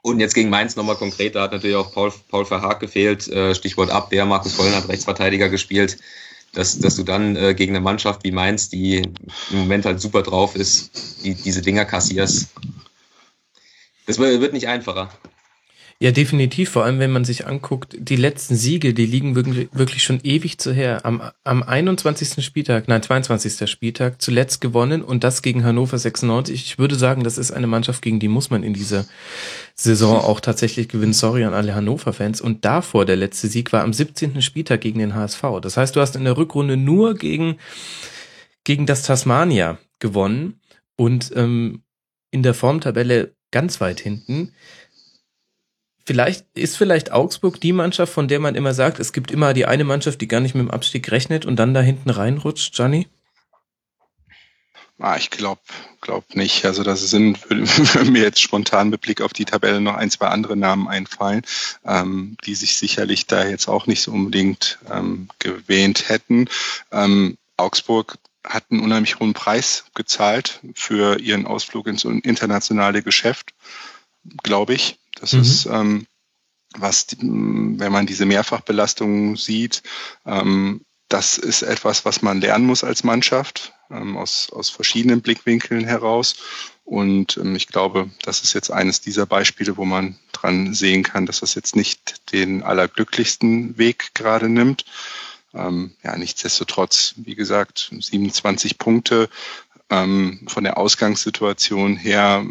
[0.02, 3.54] Und jetzt gegen Mainz nochmal konkret, da hat natürlich auch Paul, Paul Verhaag gefehlt, äh,
[3.54, 5.98] Stichwort Abwehr, Markus Vollen hat Rechtsverteidiger gespielt,
[6.52, 8.98] dass, dass du dann äh, gegen eine Mannschaft wie Mainz, die
[9.50, 12.48] im Moment halt super drauf ist, die, diese Dinger kassierst.
[14.06, 15.10] Das wird nicht einfacher.
[16.00, 16.70] Ja, definitiv.
[16.70, 20.58] Vor allem, wenn man sich anguckt, die letzten Siege, die liegen wirklich, wirklich schon ewig
[20.58, 21.04] zu her.
[21.04, 22.44] Am, am 21.
[22.44, 23.68] Spieltag, nein, 22.
[23.68, 26.62] Spieltag, zuletzt gewonnen und das gegen Hannover 96.
[26.64, 29.06] Ich würde sagen, das ist eine Mannschaft, gegen die muss man in dieser
[29.74, 31.12] Saison auch tatsächlich gewinnen.
[31.12, 32.40] Sorry an alle Hannover-Fans.
[32.40, 34.40] Und davor, der letzte Sieg war am 17.
[34.40, 35.42] Spieltag gegen den HSV.
[35.62, 37.56] Das heißt, du hast in der Rückrunde nur gegen,
[38.62, 40.60] gegen das Tasmania gewonnen
[40.96, 41.82] und ähm,
[42.30, 44.52] in der Formtabelle ganz weit hinten.
[46.08, 49.66] Vielleicht ist vielleicht Augsburg die Mannschaft, von der man immer sagt, es gibt immer die
[49.66, 53.08] eine Mannschaft, die gar nicht mit dem Abstieg rechnet und dann da hinten reinrutscht, Gianni?
[54.98, 55.60] Ah, ich glaube
[56.00, 56.64] glaub nicht.
[56.64, 60.56] Also das sind mir jetzt spontan mit Blick auf die Tabelle noch ein, zwei andere
[60.56, 61.42] Namen einfallen,
[61.84, 66.48] ähm, die sich sicherlich da jetzt auch nicht so unbedingt ähm, gewähnt hätten.
[66.90, 73.52] Ähm, Augsburg hat einen unheimlich hohen Preis gezahlt für ihren Ausflug ins internationale Geschäft,
[74.42, 74.98] glaube ich.
[75.20, 75.40] Das mhm.
[75.40, 76.06] ist, ähm,
[76.76, 79.82] was, wenn man diese Mehrfachbelastung sieht,
[80.26, 85.84] ähm, das ist etwas, was man lernen muss als Mannschaft, ähm, aus, aus verschiedenen Blickwinkeln
[85.84, 86.36] heraus.
[86.84, 91.26] Und ähm, ich glaube, das ist jetzt eines dieser Beispiele, wo man dran sehen kann,
[91.26, 94.84] dass das jetzt nicht den allerglücklichsten Weg gerade nimmt.
[95.54, 99.30] Ähm, ja, nichtsdestotrotz, wie gesagt, 27 Punkte
[99.88, 102.44] ähm, von der Ausgangssituation her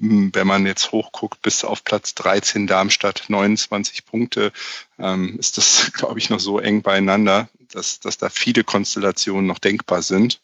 [0.00, 4.52] wenn man jetzt hochguckt, bis auf Platz 13 Darmstadt 29 Punkte,
[4.98, 9.58] ähm, ist das, glaube ich, noch so eng beieinander, dass, dass da viele Konstellationen noch
[9.58, 10.40] denkbar sind.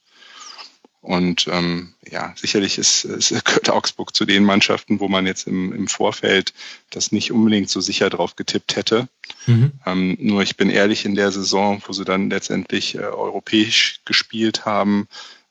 [1.05, 5.75] Und ähm, ja, sicherlich ist, ist, gehört Augsburg zu den Mannschaften, wo man jetzt im,
[5.75, 6.55] im Vorfeld
[6.89, 9.09] das nicht unbedingt so sicher drauf getippt hätte.
[9.47, 9.73] Mhm.
[9.85, 14.65] Ähm, nur ich bin ehrlich, in der Saison, wo sie dann letztendlich äh, europäisch gespielt
[14.65, 15.07] haben,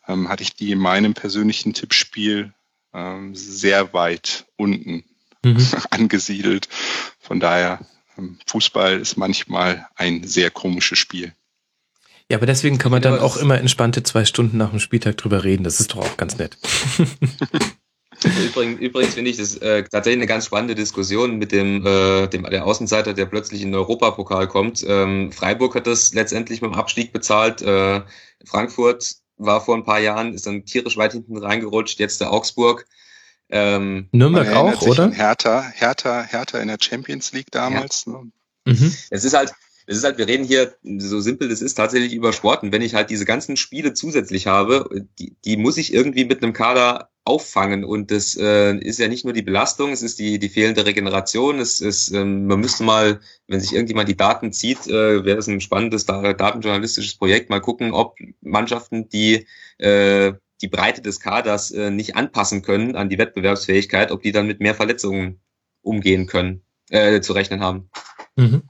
[0.07, 2.51] ähm, hatte ich die in meinem persönlichen Tippspiel
[2.93, 5.03] ähm, sehr weit unten
[5.43, 5.67] mhm.
[5.89, 6.67] angesiedelt.
[7.19, 7.79] Von daher,
[8.17, 11.33] ähm, Fußball ist manchmal ein sehr komisches Spiel.
[12.29, 15.43] Ja, aber deswegen kann man dann auch immer entspannte zwei Stunden nach dem Spieltag drüber
[15.43, 15.63] reden.
[15.63, 16.57] Das ist doch auch ganz nett.
[18.23, 22.43] Übrigens, übrigens finde ich das äh, tatsächlich eine ganz spannende Diskussion mit dem, äh, dem
[22.43, 24.85] der Außenseiter, der plötzlich in den Europapokal kommt.
[24.87, 27.61] Ähm, Freiburg hat das letztendlich mit dem Abstieg bezahlt.
[27.61, 28.01] Äh,
[28.45, 32.85] Frankfurt war vor ein paar Jahren, ist dann tierisch weit hinten reingerutscht, jetzt der Augsburg.
[33.49, 35.11] Ähm, Nürnberg auch, oder?
[35.11, 38.05] Hertha, Hertha, Hertha in der Champions League damals.
[38.05, 38.13] Ja.
[38.13, 38.31] Ne?
[38.65, 38.95] Mhm.
[39.09, 39.53] Es ist halt,
[39.85, 42.63] es ist halt, wir reden hier, so simpel das ist, tatsächlich über Sport.
[42.63, 46.41] Und wenn ich halt diese ganzen Spiele zusätzlich habe, die, die muss ich irgendwie mit
[46.41, 47.83] einem Kader auffangen.
[47.83, 51.59] Und das äh, ist ja nicht nur die Belastung, es ist die, die fehlende Regeneration.
[51.59, 55.47] Es ist, ähm, man müsste mal, wenn sich irgendjemand die Daten zieht, äh, wäre es
[55.47, 59.47] ein spannendes datenjournalistisches Projekt, mal gucken, ob Mannschaften, die
[59.77, 64.47] äh, die Breite des Kaders äh, nicht anpassen können an die Wettbewerbsfähigkeit, ob die dann
[64.47, 65.41] mit mehr Verletzungen
[65.81, 67.89] umgehen können, äh, zu rechnen haben.
[68.35, 68.63] Mhm.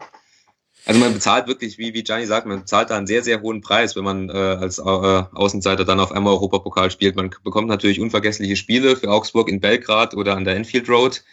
[0.85, 3.61] Also man bezahlt wirklich, wie, wie Gianni sagt, man bezahlt da einen sehr, sehr hohen
[3.61, 7.15] Preis, wenn man äh, als äh, Außenseiter dann auf einmal Europapokal spielt.
[7.15, 11.23] Man bekommt natürlich unvergessliche Spiele für Augsburg in Belgrad oder an der Enfield Road.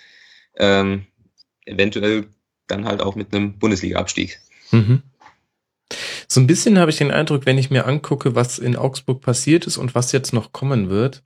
[0.56, 1.06] Ähm,
[1.64, 2.28] eventuell
[2.68, 4.38] dann halt auch mit einem Bundesliga-Abstieg.
[4.70, 5.02] Mhm.
[6.28, 9.66] So ein bisschen habe ich den Eindruck, wenn ich mir angucke, was in Augsburg passiert
[9.66, 11.24] ist und was jetzt noch kommen wird,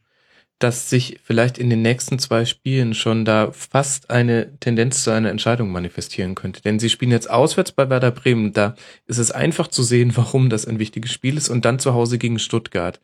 [0.60, 5.30] dass sich vielleicht in den nächsten zwei Spielen schon da fast eine Tendenz zu einer
[5.30, 6.62] Entscheidung manifestieren könnte.
[6.62, 8.52] Denn sie spielen jetzt auswärts bei Werder Bremen.
[8.52, 8.74] Da
[9.06, 12.18] ist es einfach zu sehen, warum das ein wichtiges Spiel ist und dann zu Hause
[12.18, 13.00] gegen Stuttgart.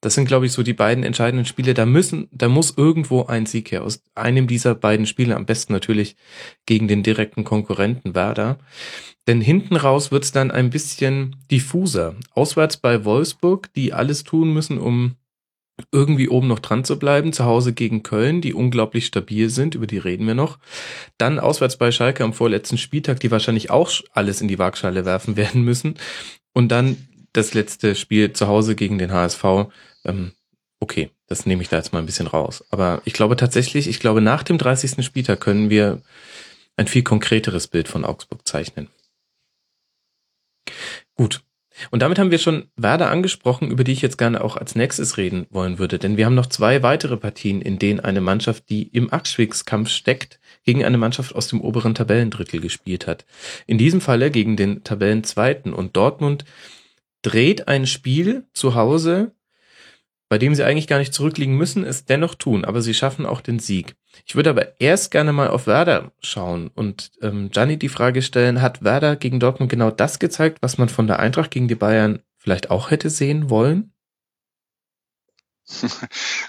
[0.00, 1.74] Das sind, glaube ich, so die beiden entscheidenden Spiele.
[1.74, 5.36] Da müssen, da muss irgendwo ein Sieg her aus einem dieser beiden Spiele.
[5.36, 6.16] Am besten natürlich
[6.66, 8.58] gegen den direkten Konkurrenten Werder.
[9.26, 12.16] Denn hinten raus wird's dann ein bisschen diffuser.
[12.32, 15.16] Auswärts bei Wolfsburg, die alles tun müssen, um
[15.90, 17.32] irgendwie oben noch dran zu bleiben.
[17.32, 20.58] Zu Hause gegen Köln, die unglaublich stabil sind, über die reden wir noch.
[21.18, 25.36] Dann auswärts bei Schalke am vorletzten Spieltag, die wahrscheinlich auch alles in die Waagschale werfen
[25.36, 25.94] werden müssen.
[26.52, 26.96] Und dann
[27.32, 29.44] das letzte Spiel zu Hause gegen den HSV.
[30.04, 30.32] Ähm,
[30.80, 32.64] okay, das nehme ich da jetzt mal ein bisschen raus.
[32.70, 35.04] Aber ich glaube tatsächlich, ich glaube, nach dem 30.
[35.04, 36.00] Spieltag können wir
[36.76, 38.88] ein viel konkreteres Bild von Augsburg zeichnen.
[41.16, 41.42] Gut,
[41.90, 45.16] Und damit haben wir schon Werder angesprochen, über die ich jetzt gerne auch als nächstes
[45.16, 45.98] reden wollen würde.
[45.98, 50.38] Denn wir haben noch zwei weitere Partien, in denen eine Mannschaft, die im Abstiegskampf steckt,
[50.64, 53.24] gegen eine Mannschaft aus dem oberen Tabellendrittel gespielt hat.
[53.66, 55.72] In diesem Falle gegen den Tabellenzweiten.
[55.72, 56.44] Und Dortmund
[57.22, 59.32] dreht ein Spiel zu Hause,
[60.28, 63.40] bei dem sie eigentlich gar nicht zurückliegen müssen, es dennoch tun, aber sie schaffen auch
[63.40, 63.94] den Sieg.
[64.26, 68.62] Ich würde aber erst gerne mal auf Werder schauen und ähm, Gianni die Frage stellen,
[68.62, 72.20] hat Werder gegen Dortmund genau das gezeigt, was man von der Eintracht gegen die Bayern
[72.36, 73.92] vielleicht auch hätte sehen wollen?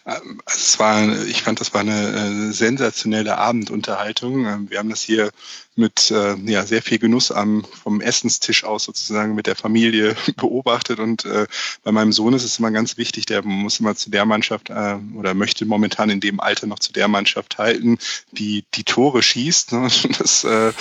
[0.05, 4.45] Also es war, ich fand, das war eine äh, sensationelle Abendunterhaltung.
[4.45, 5.31] Ähm, wir haben das hier
[5.75, 10.99] mit äh, ja, sehr viel Genuss am, vom Essenstisch aus sozusagen mit der Familie beobachtet.
[10.99, 11.47] Und äh,
[11.83, 14.97] bei meinem Sohn ist es immer ganz wichtig, der muss immer zu der Mannschaft äh,
[15.15, 17.97] oder möchte momentan in dem Alter noch zu der Mannschaft halten,
[18.31, 19.73] die die Tore schießt.
[19.73, 19.87] Ne?
[20.17, 20.71] Das äh,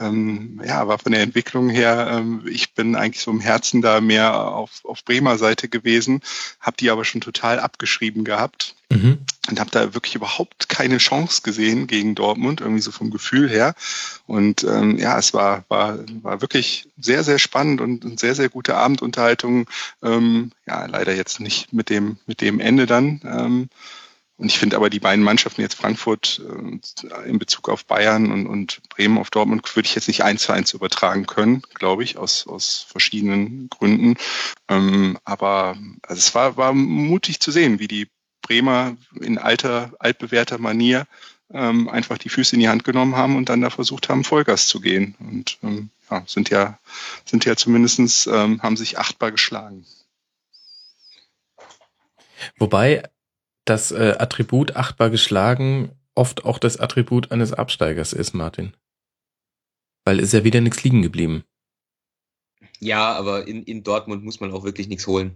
[0.00, 4.00] ähm, ja, war von der Entwicklung her, ähm, ich bin eigentlich so im Herzen da
[4.00, 6.20] mehr auf, auf Bremer Seite gewesen,
[6.60, 8.74] habe die aber schon total abgeschrieben gehabt.
[8.90, 9.18] Mhm.
[9.50, 13.74] Und habe da wirklich überhaupt keine Chance gesehen gegen Dortmund, irgendwie so vom Gefühl her.
[14.26, 18.76] Und ähm, ja, es war, war, war wirklich sehr, sehr spannend und, sehr, sehr gute
[18.76, 19.68] Abendunterhaltung.
[20.02, 23.20] Ähm, ja, leider jetzt nicht mit dem, mit dem Ende dann.
[23.24, 23.68] Ähm,
[24.38, 28.46] und ich finde aber die beiden Mannschaften jetzt Frankfurt äh, in Bezug auf Bayern und,
[28.46, 32.16] und Bremen auf Dortmund würde ich jetzt nicht eins zu eins übertragen können, glaube ich,
[32.16, 34.16] aus, aus verschiedenen Gründen.
[34.68, 38.08] Ähm, aber also es war, war mutig zu sehen, wie die
[38.48, 41.06] Bremer in alter, altbewährter Manier
[41.52, 44.68] ähm, einfach die Füße in die Hand genommen haben und dann da versucht haben, Vollgas
[44.68, 45.14] zu gehen.
[45.20, 46.78] Und ähm, ja, sind ja,
[47.24, 49.84] sind ja zumindestens ähm, haben sich achtbar geschlagen.
[52.56, 53.02] Wobei
[53.64, 58.74] das äh, Attribut achtbar geschlagen oft auch das Attribut eines Absteigers ist, Martin.
[60.04, 61.44] Weil ist ja wieder nichts liegen geblieben.
[62.80, 65.32] Ja, aber in, in Dortmund muss man auch wirklich nichts holen.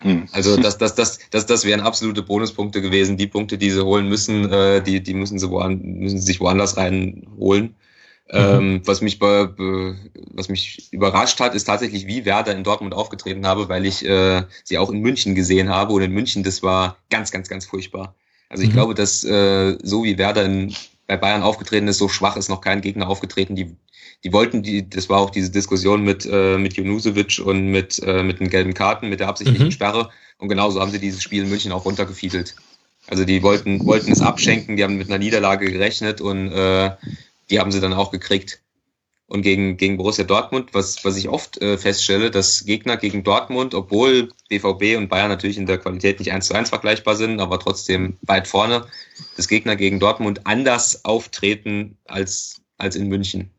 [0.00, 0.28] Hm.
[0.32, 3.18] Also das, das, das, das, das wären absolute Bonuspunkte gewesen.
[3.18, 6.40] Die Punkte, die sie holen müssen, äh, die, die müssen sie woan, müssen sie sich
[6.40, 7.74] woanders reinholen.
[8.32, 8.38] Mhm.
[8.38, 9.96] Ähm, was mich be, be,
[10.32, 14.42] was mich überrascht hat, ist tatsächlich, wie Werder in Dortmund aufgetreten habe, weil ich äh,
[14.64, 18.16] sie auch in München gesehen habe und in München das war ganz, ganz, ganz furchtbar.
[18.48, 18.74] Also ich mhm.
[18.74, 20.74] glaube, dass äh, so wie Werder in,
[21.06, 23.76] bei Bayern aufgetreten ist, so schwach ist noch kein Gegner aufgetreten, die
[24.24, 28.22] die wollten die, das war auch diese Diskussion mit, äh, mit Junusovic und mit, äh,
[28.22, 29.72] mit den gelben Karten, mit der absichtlichen mhm.
[29.72, 30.10] Sperre.
[30.38, 32.54] Und genauso haben sie dieses Spiel in München auch runtergefiedelt.
[33.08, 36.90] Also die wollten, wollten es abschenken, die haben mit einer Niederlage gerechnet und äh,
[37.50, 38.60] die haben sie dann auch gekriegt.
[39.28, 43.74] Und gegen, gegen Borussia Dortmund, was, was ich oft äh, feststelle, dass Gegner gegen Dortmund,
[43.74, 47.58] obwohl BVB und Bayern natürlich in der Qualität nicht eins zu eins vergleichbar sind, aber
[47.58, 48.86] trotzdem weit vorne,
[49.36, 53.50] dass Gegner gegen Dortmund anders auftreten als, als in München.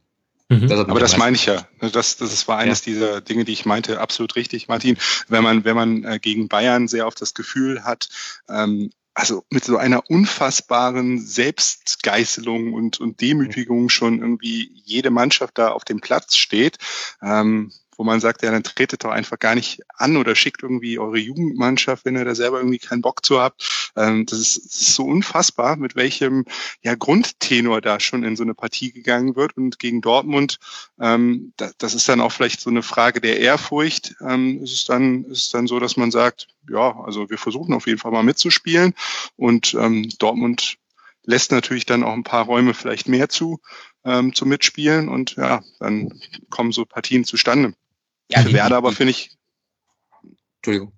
[0.49, 0.67] Mhm.
[0.67, 1.67] Das Aber das meine ich ja.
[1.79, 2.93] Das, das war eines ja.
[2.93, 4.97] dieser Dinge, die ich meinte, absolut richtig, Martin.
[5.27, 8.09] Wenn man, wenn man äh, gegen Bayern sehr oft das Gefühl hat,
[8.47, 15.69] ähm, also mit so einer unfassbaren Selbstgeißelung und, und Demütigung schon irgendwie jede Mannschaft da
[15.69, 16.77] auf dem Platz steht.
[17.21, 20.99] Ähm, wo man sagt, ja, dann tretet doch einfach gar nicht an oder schickt irgendwie
[20.99, 23.91] eure Jugendmannschaft, wenn ihr da selber irgendwie keinen Bock zu habt.
[23.95, 26.45] Ähm, das, ist, ist so unfassbar, mit welchem
[26.83, 29.57] ja, Grundtenor da schon in so eine Partie gegangen wird.
[29.57, 30.59] Und gegen Dortmund,
[30.99, 34.15] ähm, da, das ist dann auch vielleicht so eine Frage der Ehrfurcht.
[34.21, 37.73] Ähm, ist es dann, ist es dann so, dass man sagt, ja, also wir versuchen
[37.73, 38.93] auf jeden Fall mal mitzuspielen.
[39.35, 39.73] Und
[40.19, 40.77] Dortmund
[41.23, 43.59] lässt natürlich dann auch ein paar Räume vielleicht mehr zu
[44.33, 46.13] zum Mitspielen und ja, dann
[46.49, 47.73] kommen so Partien zustande.
[48.29, 49.37] Ja, für Werder aber finde ich.
[50.57, 50.93] Entschuldigung.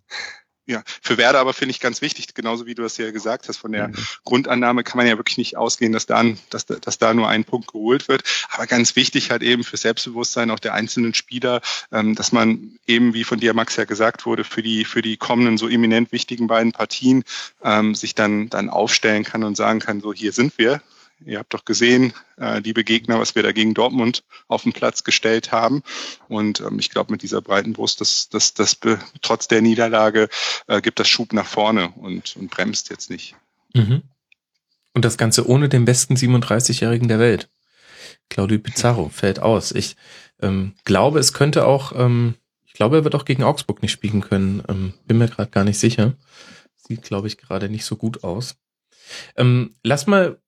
[0.69, 3.57] Ja, für Werder aber finde ich ganz wichtig, genauso wie du das ja gesagt hast,
[3.57, 3.95] von der mhm.
[4.23, 7.71] Grundannahme kann man ja wirklich nicht ausgehen, dass da, dass, dass da nur ein Punkt
[7.71, 8.21] geholt wird.
[8.51, 11.61] Aber ganz wichtig halt eben für Selbstbewusstsein auch der einzelnen Spieler,
[11.91, 15.17] ähm, dass man eben, wie von dir, Max, ja gesagt wurde, für die, für die
[15.17, 17.23] kommenden so eminent wichtigen beiden Partien
[17.63, 20.83] ähm, sich dann, dann aufstellen kann und sagen kann, so hier sind wir,
[21.25, 25.03] Ihr habt doch gesehen, äh, liebe Gegner, was wir da gegen Dortmund auf den Platz
[25.03, 25.83] gestellt haben.
[26.27, 28.77] Und ähm, ich glaube, mit dieser breiten Brust, das, das, das
[29.21, 30.29] trotz der Niederlage
[30.67, 33.35] äh, gibt das Schub nach vorne und, und bremst jetzt nicht.
[33.73, 34.03] Mhm.
[34.93, 37.49] Und das Ganze ohne den besten 37-Jährigen der Welt.
[38.29, 39.71] Claudio Pizarro fällt aus.
[39.71, 39.97] Ich
[40.41, 42.35] ähm, glaube, es könnte auch, ähm,
[42.65, 44.63] ich glaube, er wird auch gegen Augsburg nicht spielen können.
[44.69, 46.13] Ähm, bin mir gerade gar nicht sicher.
[46.77, 48.55] Sieht, glaube ich, gerade nicht so gut aus.
[49.35, 50.39] Ähm, lass mal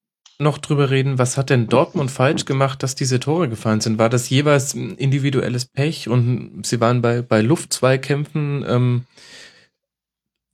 [0.41, 3.97] noch drüber reden, was hat denn Dortmund falsch gemacht, dass diese Tore gefallen sind?
[3.97, 9.05] War das jeweils individuelles Pech und sie waren bei, bei Luftzweikämpfen ähm,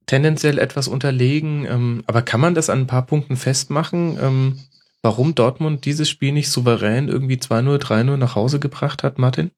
[0.05, 1.65] tendenziell etwas unterlegen?
[1.65, 4.59] Ähm, aber kann man das an ein paar Punkten festmachen, ähm,
[5.01, 9.51] warum Dortmund dieses Spiel nicht souverän irgendwie 2-0, 3-0 nach Hause gebracht hat, Martin?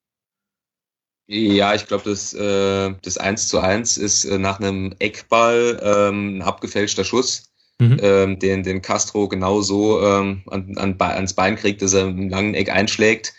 [1.31, 6.37] Ja, ich glaube, das, äh, das 1 zu 1 ist äh, nach einem Eckball ähm,
[6.37, 7.48] ein abgefälschter Schuss,
[7.79, 7.97] mhm.
[8.01, 12.29] ähm, den, den Castro genau so ähm, an, an, ans Bein kriegt, dass er im
[12.29, 13.33] langen Eck einschlägt.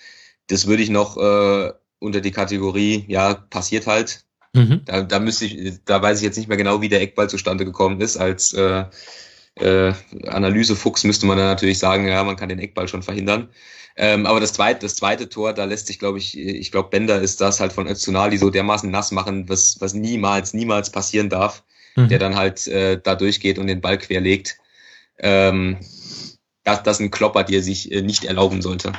[0.48, 4.24] Das würde ich noch äh, unter die Kategorie, ja, passiert halt.
[4.52, 4.82] Mhm.
[4.84, 7.64] Da, da müsste ich, da weiß ich jetzt nicht mehr genau, wie der Eckball zustande
[7.64, 8.16] gekommen ist.
[8.16, 8.84] Als äh,
[9.56, 9.92] äh,
[10.26, 13.48] Analysefuchs müsste man dann natürlich sagen, ja, man kann den Eckball schon verhindern.
[13.96, 17.20] Ähm, aber das zweite, das zweite Tor, da lässt sich, glaube ich, ich glaube, Bender
[17.20, 21.64] ist das halt von Öztunali so dermaßen nass machen, was, was niemals, niemals passieren darf,
[22.02, 22.08] mhm.
[22.08, 24.58] der dann halt äh, da durchgeht und den Ball querlegt.
[25.18, 25.78] Ähm,
[26.64, 28.92] das, das ein Klopper, der sich äh, nicht erlauben sollte.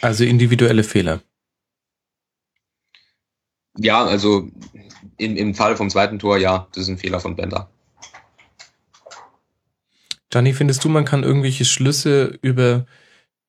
[0.00, 1.20] Also individuelle Fehler.
[3.78, 4.48] Ja, also
[5.16, 7.70] im, im Fall vom zweiten Tor, ja, das ist ein Fehler von Bender.
[10.30, 12.86] Gianni, findest du, man kann irgendwelche Schlüsse über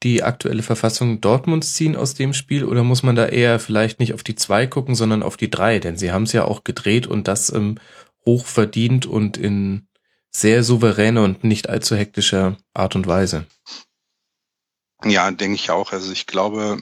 [0.03, 4.13] die aktuelle Verfassung Dortmunds ziehen aus dem Spiel oder muss man da eher vielleicht nicht
[4.13, 5.79] auf die zwei gucken, sondern auf die drei?
[5.79, 7.77] Denn sie haben es ja auch gedreht und das ähm,
[8.25, 9.87] hoch verdient und in
[10.31, 13.45] sehr souveräner und nicht allzu hektischer Art und Weise.
[15.05, 15.91] Ja, denke ich auch.
[15.91, 16.81] Also ich glaube,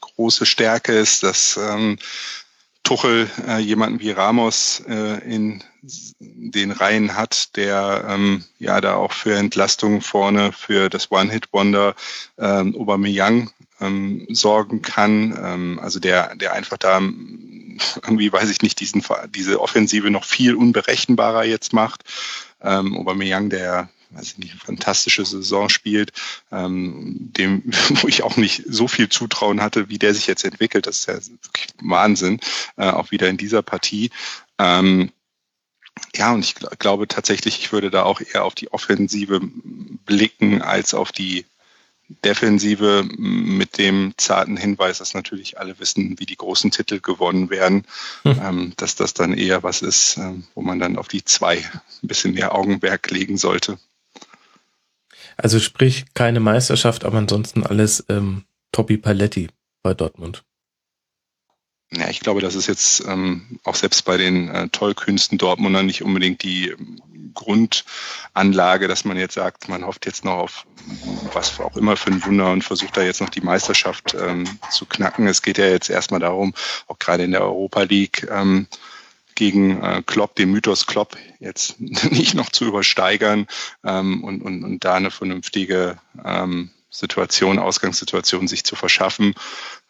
[0.00, 1.98] große Stärke ist, dass ähm,
[2.82, 9.12] Tuchel äh, jemanden wie Ramos äh, in den Reihen hat, der ähm, ja da auch
[9.12, 11.94] für Entlastung vorne für das One-Hit-Wonder
[12.38, 13.50] ähm, Aubameyang
[13.80, 15.38] ähm, sorgen kann.
[15.40, 17.00] Ähm, also der, der einfach da
[18.02, 19.02] irgendwie, weiß ich nicht, diesen,
[19.34, 22.02] diese Offensive noch viel unberechenbarer jetzt macht.
[22.60, 26.12] Ähm, Aubameyang, der weiß ich nicht, fantastische Saison spielt,
[26.50, 27.62] ähm, dem,
[28.00, 30.86] wo ich auch nicht so viel Zutrauen hatte, wie der sich jetzt entwickelt.
[30.86, 32.40] Das ist ja wirklich Wahnsinn,
[32.76, 34.10] äh, auch wieder in dieser Partie.
[34.58, 35.10] Ähm,
[36.14, 40.62] ja, und ich gl glaube tatsächlich, ich würde da auch eher auf die Offensive blicken
[40.62, 41.44] als auf die
[42.08, 47.84] Defensive mit dem zarten Hinweis, dass natürlich alle wissen, wie die großen Titel gewonnen werden,
[48.22, 48.40] hm.
[48.42, 52.08] ähm, dass das dann eher was ist, ähm, wo man dann auf die zwei ein
[52.08, 53.78] bisschen mehr Augenmerk legen sollte.
[55.36, 59.48] Also sprich, keine Meisterschaft, aber ansonsten alles ähm, Toppi Paletti
[59.82, 60.44] bei Dortmund.
[61.94, 66.02] Ja, ich glaube, das ist jetzt ähm, auch selbst bei den äh, Tollkünsten Dortmunder nicht
[66.02, 67.00] unbedingt die ähm,
[67.34, 70.66] Grundanlage, dass man jetzt sagt, man hofft jetzt noch auf
[71.32, 74.86] was auch immer für ein Wunder und versucht da jetzt noch die Meisterschaft ähm, zu
[74.86, 75.26] knacken.
[75.26, 76.54] Es geht ja jetzt erstmal darum,
[76.88, 78.66] auch gerade in der Europa League, ähm,
[79.34, 83.46] gegen äh, Klopp, den Mythos Klopp jetzt nicht noch zu übersteigern
[83.84, 89.34] ähm, und, und, und da eine vernünftige ähm, Situation, Ausgangssituation sich zu verschaffen.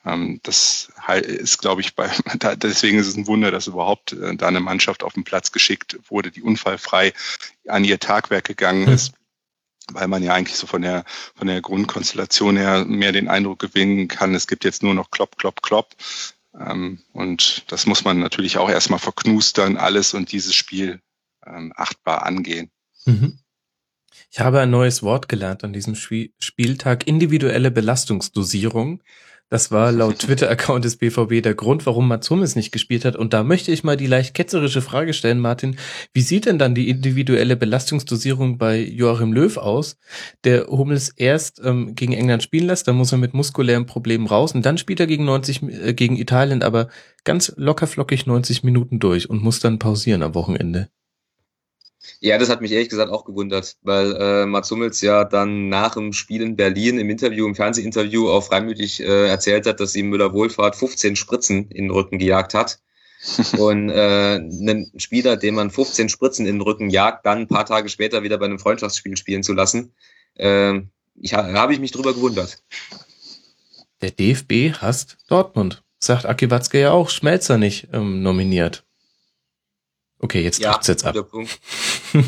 [0.05, 0.93] Ähm, das
[1.23, 4.61] ist, glaube ich, bei, da, deswegen ist es ein Wunder, dass überhaupt äh, da eine
[4.61, 7.13] Mannschaft auf den Platz geschickt wurde, die unfallfrei
[7.69, 8.95] an ihr Tagwerk gegangen hm.
[8.95, 9.13] ist.
[9.91, 11.05] Weil man ja eigentlich so von der,
[11.35, 15.37] von der Grundkonstellation her mehr den Eindruck gewinnen kann, es gibt jetzt nur noch Klopp,
[15.37, 15.97] Klopp, Klopp.
[16.59, 21.01] Ähm, und das muss man natürlich auch erstmal verknustern, alles und dieses Spiel
[21.45, 22.71] ähm, achtbar angehen.
[23.05, 23.39] Mhm.
[24.31, 29.03] Ich habe ein neues Wort gelernt an diesem Spieltag, individuelle Belastungsdosierung.
[29.53, 33.17] Das war laut Twitter-Account des BVB der Grund, warum Mats Hummels nicht gespielt hat.
[33.17, 35.77] Und da möchte ich mal die leicht ketzerische Frage stellen, Martin.
[36.15, 39.99] Wie sieht denn dann die individuelle Belastungsdosierung bei Joachim Löw aus,
[40.45, 44.55] der Hummels erst ähm, gegen England spielen lässt, dann muss er mit muskulären Problemen raus
[44.55, 46.89] und dann spielt er gegen 90, äh, gegen Italien aber
[47.25, 50.89] ganz lockerflockig 90 Minuten durch und muss dann pausieren am Wochenende.
[52.21, 55.95] Ja, das hat mich ehrlich gesagt auch gewundert, weil äh, Mats Hummels ja dann nach
[55.95, 60.09] dem Spiel in Berlin im Interview, im Fernsehinterview auch freimütig äh, erzählt hat, dass ihm
[60.09, 62.81] Müller-Wohlfahrt 15 Spritzen in den Rücken gejagt hat.
[63.59, 67.67] Und äh, einen Spieler, dem man 15 Spritzen in den Rücken jagt, dann ein paar
[67.67, 69.93] Tage später wieder bei einem Freundschaftsspiel spielen zu lassen,
[70.35, 70.81] äh,
[71.15, 72.63] ich, habe ich mich drüber gewundert.
[74.01, 75.85] Der DFB hasst Dortmund.
[76.01, 78.85] Sagt Aki Watzke ja auch, Schmelzer nicht ähm, nominiert.
[80.25, 81.17] Okay, jetzt ja, jetzt ab.
[81.31, 81.59] Punkt.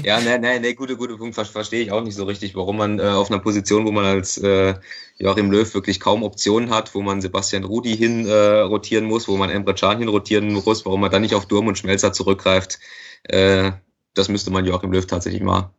[0.02, 1.36] ja, nein, nein, nee, gute, gute Punkt.
[1.36, 4.36] Verstehe ich auch nicht so richtig, warum man äh, auf einer Position, wo man als
[4.36, 4.74] äh,
[5.18, 9.36] Joachim Löw wirklich kaum Optionen hat, wo man Sebastian Rudi hin äh, rotieren muss, wo
[9.36, 12.80] man Emre Can hin rotieren muss, warum man dann nicht auf Durm und Schmelzer zurückgreift.
[13.22, 13.70] Äh,
[14.14, 15.70] das müsste man Joachim Löw tatsächlich mal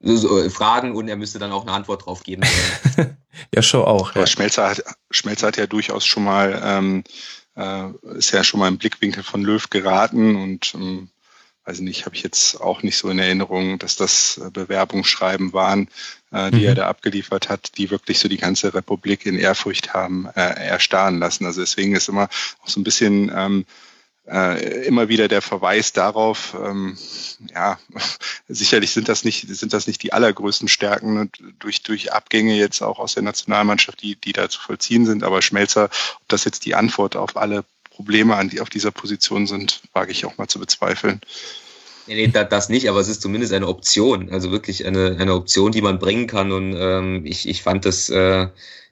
[0.00, 2.42] so, äh, fragen und er müsste dann auch eine Antwort drauf geben.
[3.54, 4.14] ja, schon auch.
[4.14, 4.26] Ja.
[4.26, 7.04] Schmelzer, hat, Schmelzer hat ja durchaus schon mal, ähm,
[7.56, 7.88] äh,
[8.18, 11.08] ist ja schon mal im Blickwinkel von Löw geraten und ähm,
[11.64, 15.88] weiß nicht, habe ich jetzt auch nicht so in Erinnerung, dass das äh, Bewerbungsschreiben waren,
[16.30, 16.64] äh, die mhm.
[16.64, 21.18] er da abgeliefert hat, die wirklich so die ganze Republik in Ehrfurcht haben äh, erstarren
[21.18, 21.46] lassen.
[21.46, 22.28] Also deswegen ist immer
[22.62, 23.64] auch so ein bisschen ähm,
[24.26, 26.96] äh, immer wieder der Verweis darauf, ähm,
[27.54, 27.78] ja,
[28.48, 32.82] sicherlich sind das nicht, sind das nicht die allergrößten Stärken ne, durch, durch Abgänge jetzt
[32.82, 36.64] auch aus der Nationalmannschaft, die, die da zu vollziehen sind, aber Schmelzer, ob das jetzt
[36.64, 37.64] die Antwort auf alle
[37.94, 41.20] Probleme an die, auf dieser Position sind, wage ich auch mal zu bezweifeln.
[42.06, 45.72] Nee, nee, das nicht, aber es ist zumindest eine Option, also wirklich eine, eine Option,
[45.72, 46.52] die man bringen kann.
[46.52, 48.48] Und ähm, ich, ich fand das, äh,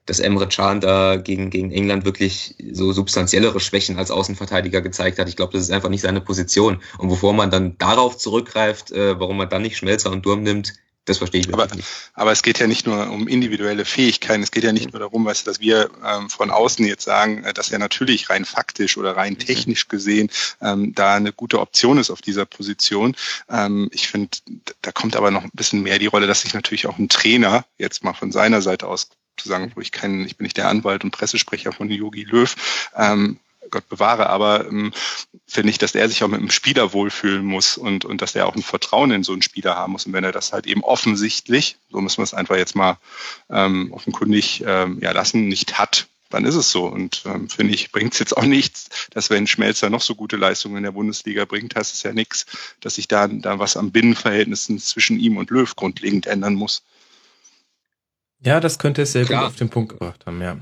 [0.07, 5.29] dass Emre Can da gegen, gegen England wirklich so substanziellere Schwächen als Außenverteidiger gezeigt hat.
[5.29, 6.81] Ich glaube, das ist einfach nicht seine Position.
[6.99, 10.75] Und bevor man dann darauf zurückgreift, äh, warum man dann nicht Schmelzer und Durm nimmt,
[11.05, 11.89] das verstehe ich aber, nicht.
[12.15, 15.25] Aber es geht ja nicht nur um individuelle Fähigkeiten, es geht ja nicht nur darum,
[15.25, 18.97] weißt du, dass wir ähm, von außen jetzt sagen, äh, dass er natürlich rein faktisch
[18.97, 20.31] oder rein technisch gesehen
[20.61, 23.17] ähm, da eine gute Option ist auf dieser Position.
[23.49, 24.39] Ähm, ich finde,
[24.81, 27.65] da kommt aber noch ein bisschen mehr die Rolle, dass sich natürlich auch ein Trainer
[27.79, 30.69] jetzt mal von seiner Seite aus zu sagen, wo ich kein, ich bin nicht der
[30.69, 32.55] Anwalt und Pressesprecher von Yogi Löw,
[32.97, 33.39] ähm,
[33.73, 34.93] Gott bewahre, aber ähm,
[35.49, 38.47] finde ich, dass er sich auch mit dem Spieler wohlfühlen muss und, und dass er
[38.47, 40.07] auch ein Vertrauen in so einen Spieler haben muss.
[40.07, 42.99] Und wenn er das halt eben offensichtlich, so müssen wir es einfach jetzt mal
[43.51, 46.87] ähm, offenkundig ähm, ja, lassen, nicht hat, dann ist es so.
[46.87, 50.37] Und ähm, finde ich, bringt es jetzt auch nichts, dass wenn Schmelzer noch so gute
[50.37, 52.47] Leistungen in der Bundesliga bringt, heißt es ja nichts,
[52.81, 56.83] dass sich da, da was am Binnenverhältnissen zwischen ihm und Löw grundlegend ändern muss.
[58.41, 59.43] Ja, das könnte es sehr Klar.
[59.43, 60.59] gut auf den Punkt gebracht haben, ja.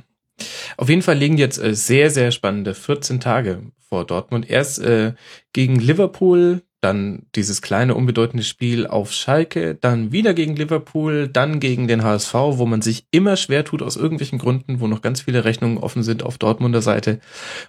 [0.77, 4.49] Auf jeden Fall liegen jetzt äh, sehr, sehr spannende 14 Tage vor Dortmund.
[4.49, 5.15] Erst äh,
[5.53, 11.89] gegen Liverpool, dann dieses kleine unbedeutende Spiel auf Schalke, dann wieder gegen Liverpool, dann gegen
[11.89, 15.45] den HSV, wo man sich immer schwer tut aus irgendwelchen Gründen, wo noch ganz viele
[15.45, 17.21] Rechnungen offen sind auf Dortmunder Seite.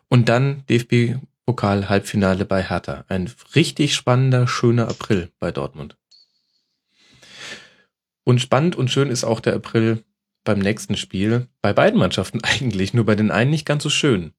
[0.08, 3.04] Und dann DFB Pokal Halbfinale bei Hertha.
[3.10, 5.98] Ein richtig spannender, schöner April bei Dortmund.
[8.24, 10.04] Und spannend und schön ist auch der April
[10.44, 11.48] beim nächsten Spiel.
[11.62, 14.34] Bei beiden Mannschaften eigentlich, nur bei den einen nicht ganz so schön.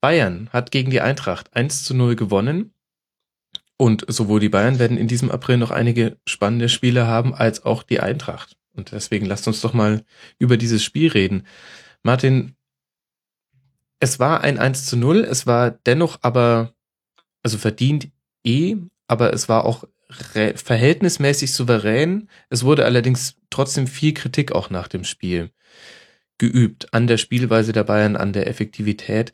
[0.00, 2.72] Bayern hat gegen die Eintracht 1 zu 0 gewonnen.
[3.78, 7.82] Und sowohl die Bayern werden in diesem April noch einige spannende Spiele haben, als auch
[7.82, 8.56] die Eintracht.
[8.72, 10.04] Und deswegen lasst uns doch mal
[10.38, 11.46] über dieses Spiel reden.
[12.02, 12.56] Martin,
[14.00, 16.74] es war ein 1 zu 0, es war dennoch aber,
[17.42, 18.08] also verdient
[18.44, 18.76] eh,
[19.08, 22.28] aber es war auch verhältnismäßig souverän.
[22.48, 25.50] Es wurde allerdings trotzdem viel Kritik auch nach dem Spiel
[26.38, 29.32] geübt an der Spielweise der Bayern, an der Effektivität.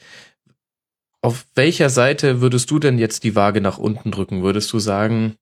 [1.20, 4.42] Auf welcher Seite würdest du denn jetzt die Waage nach unten drücken?
[4.42, 5.36] Würdest du sagen,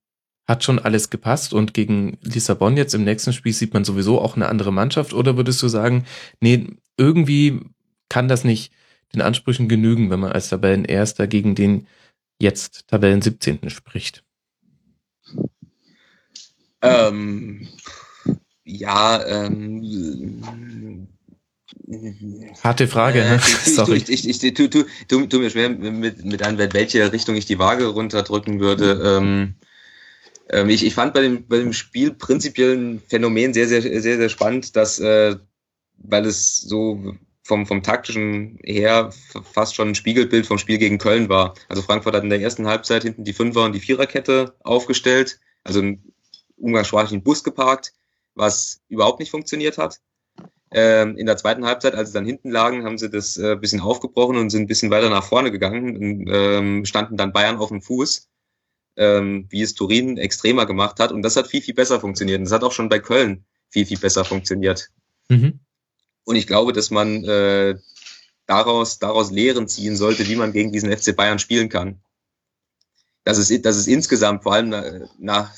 [0.47, 4.35] hat schon alles gepasst und gegen Lissabon jetzt im nächsten Spiel sieht man sowieso auch
[4.35, 5.13] eine andere Mannschaft?
[5.13, 6.05] Oder würdest du sagen,
[6.39, 6.67] nee,
[6.97, 7.61] irgendwie
[8.09, 8.73] kann das nicht
[9.13, 11.87] den Ansprüchen genügen, wenn man als Tabellenerster gegen den
[12.39, 13.69] jetzt Tabellen 17.
[13.69, 14.23] spricht?
[16.81, 17.67] Ähm,
[18.63, 21.07] ja, ähm,
[22.63, 23.97] Harte Frage, äh, Sorry.
[23.97, 27.45] Ich, ich, ich, tu, tu, tu, tu mir schwer mit, mit an, welche Richtung ich
[27.45, 29.17] die Waage runterdrücken würde.
[29.17, 29.55] Ähm,
[30.49, 34.01] ähm, ich, ich fand bei dem, bei dem Spiel prinzipiell ein Phänomen sehr, sehr, sehr,
[34.01, 35.35] sehr spannend, dass, äh,
[35.97, 39.11] weil es so vom, vom taktischen her
[39.53, 41.55] fast schon ein Spiegelbild vom Spiel gegen Köln war.
[41.67, 45.79] Also Frankfurt hat in der ersten Halbzeit hinten die Fünfer- und die Viererkette aufgestellt, also
[45.79, 46.10] einen
[46.61, 47.93] umgangssprachlichen Bus geparkt,
[48.35, 49.99] was überhaupt nicht funktioniert hat.
[50.73, 53.81] Ähm, in der zweiten Halbzeit, als sie dann hinten lagen, haben sie das äh, bisschen
[53.81, 57.69] aufgebrochen und sind ein bisschen weiter nach vorne gegangen und ähm, standen dann Bayern auf
[57.69, 58.29] dem Fuß,
[58.95, 61.11] ähm, wie es Turin extremer gemacht hat.
[61.11, 62.39] Und das hat viel, viel besser funktioniert.
[62.39, 64.89] Und das hat auch schon bei Köln viel, viel besser funktioniert.
[65.27, 65.59] Mhm.
[66.23, 67.75] Und ich glaube, dass man äh,
[68.45, 72.01] daraus, daraus Lehren ziehen sollte, wie man gegen diesen FC Bayern spielen kann.
[73.23, 75.53] Das ist, das ist insgesamt, vor allem nach,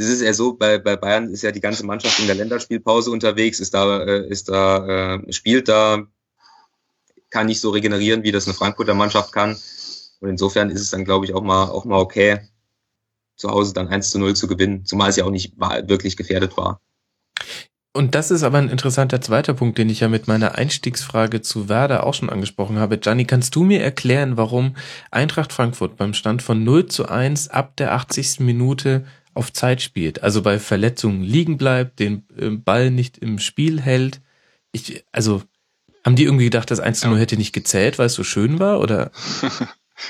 [0.00, 3.10] es ist ja so, bei, bei Bayern ist ja die ganze Mannschaft in der Länderspielpause
[3.10, 6.06] unterwegs, ist da, äh, ist da, äh, spielt da,
[7.28, 9.58] kann nicht so regenerieren, wie das eine Frankfurter Mannschaft kann.
[10.20, 12.40] Und insofern ist es dann, glaube ich, auch mal, auch mal okay,
[13.36, 16.56] zu Hause dann 1 zu 0 zu gewinnen, zumal es ja auch nicht wirklich gefährdet
[16.56, 16.80] war.
[17.92, 21.68] Und das ist aber ein interessanter zweiter Punkt, den ich ja mit meiner Einstiegsfrage zu
[21.68, 22.98] Werder auch schon angesprochen habe.
[22.98, 24.76] Gianni, kannst du mir erklären, warum
[25.10, 28.40] Eintracht Frankfurt beim Stand von 0 zu 1 ab der 80.
[28.40, 29.04] Minute
[29.34, 34.20] auf Zeit spielt, also bei Verletzungen liegen bleibt, den äh, Ball nicht im Spiel hält?
[34.72, 35.42] Ich, also,
[36.04, 38.58] haben die irgendwie gedacht, das 1 zu 0 hätte nicht gezählt, weil es so schön
[38.58, 39.10] war, oder?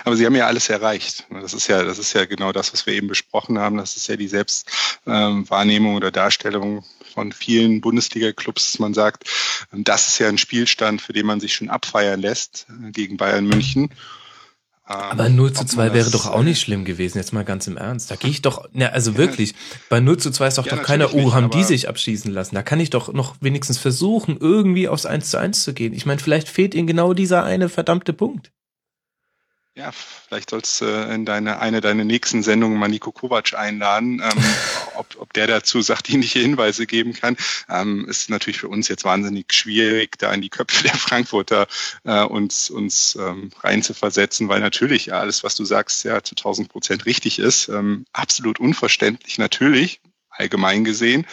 [0.04, 1.26] Aber sie haben ja alles erreicht.
[1.30, 3.76] Das ist ja, das ist ja genau das, was wir eben besprochen haben.
[3.76, 9.28] Das ist ja die Selbstwahrnehmung ähm, oder Darstellung von vielen Bundesliga-Clubs, man sagt,
[9.72, 13.46] das ist ja ein Spielstand, für den man sich schon abfeiern lässt äh, gegen Bayern
[13.46, 13.90] München.
[14.90, 18.10] Aber 0 zu 2 wäre doch auch nicht schlimm gewesen, jetzt mal ganz im Ernst.
[18.10, 19.54] Da gehe ich doch, ne, also wirklich,
[19.88, 22.56] bei 0 zu 2 ist doch ja, doch keiner, oh, haben die sich abschießen lassen.
[22.56, 25.92] Da kann ich doch noch wenigstens versuchen, irgendwie aufs 1 zu 1 zu gehen.
[25.92, 28.50] Ich meine, vielleicht fehlt ihnen genau dieser eine verdammte Punkt.
[29.76, 34.20] Ja, vielleicht sollst du äh, in deine, eine deiner nächsten Sendungen mal Nico Kovac einladen,
[34.20, 34.44] ähm,
[34.96, 37.36] ob, ob der dazu sachdienliche Hinweise geben kann.
[37.68, 41.68] Ähm, ist natürlich für uns jetzt wahnsinnig schwierig, da in die Köpfe der Frankfurter
[42.02, 46.68] äh, uns, uns ähm, reinzuversetzen, weil natürlich ja, alles, was du sagst, ja zu 1000
[46.68, 47.68] Prozent richtig ist.
[47.68, 51.26] Ähm, absolut unverständlich, natürlich, allgemein gesehen.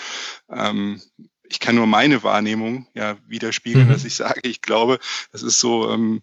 [0.49, 1.01] Ähm,
[1.49, 3.91] ich kann nur meine Wahrnehmung ja widerspiegeln, mhm.
[3.91, 4.99] dass ich sage, ich glaube,
[5.31, 6.21] das ist so, ähm,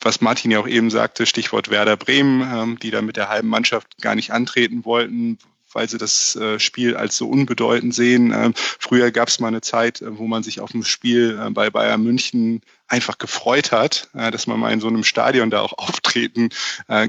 [0.00, 3.48] was Martin ja auch eben sagte, Stichwort Werder Bremen, ähm, die da mit der halben
[3.48, 5.38] Mannschaft gar nicht antreten wollten,
[5.74, 8.32] weil sie das äh, Spiel als so unbedeutend sehen.
[8.34, 11.50] Ähm, früher gab es mal eine Zeit, äh, wo man sich auf dem Spiel äh,
[11.50, 15.72] bei Bayern München einfach gefreut hat, dass man mal in so einem Stadion da auch
[15.78, 16.50] auftreten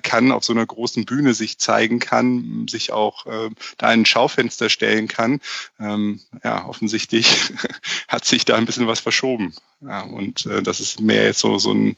[0.02, 4.70] kann, auf so einer großen Bühne sich zeigen kann, sich auch da in ein Schaufenster
[4.70, 5.42] stellen kann.
[5.82, 7.52] Ähm, ja, offensichtlich
[8.08, 9.54] hat sich da ein bisschen was verschoben.
[9.82, 11.98] Und das ist mehr jetzt so, so ein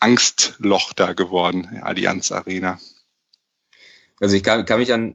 [0.00, 2.80] Angstloch da geworden, Allianz Arena.
[4.20, 5.14] Also ich kann, kann mich an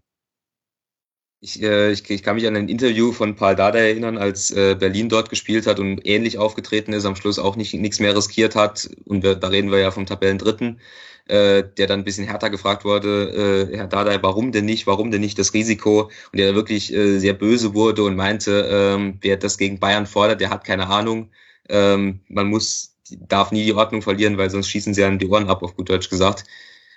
[1.41, 4.75] ich, äh, ich, ich kann mich an ein Interview von Paul Dada erinnern, als äh,
[4.79, 8.55] Berlin dort gespielt hat und ähnlich aufgetreten ist, am Schluss auch nicht nichts mehr riskiert
[8.55, 8.89] hat.
[9.05, 10.79] Und wir, da reden wir ja vom Tabellendritten,
[11.27, 15.09] äh, der dann ein bisschen härter gefragt wurde, äh, Herr Dada, warum denn nicht, warum
[15.09, 16.11] denn nicht das Risiko?
[16.31, 20.41] Und der wirklich äh, sehr böse wurde und meinte, ähm, wer das gegen Bayern fordert,
[20.41, 21.31] der hat keine Ahnung.
[21.69, 25.49] Ähm, man muss, darf nie die Ordnung verlieren, weil sonst schießen sie einem die Ohren
[25.49, 26.43] ab, auf gut Deutsch gesagt.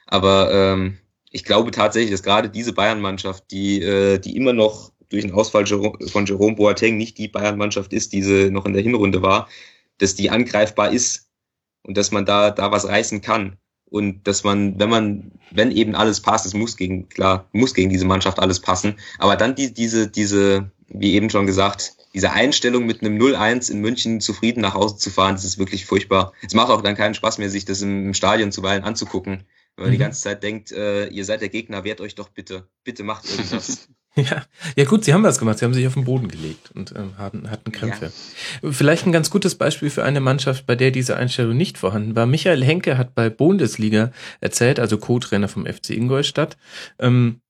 [0.07, 0.99] Aber ähm,
[1.35, 5.67] ich glaube tatsächlich, dass gerade diese Bayern-Mannschaft, die, äh, die immer noch durch den Ausfall
[5.67, 9.49] von Jerome Boateng nicht die Bayern-Mannschaft ist, die sie noch in der Hinrunde war,
[9.99, 11.29] dass die angreifbar ist
[11.83, 13.57] und dass man da, da was reißen kann.
[13.87, 17.91] Und dass man, wenn man, wenn eben alles passt, es muss gegen, klar, muss gegen
[17.91, 22.87] diese Mannschaft alles passen, aber dann die, diese, diese, wie eben schon gesagt, diese Einstellung
[22.87, 26.33] mit einem 0-1 in München zufrieden nach Hause zu fahren, das ist wirklich furchtbar.
[26.47, 29.45] Es macht auch dann keinen Spaß mehr, sich das im Stadion zuweilen anzugucken
[29.77, 29.93] wenn man mhm.
[29.93, 32.69] die ganze Zeit denkt, äh, ihr seid der Gegner, wehrt euch doch bitte.
[32.85, 33.89] Bitte macht irgendwas.
[34.15, 34.45] ja.
[34.77, 35.59] ja, gut, sie haben was gemacht.
[35.59, 38.13] Sie haben sich auf den Boden gelegt und ähm, hatten, hatten Krämpfe.
[38.63, 38.73] Ja.
[38.73, 42.27] Vielleicht ein ganz gutes Beispiel für eine Mannschaft, bei der diese Einstellung nicht vorhanden war.
[42.27, 46.57] Michael Henke hat bei Bundesliga erzählt, also Co-Trainer vom FC Ingolstadt,
[47.01, 47.41] ähm,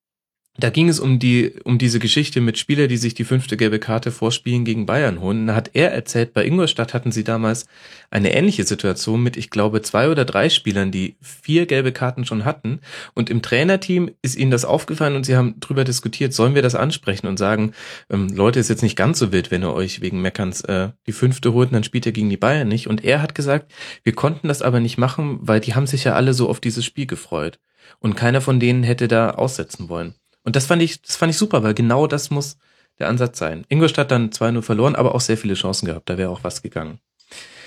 [0.56, 3.80] da ging es um die, um diese Geschichte mit Spieler, die sich die fünfte gelbe
[3.80, 5.48] Karte vorspielen gegen Bayern holen.
[5.48, 7.66] Da hat er erzählt, bei Ingolstadt hatten sie damals
[8.08, 12.44] eine ähnliche Situation mit, ich glaube, zwei oder drei Spielern, die vier gelbe Karten schon
[12.44, 12.80] hatten.
[13.14, 16.76] Und im Trainerteam ist ihnen das aufgefallen und sie haben drüber diskutiert, sollen wir das
[16.76, 17.72] ansprechen und sagen,
[18.08, 21.12] ähm, Leute, ist jetzt nicht ganz so wild, wenn ihr euch wegen Meckerns äh, die
[21.12, 22.86] fünfte holt dann spielt ihr gegen die Bayern nicht.
[22.86, 23.72] Und er hat gesagt,
[24.04, 26.84] wir konnten das aber nicht machen, weil die haben sich ja alle so auf dieses
[26.84, 27.58] Spiel gefreut.
[27.98, 30.14] Und keiner von denen hätte da aussetzen wollen.
[30.44, 32.58] Und das fand ich, das fand ich super, weil genau das muss
[32.98, 33.64] der Ansatz sein.
[33.68, 36.08] Ingolstadt dann 2-0 verloren, aber auch sehr viele Chancen gehabt.
[36.08, 37.00] Da wäre auch was gegangen.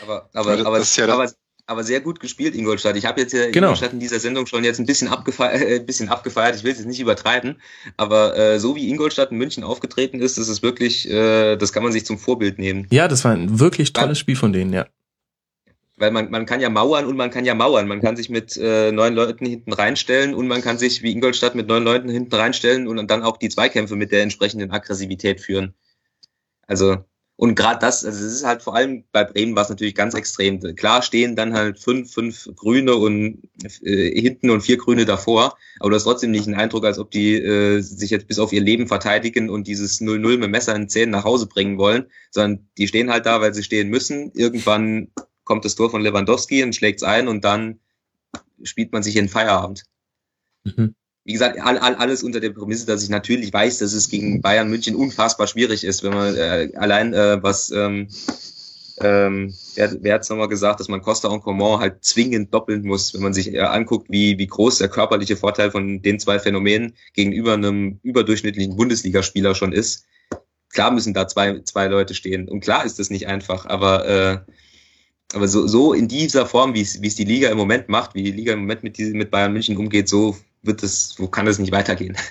[0.04, 1.30] Aber, aber, aber, ja aber,
[1.66, 2.96] aber sehr gut gespielt, Ingolstadt.
[2.96, 3.68] Ich habe jetzt ja genau.
[3.68, 6.56] Ingolstadt in dieser Sendung schon jetzt ein bisschen abgefeiert, äh, ein bisschen abgefeiert.
[6.56, 7.60] ich will es jetzt nicht übertreiben,
[7.98, 11.84] aber äh, so wie Ingolstadt in München aufgetreten ist, das ist wirklich, äh, das kann
[11.84, 12.88] man sich zum Vorbild nehmen.
[12.90, 14.86] Ja, das war ein wirklich tolles Spiel von denen, ja
[15.98, 17.88] weil man, man kann ja mauern und man kann ja mauern.
[17.88, 21.56] Man kann sich mit äh, neun Leuten hinten reinstellen und man kann sich wie Ingolstadt
[21.56, 25.74] mit neun Leuten hinten reinstellen und dann auch die Zweikämpfe mit der entsprechenden Aggressivität führen.
[26.68, 26.98] Also,
[27.36, 30.14] und gerade das, also es ist halt vor allem bei Bremen war es natürlich ganz
[30.14, 30.60] extrem.
[30.76, 33.42] Klar stehen dann halt fünf, fünf Grüne und
[33.84, 37.12] äh, hinten und vier Grüne davor, aber du hast trotzdem nicht den Eindruck, als ob
[37.12, 40.90] die äh, sich jetzt bis auf ihr Leben verteidigen und dieses 0-0 mit Messer in
[40.90, 44.32] Zähnen nach Hause bringen wollen, sondern die stehen halt da, weil sie stehen müssen.
[44.34, 45.10] Irgendwann
[45.48, 47.80] kommt das Tor von Lewandowski und schlägt es ein und dann
[48.64, 49.84] spielt man sich in Feierabend.
[50.64, 50.94] Mhm.
[51.24, 54.42] Wie gesagt, all, all, alles unter der Prämisse, dass ich natürlich weiß, dass es gegen
[54.42, 58.08] Bayern München unfassbar schwierig ist, wenn man äh, allein äh, was ähm,
[59.00, 62.86] ähm, wer, wer hat es nochmal gesagt, dass man Costa und Coman halt zwingend doppeln
[62.86, 66.40] muss, wenn man sich äh, anguckt, wie, wie groß der körperliche Vorteil von den zwei
[66.40, 70.06] Phänomenen gegenüber einem überdurchschnittlichen Bundesligaspieler schon ist.
[70.72, 72.50] Klar müssen da zwei, zwei Leute stehen.
[72.50, 74.52] Und klar ist das nicht einfach, aber äh,
[75.34, 78.16] aber so, so in dieser Form, wie es, wie es die Liga im Moment macht,
[78.16, 81.48] wie die Liga im Moment mit, mit Bayern München umgeht, so wird es, wo kann
[81.48, 82.18] es nicht weitergehen?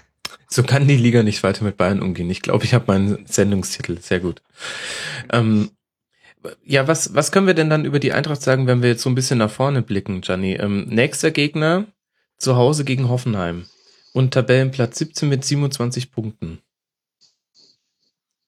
[0.48, 2.30] So kann die Liga nicht weiter mit Bayern umgehen.
[2.30, 3.98] Ich glaube, ich habe meinen Sendungstitel.
[4.00, 4.42] Sehr gut.
[5.32, 5.70] Ähm,
[6.64, 9.10] ja, was, was können wir denn dann über die Eintracht sagen, wenn wir jetzt so
[9.10, 10.54] ein bisschen nach vorne blicken, Gianni?
[10.54, 11.86] Ähm, nächster Gegner
[12.38, 13.66] zu Hause gegen Hoffenheim
[14.12, 16.60] und Tabellenplatz 17 mit 27 Punkten.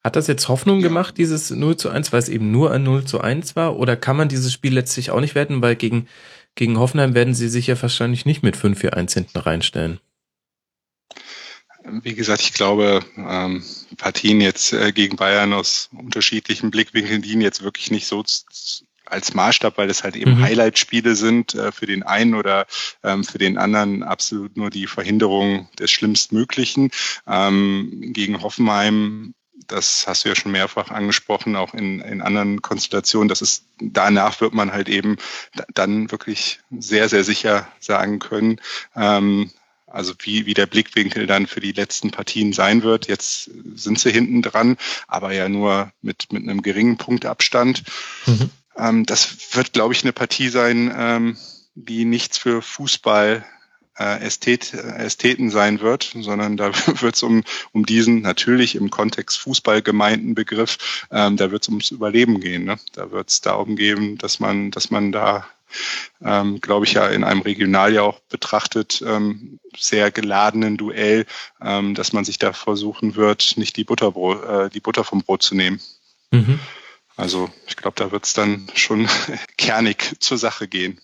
[0.09, 0.89] Hat das jetzt Hoffnung ja.
[0.89, 3.77] gemacht, dieses 0 zu 1, weil es eben nur ein 0 zu 1 war?
[3.77, 6.09] Oder kann man dieses Spiel letztlich auch nicht werten, weil gegen,
[6.55, 10.01] gegen Hoffenheim werden sie sich ja wahrscheinlich nicht mit 5 für 1 hinten reinstellen?
[11.85, 13.63] Wie gesagt, ich glaube, ähm,
[13.99, 18.25] Partien jetzt äh, gegen Bayern aus unterschiedlichen Blickwinkeln dienen jetzt wirklich nicht so
[19.05, 20.43] als Maßstab, weil es halt eben mhm.
[20.43, 22.67] Highlight-Spiele sind äh, für den einen oder
[23.05, 26.93] ähm, für den anderen absolut nur die Verhinderung des Schlimmstmöglichen.
[27.27, 29.35] Ähm, gegen Hoffenheim
[29.69, 33.29] das hast du ja schon mehrfach angesprochen, auch in, in anderen Konstellationen.
[33.29, 35.17] Das ist, danach wird man halt eben
[35.75, 38.61] dann wirklich sehr, sehr sicher sagen können,
[38.97, 39.51] ähm,
[39.87, 43.09] also wie, wie der Blickwinkel dann für die letzten Partien sein wird.
[43.09, 44.77] Jetzt sind sie hinten dran,
[45.07, 47.85] aber ja nur mit, mit einem geringen Punktabstand.
[48.27, 48.51] Mhm.
[48.77, 51.37] Ähm, das wird, glaube ich, eine Partie sein, ähm,
[51.75, 53.47] die nichts für Fußball
[53.99, 59.39] äh, Ästhet, Ästheten sein wird, sondern da wird es um, um diesen natürlich im Kontext
[59.39, 62.65] Fußball gemeinten Begriff, ähm, da wird es ums Überleben gehen.
[62.65, 62.79] Ne?
[62.93, 65.47] Da wird es darum gehen, dass man, dass man da
[66.23, 71.27] ähm, glaube ich, ja in einem Regionaljahr auch betrachtet, ähm, sehr geladenen Duell,
[71.61, 75.43] ähm, dass man sich da versuchen wird, nicht die, Butterbrot, äh, die Butter vom Brot
[75.43, 75.81] zu nehmen.
[76.31, 76.59] Mhm.
[77.17, 79.09] Also ich glaube, da wird es dann schon
[79.57, 81.01] kernig zur Sache gehen.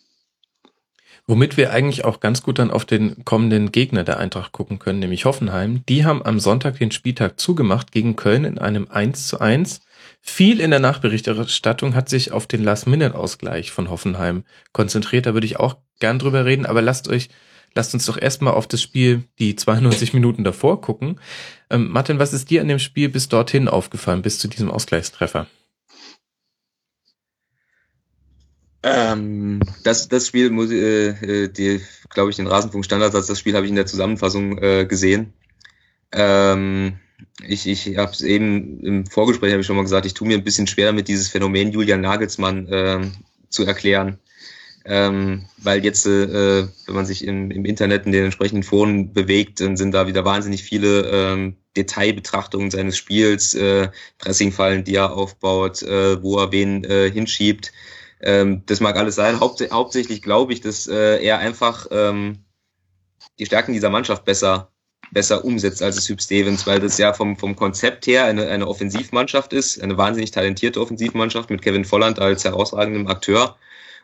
[1.26, 4.98] Womit wir eigentlich auch ganz gut dann auf den kommenden Gegner der Eintracht gucken können,
[4.98, 5.82] nämlich Hoffenheim.
[5.88, 9.80] Die haben am Sonntag den Spieltag zugemacht gegen Köln in einem 1 zu 1.
[10.20, 15.24] Viel in der Nachberichterstattung hat sich auf den Last-Minute-Ausgleich von Hoffenheim konzentriert.
[15.24, 17.30] Da würde ich auch gern drüber reden, aber lasst euch,
[17.74, 21.20] lasst uns doch erstmal auf das Spiel die 92 Minuten davor gucken.
[21.70, 25.46] Ähm, Martin, was ist dir an dem Spiel bis dorthin aufgefallen, bis zu diesem Ausgleichstreffer?
[28.86, 31.80] Ähm, das, das Spiel muss äh, äh die,
[32.10, 35.32] glaube ich, den Rasenfunk Standardsatz, das Spiel habe ich in der Zusammenfassung äh, gesehen.
[36.12, 36.98] Ähm,
[37.46, 40.36] ich ich habe es eben im Vorgespräch habe ich schon mal gesagt, ich tue mir
[40.36, 43.10] ein bisschen schwer damit, dieses Phänomen Julian Nagelsmann äh,
[43.48, 44.18] zu erklären.
[44.86, 49.60] Ähm, weil jetzt, äh, wenn man sich im, im Internet in den entsprechenden Foren bewegt,
[49.60, 53.88] dann sind da wieder wahnsinnig viele ähm, Detailbetrachtungen seines Spiels, äh,
[54.18, 57.72] Pressingfallen, die er aufbaut, äh, wo er wen äh, hinschiebt.
[58.24, 59.38] Ähm, das mag alles sein.
[59.38, 62.44] Haupt, hauptsächlich glaube ich, dass äh, er einfach ähm,
[63.38, 64.70] die Stärken dieser Mannschaft besser
[65.12, 68.66] besser umsetzt als es Hüb Stevens, weil das ja vom, vom Konzept her eine, eine
[68.66, 73.56] Offensivmannschaft ist, eine wahnsinnig talentierte Offensivmannschaft mit Kevin Volland als herausragendem Akteur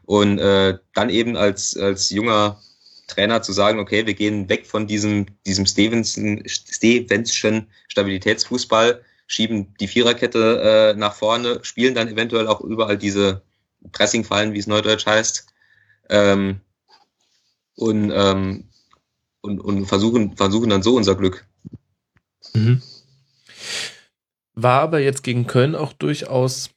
[0.05, 2.61] und äh, dann eben als, als junger
[3.09, 9.89] Trainer zu sagen, okay, wir gehen weg von diesem, diesem Stevenson, Stevenschen Stabilitätsfußball, schieben die
[9.89, 13.43] Viererkette äh, nach vorne, spielen dann eventuell auch überall diese
[13.93, 15.47] Pressingfallen, wie es neudeutsch heißt.
[16.09, 16.61] Ähm,
[17.77, 18.69] und, ähm,
[19.41, 21.47] und, und versuchen, versuchen dann so unser Glück.
[22.53, 22.83] Mhm.
[24.55, 26.71] War aber jetzt gegen Köln auch durchaus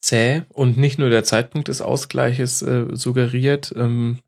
[0.00, 3.74] zäh und nicht nur der Zeitpunkt des Ausgleiches äh, suggeriert.
[3.76, 4.20] Ähm,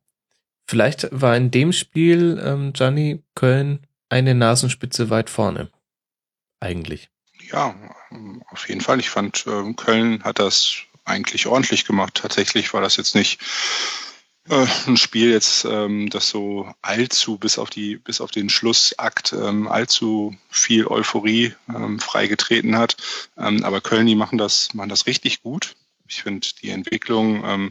[0.67, 5.71] vielleicht war in dem Spiel ähm, Gianni Köln eine Nasenspitze weit vorne.
[6.61, 7.09] Eigentlich.
[7.51, 7.75] Ja,
[8.51, 8.99] auf jeden Fall.
[8.99, 12.15] Ich fand, äh, Köln hat das eigentlich ordentlich gemacht.
[12.15, 13.41] Tatsächlich war das jetzt nicht
[14.49, 19.33] äh, ein Spiel jetzt, ähm, das so allzu bis auf die bis auf den Schlussakt
[19.33, 22.97] ähm, allzu viel Euphorie ähm, freigetreten hat.
[23.37, 25.75] Ähm, aber Köln, die machen das machen das richtig gut.
[26.09, 27.71] Ich finde die Entwicklung ähm,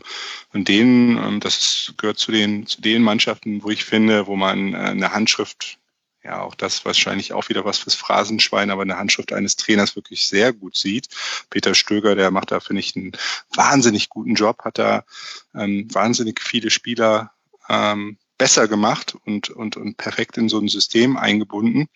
[0.51, 4.73] von denen, ähm, das gehört zu den zu den Mannschaften, wo ich finde, wo man
[4.73, 5.79] äh, eine Handschrift
[6.27, 10.27] ja, auch das wahrscheinlich auch wieder was fürs Phrasenschwein, aber eine Handschrift eines Trainers wirklich
[10.27, 11.07] sehr gut sieht.
[11.49, 13.13] Peter Stöger, der macht da, finde ich, einen
[13.55, 15.05] wahnsinnig guten Job, hat da
[15.55, 17.31] ähm, wahnsinnig viele Spieler
[17.69, 21.87] ähm, besser gemacht und, und, und perfekt in so ein System eingebunden.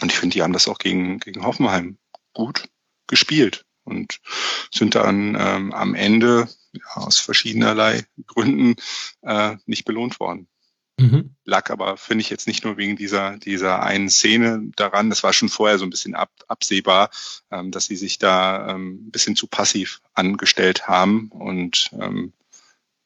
[0.00, 1.98] Und ich finde, die haben das auch gegen, gegen Hoffenheim
[2.34, 2.68] gut
[3.06, 4.18] gespielt und
[4.72, 8.74] sind dann ähm, am Ende ja, aus verschiedenerlei Gründen
[9.22, 10.48] äh, nicht belohnt worden.
[11.02, 11.34] Mhm.
[11.44, 15.32] Lag aber, finde ich, jetzt nicht nur wegen dieser, dieser einen Szene daran, das war
[15.32, 17.10] schon vorher so ein bisschen ab, absehbar,
[17.50, 21.28] ähm, dass sie sich da ähm, ein bisschen zu passiv angestellt haben.
[21.30, 22.32] Und ähm,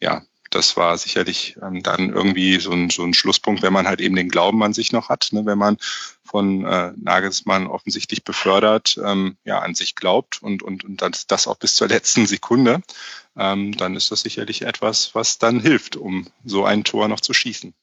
[0.00, 4.00] ja, das war sicherlich ähm, dann irgendwie so ein, so ein Schlusspunkt, wenn man halt
[4.00, 5.78] eben den Glauben an sich noch hat, ne, wenn man
[6.24, 11.46] von äh, Nagelsmann offensichtlich befördert, ähm, ja, an sich glaubt und, und, und das, das
[11.46, 12.82] auch bis zur letzten Sekunde,
[13.36, 17.32] ähm, dann ist das sicherlich etwas, was dann hilft, um so ein Tor noch zu
[17.32, 17.74] schießen.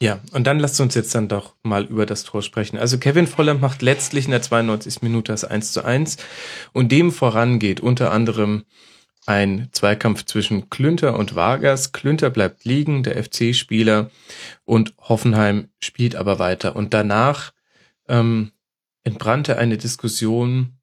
[0.00, 2.78] Ja, und dann lasst uns jetzt dann doch mal über das Tor sprechen.
[2.78, 5.02] Also Kevin Volland macht letztlich in der 92.
[5.02, 6.18] Minute das 1 zu 1
[6.72, 8.64] und dem vorangeht unter anderem
[9.26, 11.92] ein Zweikampf zwischen Klünter und Vargas.
[11.92, 14.10] Klünter bleibt liegen, der FC-Spieler,
[14.64, 16.76] und Hoffenheim spielt aber weiter.
[16.76, 17.52] Und danach
[18.08, 18.52] ähm,
[19.04, 20.78] entbrannte eine Diskussion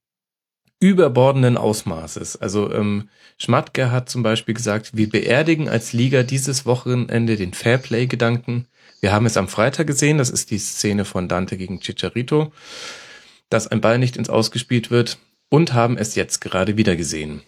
[0.78, 2.36] überbordenden Ausmaßes.
[2.36, 8.66] Also ähm, Schmatke hat zum Beispiel gesagt, wir beerdigen als Liga dieses Wochenende den Fairplay-Gedanken.
[9.00, 12.52] Wir haben es am Freitag gesehen, das ist die Szene von Dante gegen Chicharito,
[13.50, 15.18] dass ein Ball nicht ins Ausgespielt wird
[15.48, 17.42] und haben es jetzt gerade wieder gesehen.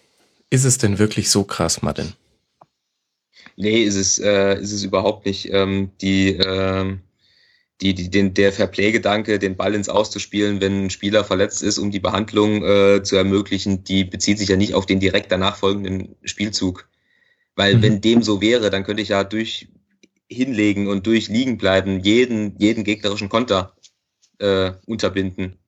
[0.51, 2.15] ist es denn wirklich so krass, Martin?
[3.57, 5.53] Nee, ist es, äh, ist es überhaupt nicht.
[5.53, 7.01] Ähm, die, ähm,
[7.81, 11.91] die, die, den, der Fairplay-Gedanke, den Ball ins Auszuspielen, wenn ein Spieler verletzt ist, um
[11.91, 16.16] die Behandlung äh, zu ermöglichen, die bezieht sich ja nicht auf den direkt danach folgenden
[16.23, 16.89] Spielzug.
[17.57, 17.83] Weil mhm.
[17.83, 19.69] wenn dem so wäre, dann könnte ich ja durch
[20.29, 23.75] hinlegen und durch liegen bleiben jeden, jeden gegnerischen Konter
[24.39, 25.59] äh, unterbinden.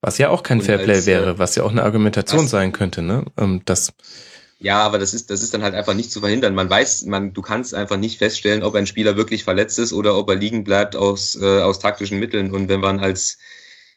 [0.00, 2.72] Was ja auch kein und Fairplay als, wäre, was ja auch eine Argumentation was, sein
[2.72, 3.24] könnte, ne?
[3.36, 3.92] Ähm, das
[4.62, 6.54] ja, aber das ist, das ist dann halt einfach nicht zu verhindern.
[6.54, 10.18] Man weiß, man, du kannst einfach nicht feststellen, ob ein Spieler wirklich verletzt ist oder
[10.18, 12.52] ob er liegen bleibt aus, äh, aus taktischen Mitteln.
[12.52, 13.38] Und wenn man als,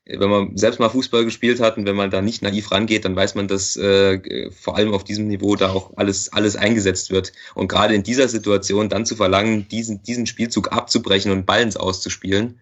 [0.05, 3.15] wenn man selbst mal Fußball gespielt hat und wenn man da nicht naiv rangeht, dann
[3.15, 7.31] weiß man, dass äh, vor allem auf diesem Niveau da auch alles, alles eingesetzt wird.
[7.55, 12.59] Und gerade in dieser Situation dann zu verlangen, diesen, diesen Spielzug abzubrechen und Ballens auszuspielen,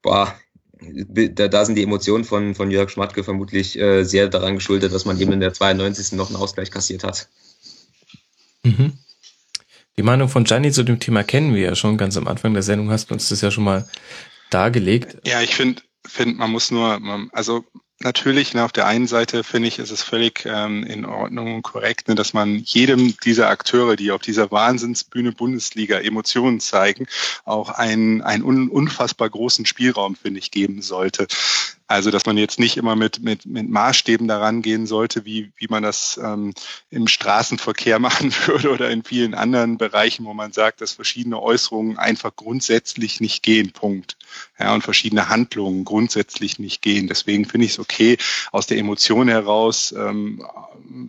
[0.00, 0.34] boah,
[0.80, 5.04] da, da sind die Emotionen von, von Jörg Schmatke vermutlich äh, sehr daran geschuldet, dass
[5.04, 6.12] man eben in der 92.
[6.12, 7.28] noch einen Ausgleich kassiert hat.
[8.62, 8.94] Mhm.
[9.98, 12.62] Die Meinung von Gianni zu dem Thema kennen wir ja schon ganz am Anfang der
[12.62, 13.86] Sendung, hast du uns das ja schon mal
[14.50, 15.18] dargelegt.
[15.26, 17.64] Ja, ich finde, find, man muss nur, man, also
[18.00, 21.62] natürlich, ne, auf der einen Seite finde ich, ist es völlig ähm, in Ordnung und
[21.62, 27.06] korrekt, ne, dass man jedem dieser Akteure, die auf dieser Wahnsinnsbühne Bundesliga Emotionen zeigen,
[27.44, 31.26] auch einen, einen un, unfassbar großen Spielraum, finde ich, geben sollte.
[31.86, 35.66] Also, dass man jetzt nicht immer mit, mit, mit Maßstäben daran gehen sollte, wie, wie
[35.68, 36.54] man das ähm,
[36.90, 41.98] im Straßenverkehr machen würde oder in vielen anderen Bereichen, wo man sagt, dass verschiedene Äußerungen
[41.98, 43.72] einfach grundsätzlich nicht gehen.
[43.72, 44.16] Punkt.
[44.58, 47.08] Ja, und verschiedene Handlungen grundsätzlich nicht gehen.
[47.08, 48.16] Deswegen finde ich es okay,
[48.50, 50.44] aus der Emotion heraus ähm,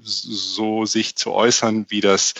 [0.01, 2.33] so sich zu äußern, wie das,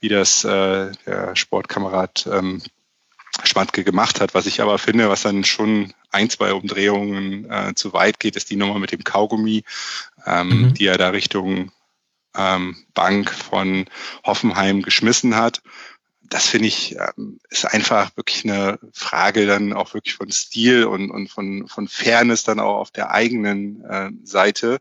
[0.00, 2.62] wie das äh, der Sportkamerad ähm,
[3.46, 4.34] Schmatke gemacht hat.
[4.34, 8.50] Was ich aber finde, was dann schon ein, zwei Umdrehungen äh, zu weit geht, ist
[8.50, 9.64] die Nummer mit dem Kaugummi,
[10.26, 10.74] ähm, mhm.
[10.74, 11.72] die er da Richtung
[12.36, 13.86] ähm, Bank von
[14.24, 15.62] Hoffenheim geschmissen hat
[16.30, 21.10] das finde ich, ähm, ist einfach wirklich eine Frage dann auch wirklich von Stil und,
[21.10, 24.80] und von, von Fairness dann auch auf der eigenen äh, Seite,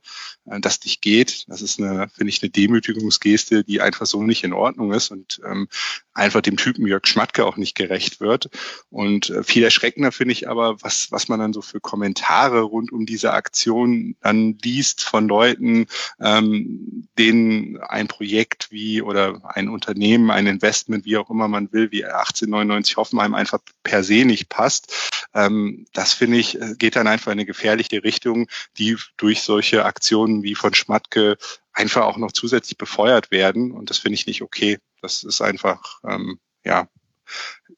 [0.49, 1.45] äh, dass dich geht.
[1.47, 5.41] Das ist eine, finde ich, eine Demütigungsgeste, die einfach so nicht in Ordnung ist und
[5.45, 5.67] ähm,
[6.13, 8.49] einfach dem Typen Jörg Schmatke auch nicht gerecht wird.
[8.89, 12.91] Und äh, viel erschreckender finde ich aber, was, was man dann so für Kommentare rund
[12.91, 15.87] um diese Aktion dann liest von Leuten,
[16.19, 21.71] ähm, denen ein Projekt wie oder ein Unternehmen, ein Investment, wie auch immer, immer man
[21.71, 24.93] will, wie 1899 Hoffenheim einfach per se nicht passt.
[25.33, 29.85] Ähm, das finde ich, äh, geht dann einfach in eine gefährliche Richtung, die durch solche
[29.85, 31.37] Aktionen wie von Schmatke
[31.73, 33.71] einfach auch noch zusätzlich befeuert werden.
[33.71, 34.79] Und das finde ich nicht okay.
[35.01, 36.87] Das ist einfach, ähm, ja,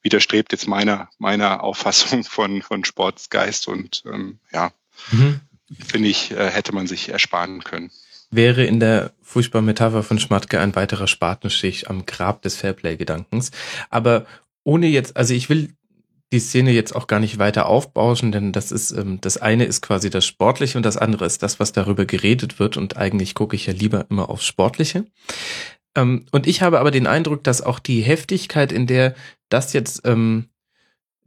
[0.02, 4.72] widerstrebt jetzt meiner, meiner Auffassung von, von Sportsgeist und ähm, ja,
[5.10, 5.40] mhm.
[5.86, 7.90] finde ich, äh, hätte man sich ersparen können
[8.32, 13.52] wäre in der furchtbaren Metapher von Schmatke ein weiterer Spatenstich am Grab des Fairplay-Gedankens.
[13.90, 14.26] Aber
[14.64, 15.74] ohne jetzt, also ich will
[16.32, 19.82] die Szene jetzt auch gar nicht weiter aufbauschen, denn das ist, ähm, das eine ist
[19.82, 23.54] quasi das Sportliche und das andere ist das, was darüber geredet wird und eigentlich gucke
[23.54, 25.04] ich ja lieber immer aufs Sportliche.
[25.94, 29.14] Ähm, und ich habe aber den Eindruck, dass auch die Heftigkeit, in der
[29.50, 30.48] das jetzt ähm,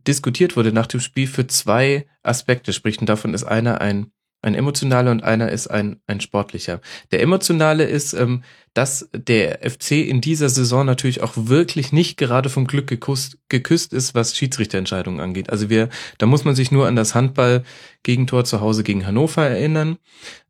[0.07, 2.99] diskutiert wurde nach dem Spiel, für zwei Aspekte spricht.
[2.99, 4.11] Und davon ist einer ein
[4.45, 6.79] ein emotionaler und einer ist ein, ein sportlicher.
[7.11, 8.43] Der emotionale ist, ähm,
[8.75, 13.91] dass der FC in dieser Saison natürlich auch wirklich nicht gerade vom Glück geküsst, geküsst
[13.91, 15.49] ist, was Schiedsrichterentscheidungen angeht.
[15.49, 15.89] Also wir,
[16.19, 19.97] da muss man sich nur an das Handball-Gegentor zu Hause gegen Hannover erinnern.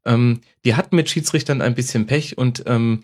[0.03, 3.01] Ähm, die hatten mit Schiedsrichtern ein bisschen Pech und ähm,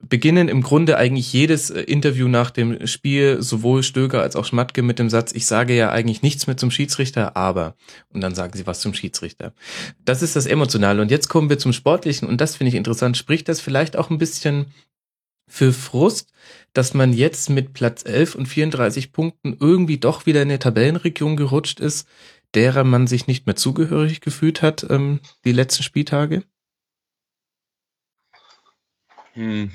[0.00, 4.82] beginnen im Grunde eigentlich jedes äh, Interview nach dem Spiel, sowohl Stöger als auch Schmatke,
[4.82, 7.74] mit dem Satz, ich sage ja eigentlich nichts mehr zum Schiedsrichter, aber.
[8.10, 9.52] Und dann sagen sie was zum Schiedsrichter.
[10.04, 11.02] Das ist das Emotionale.
[11.02, 12.28] Und jetzt kommen wir zum Sportlichen.
[12.28, 13.16] Und das finde ich interessant.
[13.16, 14.66] Spricht das vielleicht auch ein bisschen
[15.48, 16.32] für Frust,
[16.74, 21.36] dass man jetzt mit Platz 11 und 34 Punkten irgendwie doch wieder in der Tabellenregion
[21.36, 22.06] gerutscht ist,
[22.54, 26.44] derer man sich nicht mehr zugehörig gefühlt hat, ähm, die letzten Spieltage?
[29.32, 29.70] Hm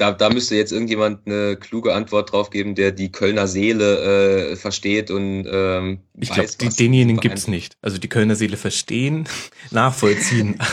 [0.00, 4.56] da, da müsste jetzt irgendjemand eine kluge Antwort drauf geben, der die Kölner Seele äh,
[4.56, 6.48] versteht und ähm, ich glaube,
[6.78, 7.76] denjenigen gibt's nicht.
[7.82, 9.28] Also die Kölner Seele verstehen,
[9.70, 10.58] nachvollziehen.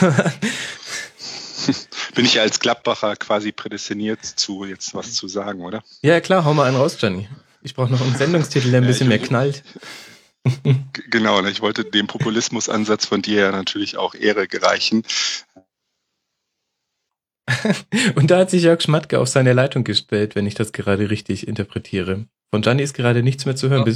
[2.14, 5.82] Bin ich als Klappbacher quasi prädestiniert zu, jetzt was zu sagen, oder?
[6.00, 7.28] Ja, klar, hau mal einen raus, Gianni.
[7.60, 9.62] Ich brauche noch einen Sendungstitel, der ein bisschen mehr knallt.
[11.10, 15.02] Genau, ne, ich wollte dem Populismusansatz von dir ja natürlich auch Ehre gereichen.
[18.16, 21.46] Und da hat sich Jörg Schmatke auf seine Leitung gestellt, wenn ich das gerade richtig
[21.48, 22.26] interpretiere.
[22.50, 23.86] Von Gianni ist gerade nichts mehr zu hören.
[23.86, 23.92] Ja.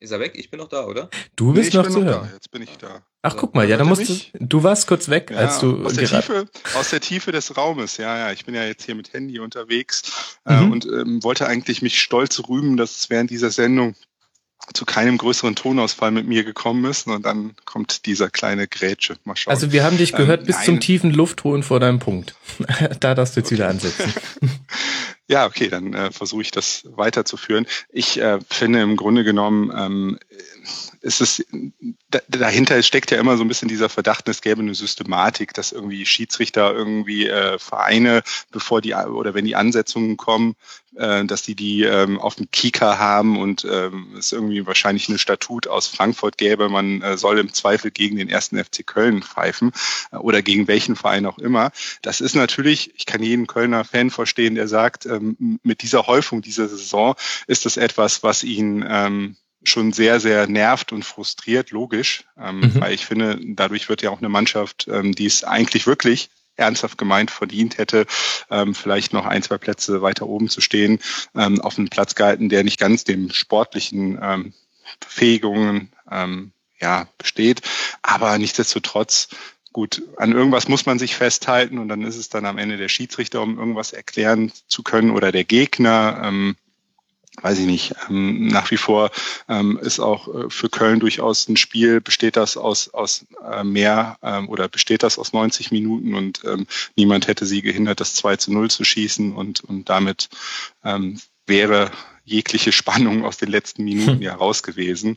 [0.00, 0.32] Ist er weg?
[0.34, 1.08] Ich bin noch da, oder?
[1.34, 2.28] Du bist Nee, noch zu bin hören.
[2.28, 2.34] da.
[2.34, 3.02] Jetzt bin ich da.
[3.22, 4.32] Ach, guck mal, ja, da musst du, mich?
[4.38, 6.22] du warst kurz weg, Ja, als du aus der gerade.
[6.26, 6.48] Tiefe,
[6.78, 8.32] aus der Tiefe des Raumes, ja, ja.
[8.32, 10.72] Ich bin ja jetzt hier mit Handy unterwegs äh, Mhm.
[10.72, 13.94] und ähm, wollte eigentlich mich stolz rühmen, dass es während dieser Sendung
[14.72, 19.16] zu keinem größeren Tonausfall mit mir gekommen ist und dann kommt dieser kleine Grätsche.
[19.24, 19.52] Mal schauen.
[19.52, 22.34] Also wir haben dich gehört Ähm, bis zum tiefen Luftholen vor deinem Punkt.
[23.00, 24.12] da darfst du jetzt wieder ansetzen.
[25.26, 27.66] Ja, okay, dann äh, versuche ich das weiterzuführen.
[27.88, 30.18] Ich äh, finde im Grunde genommen, ähm,
[31.04, 31.44] ist es,
[32.10, 35.70] da, dahinter steckt ja immer so ein bisschen dieser Verdacht, es gäbe eine Systematik, dass
[35.70, 40.56] irgendwie Schiedsrichter irgendwie äh, Vereine, bevor die oder wenn die Ansetzungen kommen,
[40.96, 45.18] äh, dass die die ähm, auf dem Kika haben und ähm, es irgendwie wahrscheinlich eine
[45.18, 49.72] Statut aus Frankfurt gäbe, man äh, soll im Zweifel gegen den ersten FC Köln pfeifen
[50.10, 51.70] äh, oder gegen welchen Verein auch immer.
[52.00, 56.40] Das ist natürlich, ich kann jeden Kölner Fan verstehen, der sagt, ähm, mit dieser Häufung
[56.40, 57.14] dieser Saison
[57.46, 59.36] ist das etwas, was ihn ähm,
[59.68, 62.80] schon sehr, sehr nervt und frustriert, logisch, ähm, Mhm.
[62.80, 66.98] weil ich finde, dadurch wird ja auch eine Mannschaft, ähm, die es eigentlich wirklich ernsthaft
[66.98, 68.06] gemeint verdient hätte,
[68.50, 71.00] ähm, vielleicht noch ein, zwei Plätze weiter oben zu stehen,
[71.34, 74.52] ähm, auf einen Platz gehalten, der nicht ganz dem sportlichen ähm,
[75.00, 77.62] Befähigungen ähm, ja, besteht.
[78.02, 79.28] Aber nichtsdestotrotz,
[79.72, 82.88] gut, an irgendwas muss man sich festhalten und dann ist es dann am Ende der
[82.88, 86.20] Schiedsrichter, um irgendwas erklären zu können oder der Gegner.
[86.22, 86.56] Ähm,
[87.42, 89.10] weiß ich nicht, ähm, nach wie vor
[89.48, 94.18] ähm, ist auch äh, für Köln durchaus ein Spiel, besteht das aus, aus äh, mehr
[94.22, 96.14] ähm, oder besteht das aus 90 Minuten?
[96.14, 96.66] Und ähm,
[96.96, 99.34] niemand hätte sie gehindert, das 2 zu 0 zu schießen.
[99.34, 100.28] Und, und damit
[100.84, 101.90] ähm, wäre
[102.24, 105.16] jegliche Spannung aus den letzten Minuten ja raus gewesen.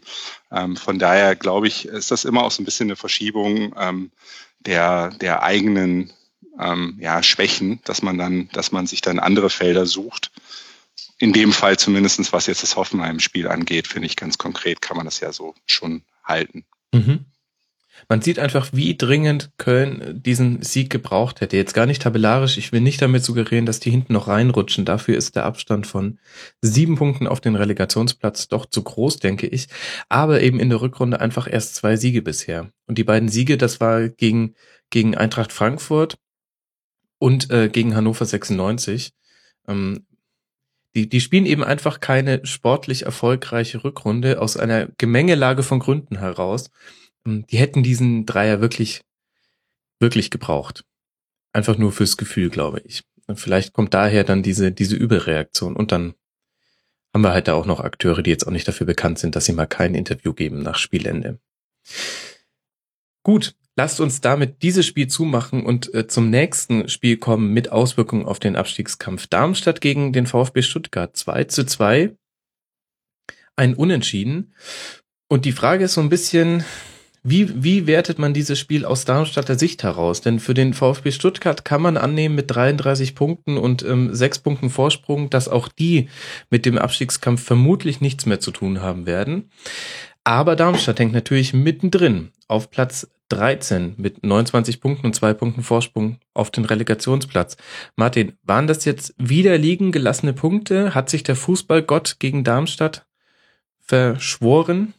[0.52, 4.12] Ähm, von daher glaube ich, ist das immer auch so ein bisschen eine Verschiebung ähm,
[4.60, 6.12] der, der eigenen
[6.60, 10.32] ähm, ja, Schwächen, dass man dann, dass man sich dann andere Felder sucht
[11.20, 15.06] in dem Fall zumindestens, was jetzt das Hoffenheim-Spiel angeht, finde ich ganz konkret, kann man
[15.06, 16.66] das ja so schon halten.
[16.94, 17.26] Mhm.
[18.10, 21.58] Man sieht einfach, wie dringend Köln diesen Sieg gebraucht hätte.
[21.58, 22.58] Jetzt gar nicht tabellarisch.
[22.58, 24.86] Ich will nicht damit suggerieren, dass die hinten noch reinrutschen.
[24.86, 26.20] Dafür ist der Abstand von
[26.62, 29.68] sieben Punkten auf den Relegationsplatz doch zu groß, denke ich.
[30.10, 32.72] Aber eben in der Rückrunde einfach erst zwei Siege bisher.
[32.86, 34.54] Und die beiden Siege, das war gegen,
[34.90, 36.18] gegen Eintracht Frankfurt
[37.18, 39.12] und äh, gegen Hannover 96.
[39.68, 40.07] Ähm,
[40.98, 46.72] die, die spielen eben einfach keine sportlich erfolgreiche Rückrunde aus einer Gemengelage von Gründen heraus.
[47.24, 49.02] Ähm, Die hätten diesen Dreier wirklich,
[50.00, 50.86] wirklich gebraucht.
[51.54, 53.04] Einfach nur fürs Gefühl, glaube ich.
[53.28, 55.76] Und vielleicht kommt daher dann diese, diese Überreaktion.
[55.76, 56.16] Und dann
[57.14, 59.46] haben wir halt da auch noch Akteure, die jetzt auch nicht dafür bekannt sind, dass
[59.46, 61.40] sie mal kein Interview geben nach Spielende.
[63.22, 68.26] Gut, lasst uns damit dieses Spiel zumachen und äh, zum nächsten Spiel kommen mit Auswirkungen
[68.26, 69.28] auf den Abstiegskampf.
[69.28, 72.16] Darmstadt gegen den VfB Stuttgart 2 zu 2.
[73.56, 74.54] Ein Unentschieden.
[75.30, 76.64] Und die Frage ist so ein bisschen,
[77.24, 80.22] wie, wie wertet man dieses Spiel aus Darmstadter Sicht heraus?
[80.22, 84.70] Denn für den VfB Stuttgart kann man annehmen mit 33 Punkten und ähm, 6 Punkten
[84.70, 86.10] Vorsprung, dass auch die
[86.50, 89.52] mit dem Abstiegskampf vermutlich nichts mehr zu tun haben werden.
[90.28, 96.20] Aber Darmstadt hängt natürlich mittendrin auf Platz 13 mit 29 Punkten und zwei Punkten Vorsprung
[96.34, 97.56] auf den Relegationsplatz.
[97.96, 100.94] Martin, waren das jetzt wieder liegen gelassene Punkte?
[100.94, 103.06] Hat sich der Fußballgott gegen Darmstadt
[103.80, 104.94] verschworen?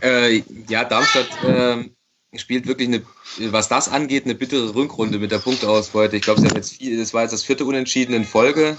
[0.00, 3.02] Äh, ja, Darmstadt äh, spielt wirklich eine,
[3.50, 6.14] was das angeht, eine bittere Rückrunde mit der Punkteausbeute.
[6.14, 8.76] Ich glaube, sie haben jetzt viel, das war jetzt das vierte Unentschieden in Folge.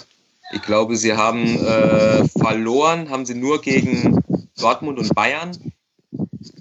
[0.53, 4.23] Ich glaube, sie haben äh, verloren, haben sie nur gegen
[4.57, 5.73] Dortmund und Bayern.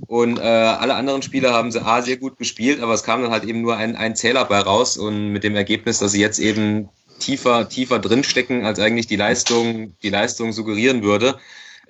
[0.06, 3.30] Und äh, alle anderen Spieler haben sie A sehr gut gespielt, aber es kam dann
[3.30, 6.38] halt eben nur ein, ein Zähler bei raus und mit dem Ergebnis, dass sie jetzt
[6.38, 6.88] eben
[7.18, 11.38] tiefer, tiefer drinstecken, als eigentlich die Leistung, die Leistung suggerieren würde.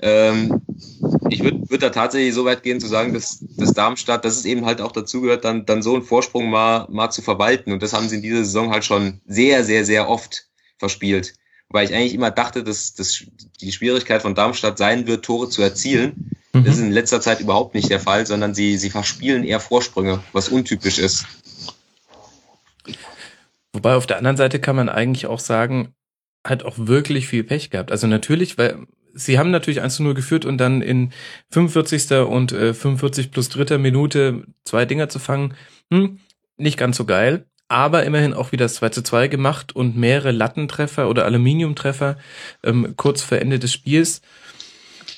[0.00, 0.62] Ähm,
[1.30, 4.44] ich würde würd da tatsächlich so weit gehen zu sagen, dass, dass Darmstadt, dass es
[4.44, 7.72] eben halt auch dazu gehört, dann, dann so einen Vorsprung mal, mal zu verwalten.
[7.72, 10.48] Und das haben sie in dieser Saison halt schon sehr, sehr, sehr oft
[10.78, 11.34] verspielt.
[11.68, 13.24] Wobei ich eigentlich immer dachte, dass, dass
[13.60, 16.30] die Schwierigkeit von Darmstadt sein wird, Tore zu erzielen.
[16.52, 16.64] Mhm.
[16.64, 20.22] Das ist in letzter Zeit überhaupt nicht der Fall, sondern sie, sie verspielen eher Vorsprünge,
[20.32, 21.26] was untypisch ist.
[23.72, 25.94] Wobei auf der anderen Seite kann man eigentlich auch sagen,
[26.46, 27.90] hat auch wirklich viel Pech gehabt.
[27.90, 31.12] Also natürlich, weil sie haben natürlich 1 zu 0 geführt und dann in
[31.50, 32.12] 45.
[32.28, 35.54] und äh, 45 plus dritter Minute zwei Dinger zu fangen,
[35.90, 36.20] hm,
[36.56, 37.46] nicht ganz so geil.
[37.74, 42.16] Aber immerhin auch wieder das 2 zu 2 gemacht und mehrere Lattentreffer oder Aluminiumtreffer
[42.62, 44.22] ähm, kurz vor Ende des Spiels.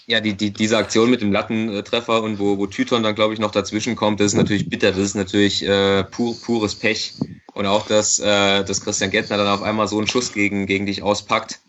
[0.06, 3.40] Ja, die, die, diese Aktion mit dem Lattentreffer und wo, wo Tyton dann, glaube ich,
[3.40, 7.12] noch dazwischen kommt, das ist natürlich bitter, das ist natürlich äh, pur, pures Pech.
[7.52, 10.86] Und auch, dass, äh, dass Christian Gettner dann auf einmal so einen Schuss gegen, gegen
[10.86, 11.60] dich auspackt.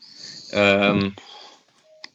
[0.54, 1.16] Ähm,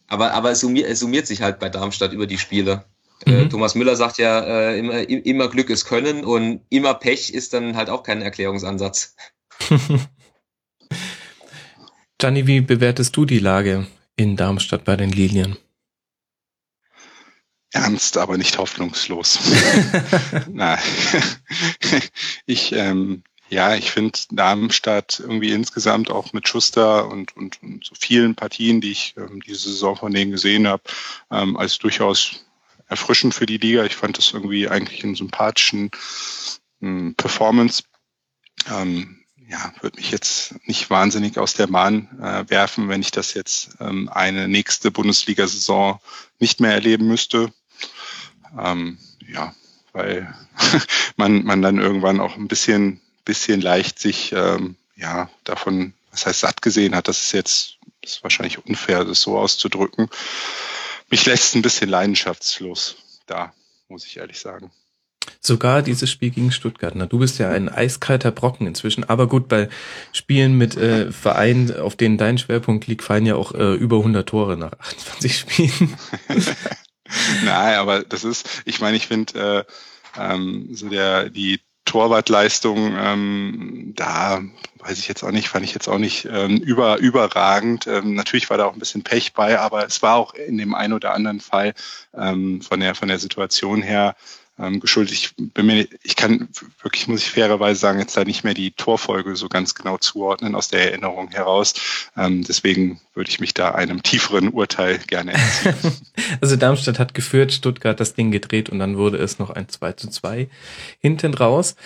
[0.09, 2.87] Aber, aber es, summiert, es summiert sich halt bei Darmstadt über die Spiele.
[3.27, 3.51] Äh, Mhm.
[3.51, 7.77] Thomas Müller sagt ja, äh, immer, immer Glück ist Können und immer Pech ist dann
[7.77, 9.17] halt auch kein Erklärungsansatz.
[12.19, 13.87] Gianni, wie bewertest du die Lage
[14.17, 15.57] in Darmstadt bei den Lilien?
[17.73, 19.41] Ernst, aber nicht hoffnungslos.
[20.51, 20.79] Na,
[22.47, 27.95] ich, ähm, ja, ich finde Darmstadt irgendwie insgesamt auch mit Schuster und, und, und so
[27.99, 30.83] vielen Partien, die ich ähm, diese Saison von denen gesehen habe,
[31.31, 32.42] ähm, als durchaus
[32.93, 33.85] erfrischend für die Liga.
[33.85, 35.91] Ich fand das irgendwie eigentlich einen sympathischen
[36.81, 37.83] ähm, Performance.
[38.71, 43.35] Ähm, ja, würde mich jetzt nicht wahnsinnig aus der Bahn äh, werfen, wenn ich das
[43.35, 46.01] jetzt ähm, eine nächste Bundesliga-Saison
[46.39, 47.53] nicht mehr erleben müsste.
[48.59, 49.55] Ähm, ja,
[49.93, 50.33] weil
[51.17, 56.41] man, man dann irgendwann auch ein bisschen, bisschen leicht sich ähm, ja davon, was heißt
[56.41, 57.09] satt gesehen hat.
[57.09, 60.09] Das ist jetzt ist wahrscheinlich unfair, das so auszudrücken.
[61.13, 63.53] Mich lässt ein bisschen leidenschaftslos da,
[63.89, 64.73] muss ich ehrlich sagen.
[65.41, 66.95] Sogar dieses Spiel gegen Stuttgart.
[66.97, 69.05] Na, du bist ja ein eiskalter Brocken inzwischen.
[69.05, 69.69] Aber gut, bei
[70.15, 74.27] Spielen mit äh, Vereinen, auf denen dein Schwerpunkt liegt, fallen ja auch äh, über 100
[74.27, 75.99] Tore nach 28 Spielen.
[77.45, 79.67] Nein, aber das ist, ich meine, ich finde
[80.17, 84.41] äh, ähm, so der die Torwartleistung, ähm, da
[84.79, 87.87] weiß ich jetzt auch nicht, fand ich jetzt auch nicht ähm, über, überragend.
[87.87, 90.75] Ähm, natürlich war da auch ein bisschen Pech bei, aber es war auch in dem
[90.75, 91.75] einen oder anderen Fall
[92.17, 94.17] ähm, von der von der Situation her
[94.63, 95.13] ähm, geschuldet.
[95.13, 96.49] Ich bin mir, ich kann
[96.81, 100.55] wirklich, muss ich fairerweise sagen, jetzt da nicht mehr die Torfolge so ganz genau zuordnen
[100.55, 101.75] aus der Erinnerung heraus.
[102.17, 105.93] Ähm, deswegen würde ich mich da einem tieferen Urteil gerne entziehen.
[106.41, 109.93] Also Darmstadt hat geführt, Stuttgart das Ding gedreht und dann wurde es noch ein 2
[109.93, 110.49] zu 2
[111.01, 111.77] hinten raus.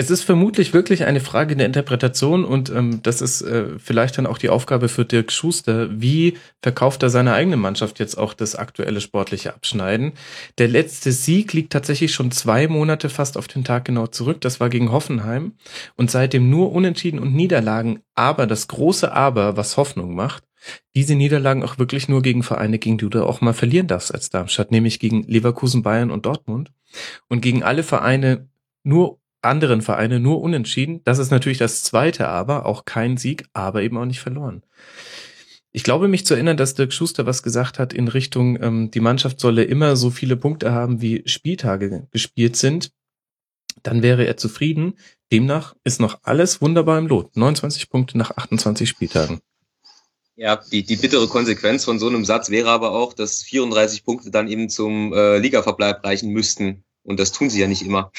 [0.00, 4.24] Es ist vermutlich wirklich eine Frage der Interpretation und ähm, das ist äh, vielleicht dann
[4.24, 5.90] auch die Aufgabe für Dirk Schuster.
[5.92, 10.12] Wie verkauft er seine eigene Mannschaft jetzt auch das aktuelle sportliche Abschneiden?
[10.56, 14.40] Der letzte Sieg liegt tatsächlich schon zwei Monate fast auf den Tag genau zurück.
[14.40, 15.52] Das war gegen Hoffenheim
[15.96, 18.00] und seitdem nur Unentschieden und Niederlagen.
[18.14, 20.44] Aber das große Aber, was Hoffnung macht,
[20.96, 24.30] diese Niederlagen auch wirklich nur gegen Vereine, gegen die du auch mal verlieren darfst als
[24.30, 26.72] Darmstadt, nämlich gegen Leverkusen, Bayern und Dortmund.
[27.28, 28.48] Und gegen alle Vereine,
[28.82, 31.02] nur anderen Vereine, nur unentschieden.
[31.04, 34.62] Das ist natürlich das zweite Aber, auch kein Sieg, aber eben auch nicht verloren.
[35.72, 39.00] Ich glaube, mich zu erinnern, dass Dirk Schuster was gesagt hat in Richtung, ähm, die
[39.00, 42.90] Mannschaft solle immer so viele Punkte haben, wie Spieltage gespielt sind.
[43.82, 44.94] Dann wäre er zufrieden.
[45.32, 47.36] Demnach ist noch alles wunderbar im Lot.
[47.36, 49.40] 29 Punkte nach 28 Spieltagen.
[50.34, 54.30] Ja, die, die bittere Konsequenz von so einem Satz wäre aber auch, dass 34 Punkte
[54.30, 56.82] dann eben zum äh, Ligaverbleib reichen müssten.
[57.02, 58.10] Und das tun sie ja nicht immer.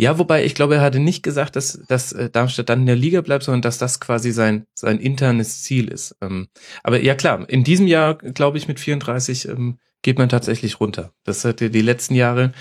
[0.00, 2.94] Ja, wobei ich glaube, er hatte nicht gesagt, dass, dass äh, Darmstadt dann in der
[2.94, 6.14] Liga bleibt, sondern dass das quasi sein, sein internes Ziel ist.
[6.20, 6.46] Ähm,
[6.84, 11.12] aber ja klar, in diesem Jahr, glaube ich, mit 34 ähm, geht man tatsächlich runter.
[11.24, 12.52] Das hat ja die letzten Jahre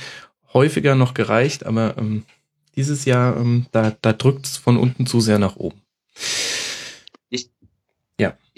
[0.52, 2.24] häufiger noch gereicht, aber ähm,
[2.76, 5.82] dieses Jahr, ähm, da, da drückt es von unten zu sehr nach oben.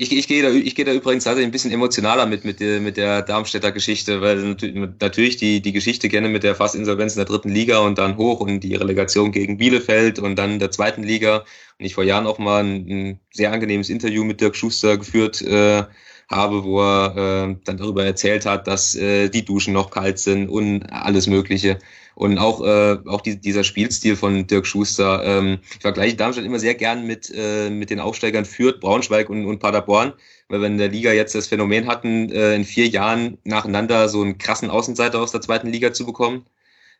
[0.01, 2.79] Ich, ich gehe da, ich gehe da übrigens tatsächlich ein bisschen emotionaler mit, mit der,
[2.79, 7.19] mit der Darmstädter Geschichte, weil natü- natürlich die, die Geschichte gerne mit der Fassinsolvenz in
[7.19, 10.71] der dritten Liga und dann hoch und die Relegation gegen Bielefeld und dann in der
[10.71, 11.43] zweiten Liga.
[11.79, 15.41] Und ich vor Jahren auch mal ein, ein sehr angenehmes Interview mit Dirk Schuster geführt
[15.41, 15.83] äh,
[16.31, 17.15] habe, wo er
[17.49, 21.79] äh, dann darüber erzählt hat, dass äh, die Duschen noch kalt sind und alles Mögliche.
[22.15, 25.23] Und auch, äh, auch die, dieser Spielstil von Dirk Schuster.
[25.23, 29.45] Ähm, ich vergleiche Darmstadt immer sehr gern mit, äh, mit den Aufsteigern Fürth, Braunschweig und,
[29.45, 30.13] und Paderborn,
[30.49, 34.21] weil wir in der Liga jetzt das Phänomen hatten, äh, in vier Jahren nacheinander so
[34.21, 36.45] einen krassen Außenseiter aus der zweiten Liga zu bekommen.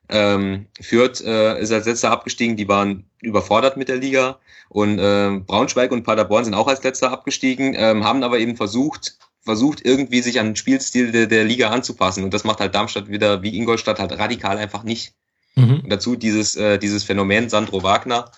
[0.07, 4.39] Ähm, Fürth äh, ist als letzter abgestiegen, die waren überfordert mit der Liga.
[4.69, 9.17] Und äh, Braunschweig und Paderborn sind auch als letzter abgestiegen, ähm, haben aber eben versucht,
[9.41, 12.23] versucht irgendwie sich an den Spielstil der, der Liga anzupassen.
[12.23, 15.15] Und das macht halt Darmstadt wieder wie Ingolstadt halt radikal einfach nicht.
[15.55, 15.81] Mhm.
[15.81, 18.31] Und dazu dieses, äh, dieses Phänomen Sandro Wagner,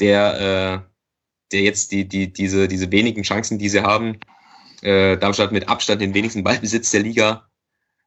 [0.00, 0.90] der, äh,
[1.52, 4.18] der jetzt die, die, diese, diese wenigen Chancen, die sie haben,
[4.82, 7.48] äh, Darmstadt mit Abstand den wenigsten Ballbesitz der Liga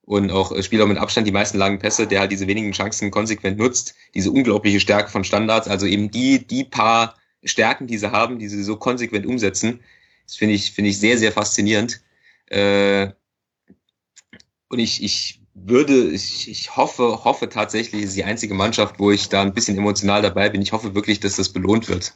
[0.02, 3.10] und auch äh, Spieler mit Abstand die meisten langen Pässe, der halt diese wenigen Chancen
[3.10, 8.12] konsequent nutzt, diese unglaubliche Stärke von Standards, also eben die, die paar Stärken, die sie
[8.12, 9.80] haben, die sie so konsequent umsetzen,
[10.26, 12.02] das finde ich, finde ich sehr, sehr faszinierend.
[12.48, 13.12] Äh,
[14.70, 19.30] und ich, ich würde, ich, ich hoffe, hoffe tatsächlich, ist die einzige Mannschaft, wo ich
[19.30, 20.62] da ein bisschen emotional dabei bin.
[20.62, 22.14] Ich hoffe wirklich, dass das belohnt wird,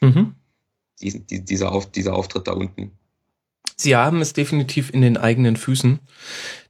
[0.00, 0.34] Mhm.
[1.00, 2.92] diesen, die, dieser, Auf, dieser Auftritt da unten.
[3.76, 6.00] Sie haben es definitiv in den eigenen Füßen.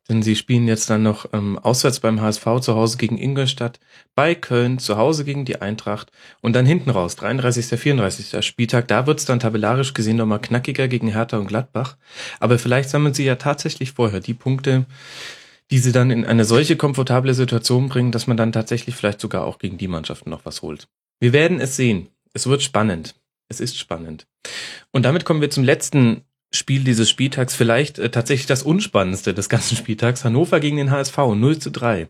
[0.08, 3.78] Denn sie spielen jetzt dann noch ähm, auswärts beim HSV zu Hause gegen Ingolstadt,
[4.14, 6.10] bei Köln zu Hause gegen die Eintracht
[6.40, 7.78] und dann hinten raus, 33.
[7.78, 8.44] 34.
[8.44, 8.88] Spieltag.
[8.88, 11.96] Da wird's dann tabellarisch gesehen nochmal knackiger gegen Hertha und Gladbach.
[12.40, 14.86] Aber vielleicht sammeln sie ja tatsächlich vorher die Punkte,
[15.70, 19.44] die sie dann in eine solche komfortable Situation bringen, dass man dann tatsächlich vielleicht sogar
[19.44, 20.88] auch gegen die Mannschaften noch was holt.
[21.20, 22.08] Wir werden es sehen.
[22.32, 23.14] Es wird spannend.
[23.48, 24.26] Es ist spannend.
[24.90, 26.22] Und damit kommen wir zum letzten
[26.52, 30.24] Spiel dieses Spieltags vielleicht äh, tatsächlich das unspannendste des ganzen Spieltags.
[30.24, 32.08] Hannover gegen den HSV 0 zu 3.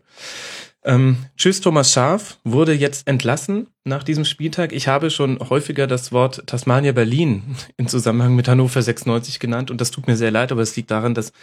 [0.81, 4.71] Ähm, tschüss, Thomas Schaf wurde jetzt entlassen nach diesem Spieltag.
[4.71, 9.81] Ich habe schon häufiger das Wort Tasmania Berlin in Zusammenhang mit Hannover 96 genannt und
[9.81, 11.33] das tut mir sehr leid, aber es liegt daran, dass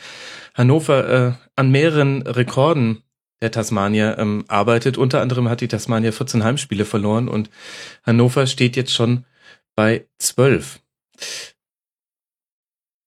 [0.55, 3.03] Hannover äh, an mehreren Rekorden
[3.43, 4.97] der Tasmania ähm, arbeitet.
[4.97, 7.51] Unter anderem hat die Tasmania 14 Heimspiele verloren und
[8.05, 9.27] Hannover steht jetzt schon
[9.75, 10.81] bei 12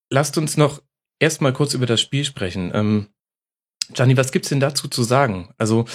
[0.09, 0.81] lasst uns noch
[1.19, 2.71] erstmal kurz über das Spiel sprechen.
[2.73, 3.07] Ähm,
[3.93, 5.53] Gianni, was gibt's denn dazu zu sagen?
[5.57, 5.85] Also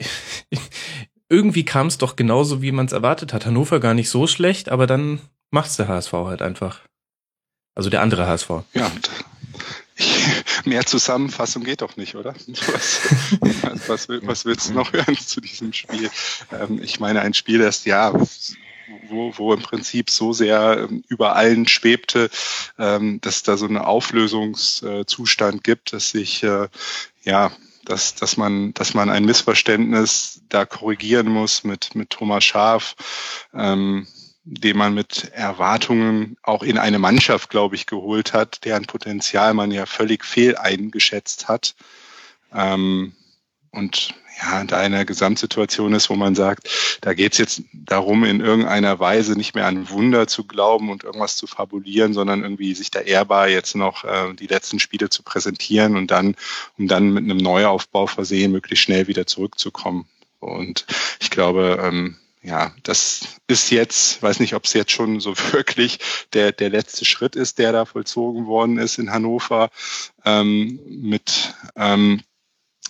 [1.28, 3.46] irgendwie kam es doch genauso, wie man es erwartet hat.
[3.46, 5.20] Hannover gar nicht so schlecht, aber dann
[5.50, 6.80] macht's der HSV halt einfach.
[7.74, 8.50] Also der andere HSV.
[8.72, 8.90] Ja,
[10.64, 12.34] mehr Zusammenfassung geht doch nicht, oder?
[13.86, 16.10] Was, was, was willst du noch hören zu diesem Spiel?
[16.52, 18.12] Ähm, ich meine, ein Spiel, das ja
[19.08, 22.30] wo, wo im Prinzip so sehr ähm, über allen schwebte,
[22.78, 26.68] ähm, dass da so einen Auflösungszustand gibt, dass sich äh,
[27.22, 27.52] ja
[27.84, 32.96] dass, dass man, dass man ein Missverständnis da korrigieren muss mit, mit Thomas Schaf,
[33.52, 34.06] ähm,
[34.44, 39.70] den man mit Erwartungen auch in eine Mannschaft, glaube ich, geholt hat, deren Potenzial man
[39.70, 41.74] ja völlig fehl eingeschätzt hat.
[42.52, 43.14] Ähm,
[43.70, 46.68] und ja, da eine Gesamtsituation ist, wo man sagt,
[47.00, 51.04] da geht es jetzt darum, in irgendeiner Weise nicht mehr an Wunder zu glauben und
[51.04, 55.22] irgendwas zu fabulieren, sondern irgendwie sich da ehrbar jetzt noch äh, die letzten Spiele zu
[55.22, 56.36] präsentieren und dann,
[56.78, 60.06] um dann mit einem Neuaufbau versehen, möglichst schnell wieder zurückzukommen.
[60.40, 60.86] Und
[61.20, 65.98] ich glaube, ähm, ja, das ist jetzt, weiß nicht, ob es jetzt schon so wirklich
[66.32, 69.70] der, der letzte Schritt ist, der da vollzogen worden ist in Hannover
[70.24, 72.22] ähm, mit ähm,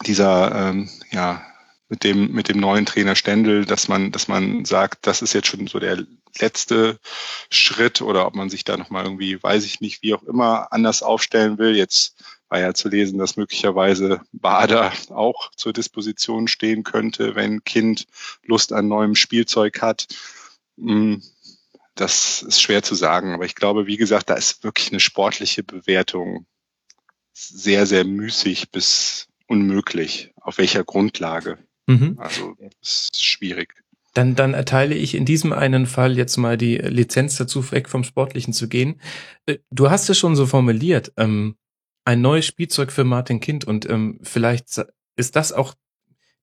[0.03, 1.45] dieser, ähm, ja,
[1.89, 5.49] mit dem, mit dem neuen Trainer Stendel, dass man, dass man sagt, das ist jetzt
[5.49, 6.05] schon so der
[6.39, 6.99] letzte
[7.51, 11.03] Schritt oder ob man sich da nochmal irgendwie, weiß ich nicht, wie auch immer anders
[11.03, 11.77] aufstellen will.
[11.77, 12.17] Jetzt
[12.49, 18.07] war ja zu lesen, dass möglicherweise Bader auch zur Disposition stehen könnte, wenn Kind
[18.45, 20.09] Lust an neuem Spielzeug hat.
[20.79, 21.23] Hm,
[21.95, 25.63] das ist schwer zu sagen, aber ich glaube, wie gesagt, da ist wirklich eine sportliche
[25.63, 26.47] Bewertung
[27.33, 30.33] sehr, sehr müßig bis unmöglich.
[30.41, 31.59] Auf welcher Grundlage?
[31.87, 32.17] Mhm.
[32.19, 33.75] Also es ist schwierig.
[34.15, 38.05] Dann, dann erteile ich in diesem einen Fall jetzt mal die Lizenz dazu, weg vom
[38.05, 39.01] Sportlichen zu gehen.
[39.47, 41.57] Äh, du hast es schon so formuliert, ähm,
[42.05, 44.85] ein neues Spielzeug für Martin Kind und ähm, vielleicht
[45.17, 45.75] ist das auch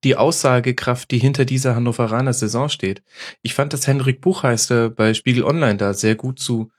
[0.04, 3.04] die Aussagekraft, die hinter dieser Hannoveraner Saison steht.
[3.44, 6.72] Ich fand, dass Henrik Buchheister bei Spiegel Online da sehr gut zu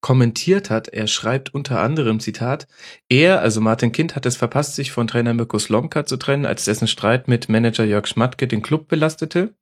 [0.00, 0.88] kommentiert hat.
[0.88, 2.66] Er schreibt unter anderem, Zitat,
[3.08, 6.64] er, also Martin Kind, hat es verpasst, sich von Trainer Mirko Slomka zu trennen, als
[6.64, 9.54] dessen Streit mit Manager Jörg Schmatke den Club belastete.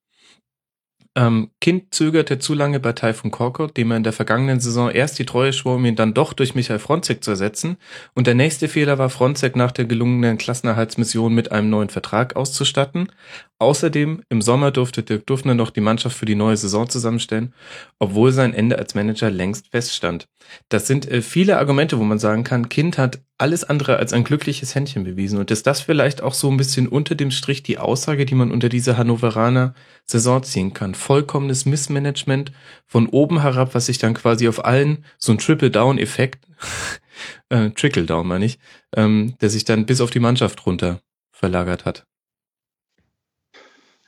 [1.18, 5.18] Ähm, kind zögerte zu lange bei Taifun Korkut, dem er in der vergangenen Saison erst
[5.18, 7.76] die Treue schwor, um ihn dann doch durch Michael Fronzek zu ersetzen.
[8.14, 13.10] Und der nächste Fehler war, Fronzek nach der gelungenen Klassenerhaltsmission mit einem neuen Vertrag auszustatten.
[13.60, 17.52] Außerdem, im Sommer durfte Dirk Duffner noch die Mannschaft für die neue Saison zusammenstellen,
[17.98, 20.28] obwohl sein Ende als Manager längst feststand.
[20.68, 24.22] Das sind äh, viele Argumente, wo man sagen kann, Kind hat alles andere als ein
[24.22, 25.40] glückliches Händchen bewiesen.
[25.40, 28.52] Und ist das vielleicht auch so ein bisschen unter dem Strich die Aussage, die man
[28.52, 29.74] unter dieser Hannoveraner
[30.04, 30.94] Saison ziehen kann?
[30.94, 32.52] Vollkommenes Missmanagement
[32.86, 36.46] von oben herab, was sich dann quasi auf allen, so ein Triple-Down-Effekt,
[37.48, 38.60] äh, Trickle-Down meine ich,
[38.94, 41.00] ähm, der sich dann bis auf die Mannschaft runter
[41.32, 42.04] verlagert hat.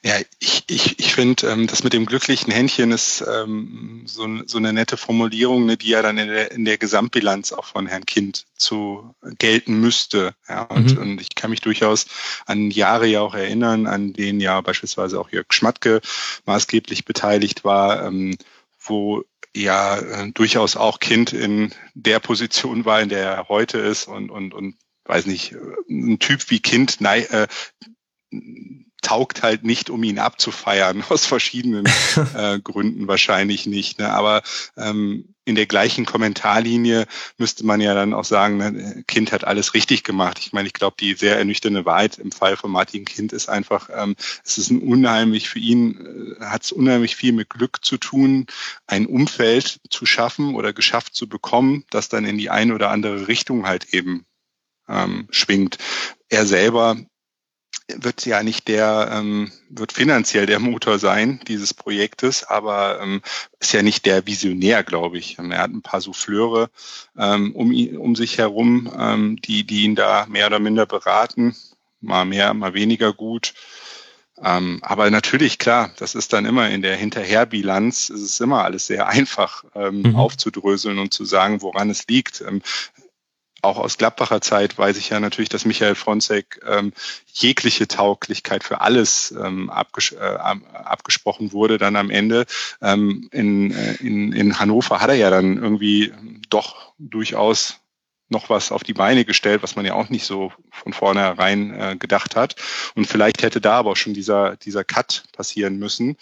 [0.03, 4.57] Ja, ich, ich, ich finde, ähm, das mit dem glücklichen Händchen ist ähm, so, so
[4.57, 8.07] eine nette Formulierung, ne, die ja dann in der, in der Gesamtbilanz auch von Herrn
[8.07, 10.35] Kind zu gelten müsste.
[10.49, 10.99] Ja, und, mhm.
[11.03, 12.07] und ich kann mich durchaus
[12.47, 16.01] an Jahre ja auch erinnern, an denen ja beispielsweise auch Jörg Schmatke
[16.47, 18.39] maßgeblich beteiligt war, ähm,
[18.79, 19.25] wo
[19.55, 24.31] ja äh, durchaus auch Kind in der Position war, in der er heute ist und,
[24.31, 25.55] und, und weiß nicht,
[25.91, 27.49] ein Typ wie Kind nei, äh,
[29.01, 31.87] taugt halt nicht, um ihn abzufeiern, aus verschiedenen
[32.35, 33.99] äh, Gründen wahrscheinlich nicht.
[33.99, 34.11] Ne?
[34.13, 34.43] Aber
[34.77, 37.07] ähm, in der gleichen Kommentarlinie
[37.37, 40.39] müsste man ja dann auch sagen, ne, Kind hat alles richtig gemacht.
[40.39, 43.91] Ich meine, ich glaube, die sehr ernüchternde Wahrheit im Fall von Martin Kind ist einfach,
[43.93, 44.15] ähm,
[44.45, 48.47] es ist ein unheimlich für ihn, äh, hat es unheimlich viel mit Glück zu tun,
[48.87, 53.27] ein Umfeld zu schaffen oder geschafft zu bekommen, das dann in die eine oder andere
[53.27, 54.25] Richtung halt eben
[54.89, 55.79] ähm, schwingt.
[56.29, 56.97] Er selber
[57.99, 63.23] wird ja nicht der, ähm, wird finanziell der Motor sein dieses Projektes, aber ähm,
[63.59, 65.39] ist ja nicht der Visionär, glaube ich.
[65.39, 66.71] Er hat ein paar Souffleure
[67.19, 71.55] ähm, um, ihn, um sich herum, ähm, die, die ihn da mehr oder minder beraten,
[72.01, 73.55] mal mehr, mal weniger gut.
[74.43, 78.87] Ähm, aber natürlich, klar, das ist dann immer in der Hinterherbilanz, ist es immer alles
[78.87, 80.17] sehr einfach ähm, mhm.
[80.17, 82.41] aufzudröseln und zu sagen, woran es liegt.
[82.41, 82.63] Ähm,
[83.63, 86.93] auch aus Gladbacher Zeit weiß ich ja natürlich, dass Michael Fronzek ähm,
[87.33, 90.39] jegliche Tauglichkeit für alles ähm, abges äh,
[90.73, 92.47] abgesprochen wurde dann am Ende.
[92.83, 96.13] Ähm, in, äh, in, in Hannover hat er ja dann irgendwie
[96.49, 97.81] doch durchaus
[98.31, 101.97] noch was auf die Beine gestellt, was man ja auch nicht so von vornherein äh,
[101.99, 102.55] gedacht hat.
[102.95, 106.17] Und vielleicht hätte da aber schon dieser, dieser Cut passieren müssen.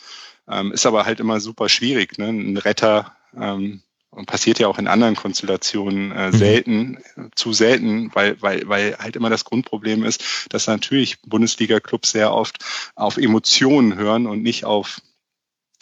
[0.48, 2.16] Ähm, ist aber halt immer super schwierig.
[2.19, 2.28] Ne?
[2.28, 6.32] Ein Retter ähm, und passiert ja auch in anderen Konstellationen äh, mhm.
[6.36, 7.30] selten, mhm.
[7.35, 12.59] zu selten, weil, weil, weil halt immer das Grundproblem ist, dass natürlich Bundesliga-Clubs sehr oft
[12.94, 15.01] auf Emotionen hören und nicht auf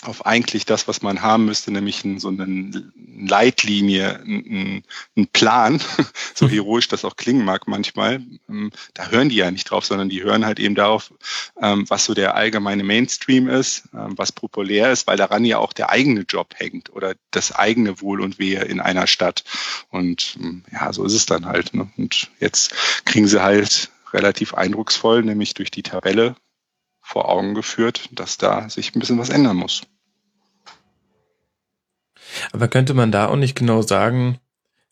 [0.02, 4.82] auf eigentlich das, was man haben müsste, nämlich so eine Leitlinie, einen
[5.32, 5.80] Plan,
[6.34, 6.50] so mhm.
[6.50, 8.22] heroisch das auch klingen mag manchmal.
[8.48, 11.12] Ähm, da hören die ja nicht drauf, sondern die hören halt eben darauf,
[11.60, 15.72] ähm, was so der allgemeine Mainstream ist, ähm, was populär ist, weil daran ja auch
[15.72, 19.44] der eigene Job hängt oder das eigene Wohl und Wehe in einer Stadt.
[19.88, 20.38] Und
[20.72, 21.72] ja, so ist es dann halt.
[21.74, 21.88] Ne?
[21.96, 22.74] Und jetzt
[23.04, 26.36] kriegen sie halt relativ eindrucksvoll, nämlich durch die Tabelle
[27.06, 29.82] vor Augen geführt, dass da sich ein bisschen was ändern muss.
[32.50, 34.40] Aber könnte man da auch nicht genau sagen,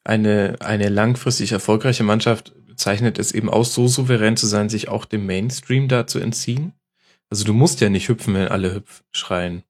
[0.04, 5.06] eine, eine langfristig erfolgreiche Mannschaft zeichnet es eben aus, so souverän zu sein, sich auch
[5.06, 6.72] dem Mainstream da zu entziehen?
[7.30, 9.64] Also du musst ja nicht hüpfen, wenn alle hüpf schreien.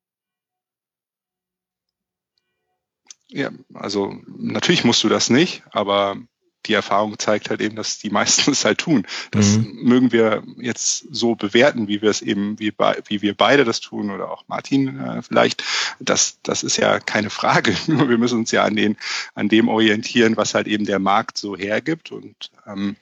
[3.28, 6.18] Ja, also natürlich musst du das nicht, aber
[6.66, 9.06] die Erfahrung zeigt halt eben, dass die meisten es halt tun.
[9.30, 9.78] Das mhm.
[9.82, 12.72] mögen wir jetzt so bewerten, wie wir es eben, wie,
[13.06, 15.62] wie wir beide das tun oder auch Martin äh, vielleicht.
[16.00, 17.74] Das, das ist ja keine Frage.
[17.86, 18.96] Nur wir müssen uns ja an den,
[19.34, 22.12] an dem orientieren, was halt eben der Markt so hergibt.
[22.12, 22.96] Und ähm,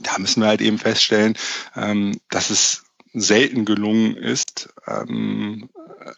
[0.00, 1.36] da müssen wir halt eben feststellen,
[1.74, 5.70] ähm, dass es selten gelungen ist, ähm,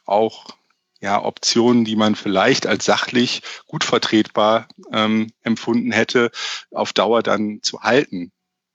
[0.04, 0.57] auch
[1.00, 6.30] ja, Optionen, die man vielleicht als sachlich gut vertretbar ähm, empfunden hätte,
[6.72, 8.32] auf Dauer dann zu halten.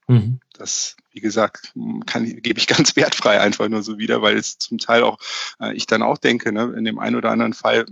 [0.08, 0.40] Mhm.
[0.54, 1.74] Das, wie gesagt,
[2.06, 5.18] kann, gebe ich ganz wertfrei einfach nur so wieder, weil es zum Teil auch,
[5.60, 7.86] äh, ich dann auch denke, ne, in dem einen oder anderen Fall,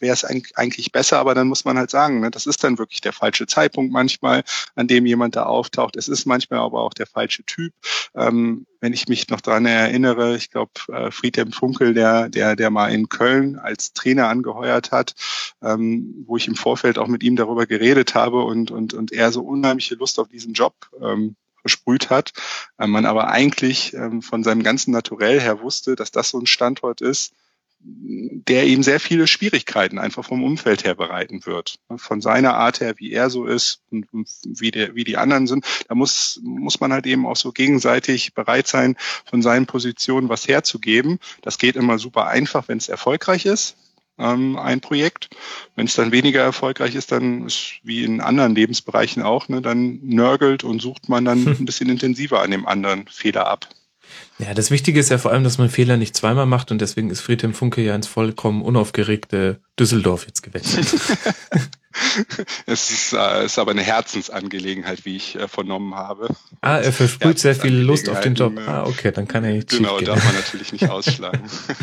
[0.00, 3.00] wäre es eigentlich besser, aber dann muss man halt sagen, ne, das ist dann wirklich
[3.00, 4.42] der falsche Zeitpunkt manchmal,
[4.74, 5.96] an dem jemand da auftaucht.
[5.96, 7.72] Es ist manchmal aber auch der falsche Typ.
[8.14, 12.70] Ähm, wenn ich mich noch dran erinnere, ich glaube, äh, Friedhelm Funkel, der, der, der
[12.70, 15.14] mal in Köln als Trainer angeheuert hat,
[15.62, 19.32] ähm, wo ich im Vorfeld auch mit ihm darüber geredet habe und, und, und er
[19.32, 21.36] so unheimliche Lust auf diesen Job ähm,
[21.66, 22.32] versprüht hat.
[22.78, 26.46] Äh, man aber eigentlich ähm, von seinem ganzen Naturell her wusste, dass das so ein
[26.46, 27.32] Standort ist,
[27.80, 31.78] der ihm sehr viele Schwierigkeiten einfach vom Umfeld her bereiten wird.
[31.96, 34.06] Von seiner Art her, wie er so ist und
[34.44, 38.34] wie, der, wie die anderen sind, da muss, muss man halt eben auch so gegenseitig
[38.34, 41.18] bereit sein, von seinen Positionen was herzugeben.
[41.42, 43.76] Das geht immer super einfach, wenn es erfolgreich ist
[44.18, 45.30] ähm, ein Projekt.
[45.74, 50.00] Wenn es dann weniger erfolgreich ist, dann ist wie in anderen Lebensbereichen auch, ne, dann
[50.02, 53.68] nörgelt und sucht man dann ein bisschen intensiver an dem anderen Fehler ab.
[54.38, 57.10] Ja, das Wichtige ist ja vor allem, dass man Fehler nicht zweimal macht und deswegen
[57.10, 60.86] ist Friedhelm Funke ja ins vollkommen unaufgeregte Düsseldorf jetzt gewechselt.
[62.66, 66.28] es ist, äh, ist aber eine Herzensangelegenheit, wie ich äh, vernommen habe.
[66.60, 68.58] Ah, er versprüht sehr viel Lust auf den Job.
[68.66, 71.40] Ah, okay, dann kann er nicht Genau, darf man natürlich nicht ausschlagen.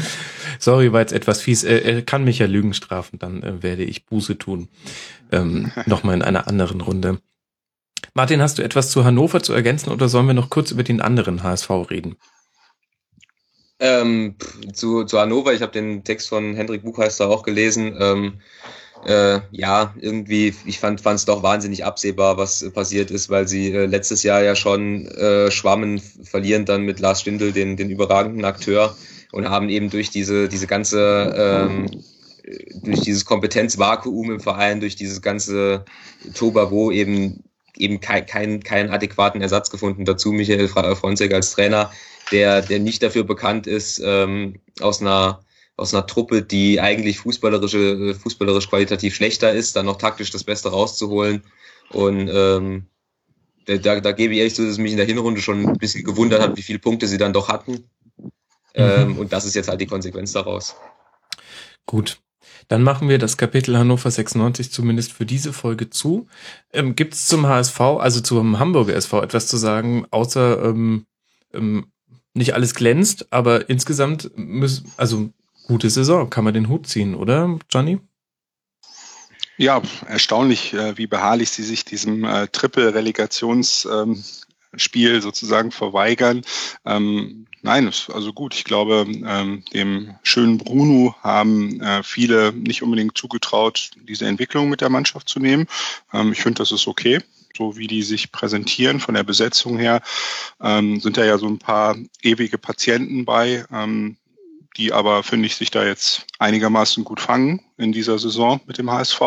[0.60, 1.64] Sorry, war jetzt etwas fies.
[1.64, 4.68] Er, er kann mich ja Lügen strafen, dann äh, werde ich Buße tun.
[5.32, 7.20] Ähm, Nochmal in einer anderen Runde.
[8.16, 11.02] Martin, hast du etwas zu Hannover zu ergänzen oder sollen wir noch kurz über den
[11.02, 12.16] anderen HSV reden?
[13.80, 14.36] Ähm,
[14.72, 17.98] zu, zu Hannover, ich habe den Text von Hendrik Buchheister auch gelesen.
[18.00, 18.40] Ähm,
[19.06, 23.86] äh, ja, irgendwie, ich fand es doch wahnsinnig absehbar, was passiert ist, weil sie äh,
[23.86, 28.96] letztes Jahr ja schon äh, schwammen, verlieren dann mit Lars Stindl den, den überragenden Akteur
[29.32, 32.04] und haben eben durch diese, diese ganze ähm,
[32.84, 35.86] durch dieses Kompetenzvakuum im Verein, durch dieses ganze
[36.34, 37.44] Tobavo eben
[37.78, 40.06] eben keinen kein, keinen adäquaten Ersatz gefunden.
[40.06, 41.92] Dazu Michael Fronzek als Trainer,
[42.32, 45.44] der, der nicht dafür bekannt ist, ähm, aus einer
[45.76, 50.70] aus einer Truppe, die eigentlich fußballerische, fußballerisch qualitativ schlechter ist, dann noch taktisch das Beste
[50.70, 51.44] rauszuholen.
[51.90, 52.86] Und ähm,
[53.66, 56.04] da, da gebe ich ehrlich zu, dass es mich in der Hinrunde schon ein bisschen
[56.04, 57.90] gewundert hat, wie viele Punkte sie dann doch hatten.
[58.18, 58.32] Mhm.
[58.76, 60.76] Ähm, und das ist jetzt halt die Konsequenz daraus.
[61.86, 62.20] Gut.
[62.68, 66.28] Dann machen wir das Kapitel Hannover 96 zumindest für diese Folge zu.
[66.72, 71.06] Ähm, Gibt es zum HSV, also zum Hamburger SV, etwas zu sagen, außer ähm,
[71.54, 71.88] ähm,
[72.34, 75.30] nicht alles glänzt, aber insgesamt müssen, also
[75.68, 78.00] gute Saison, kann man den Hut ziehen, oder, Johnny?
[79.58, 86.42] Ja, erstaunlich, äh, wie beharrlich sie sich diesem äh, Triple-Relegations-Spiel ähm, sozusagen verweigern.
[86.86, 88.54] Ähm, nein, also gut.
[88.54, 94.82] Ich glaube, ähm, dem schönen Bruno haben äh, viele nicht unbedingt zugetraut, diese Entwicklung mit
[94.82, 95.68] der Mannschaft zu nehmen.
[96.14, 97.20] Ähm, ich finde, das ist okay
[97.56, 100.02] so wie die sich präsentieren von der Besetzung her,
[100.60, 103.64] ähm, sind da ja so ein paar ewige Patienten bei.
[103.72, 104.18] Ähm,
[104.78, 108.90] die aber, finde ich, sich da jetzt einigermaßen gut fangen in dieser Saison mit dem
[108.90, 109.22] HSV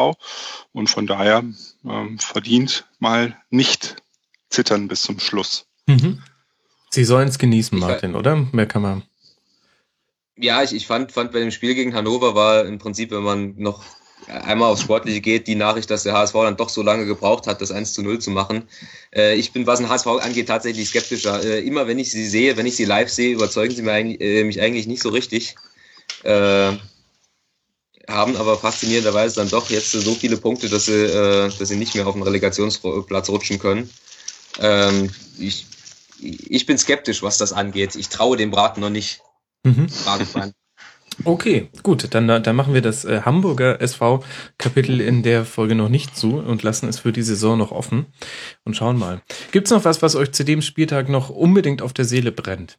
[0.73, 1.45] und von daher
[1.85, 3.97] ähm, verdient mal nicht
[4.51, 5.67] zittern bis zum Schluss.
[5.87, 6.23] Mhm.
[6.97, 8.37] Sie sollen es genießen, Martin, ich, oder?
[8.53, 9.03] Mehr kann man.
[10.35, 13.55] Ja, ich, ich fand, fand bei dem Spiel gegen Hannover war im Prinzip, wenn man
[13.59, 13.85] noch
[14.29, 17.61] einmal aufs Sportliche geht, die Nachricht, dass der HSV dann doch so lange gebraucht hat,
[17.61, 18.63] das 1 zu 0 zu machen.
[19.15, 21.45] Äh, ich bin, was den HSV angeht, tatsächlich skeptischer.
[21.45, 24.21] Äh, immer wenn ich sie sehe, wenn ich sie live sehe, überzeugen sie mich eigentlich,
[24.23, 25.55] äh, mich eigentlich nicht so richtig.
[26.23, 26.73] Äh,
[28.09, 31.95] haben aber faszinierenderweise dann doch jetzt so viele Punkte, dass sie, äh, dass sie nicht
[31.95, 33.91] mehr auf den Relegationsplatz rutschen können.
[34.61, 35.67] Ähm, ich,
[36.21, 37.95] ich bin skeptisch, was das angeht.
[37.97, 39.21] Ich traue dem Braten noch nicht.
[39.65, 39.89] Mhm.
[41.25, 46.17] Okay, gut, dann, dann machen wir das äh, Hamburger SV-Kapitel in der Folge noch nicht
[46.17, 48.07] zu und lassen es für die Saison noch offen
[48.65, 49.23] und schauen mal.
[49.51, 52.79] Gibt's noch was, was euch zu dem Spieltag noch unbedingt auf der Seele brennt?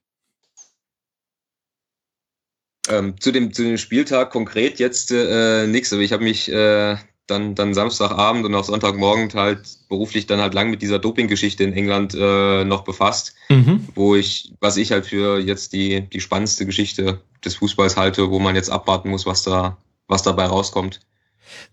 [2.89, 6.95] Ähm, zu, dem, zu dem Spieltag konkret jetzt äh, nichts, aber ich habe mich äh,
[7.27, 11.73] dann, dann Samstagabend und auch Sonntagmorgen halt beruflich dann halt lang mit dieser Doping-Geschichte in
[11.73, 13.87] England äh, noch befasst, mhm.
[13.95, 18.39] wo ich, was ich halt für jetzt die, die spannendste Geschichte des Fußballs halte, wo
[18.39, 19.77] man jetzt abwarten muss, was da,
[20.07, 21.01] was dabei rauskommt.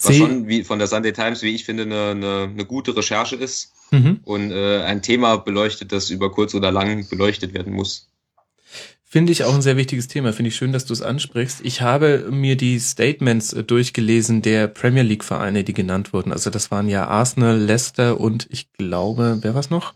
[0.01, 3.36] Was schon wie von der Sunday Times, wie ich finde, eine, eine, eine gute Recherche
[3.36, 4.20] ist mhm.
[4.24, 8.09] und äh, ein Thema beleuchtet, das über kurz oder lang beleuchtet werden muss.
[9.15, 10.32] Finde ich auch ein sehr wichtiges Thema.
[10.32, 11.61] Finde ich schön, dass du es ansprichst.
[11.62, 16.32] Ich habe mir die Statements äh, durchgelesen der Premier League Vereine, die genannt wurden.
[16.32, 19.95] Also das waren ja Arsenal, Leicester und ich glaube, wer war's noch?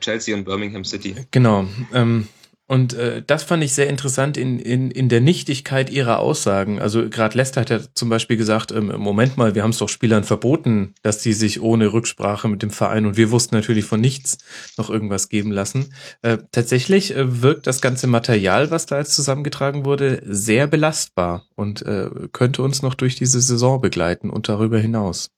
[0.00, 1.14] Chelsea und Birmingham City.
[1.30, 1.66] Genau.
[1.92, 2.26] Ähm,
[2.70, 6.80] und äh, das fand ich sehr interessant in, in, in der Nichtigkeit ihrer Aussagen.
[6.80, 9.88] Also gerade Lester hat ja zum Beispiel gesagt, ähm, Moment mal, wir haben es doch
[9.88, 14.00] Spielern verboten, dass sie sich ohne Rücksprache mit dem Verein und wir wussten natürlich von
[14.00, 14.38] nichts
[14.76, 15.92] noch irgendwas geben lassen.
[16.22, 21.82] Äh, tatsächlich äh, wirkt das ganze Material, was da jetzt zusammengetragen wurde, sehr belastbar und
[21.82, 25.32] äh, könnte uns noch durch diese Saison begleiten und darüber hinaus.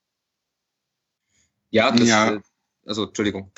[1.71, 2.33] Ja, das, ja.
[2.35, 2.41] Äh,
[2.85, 3.51] also Entschuldigung.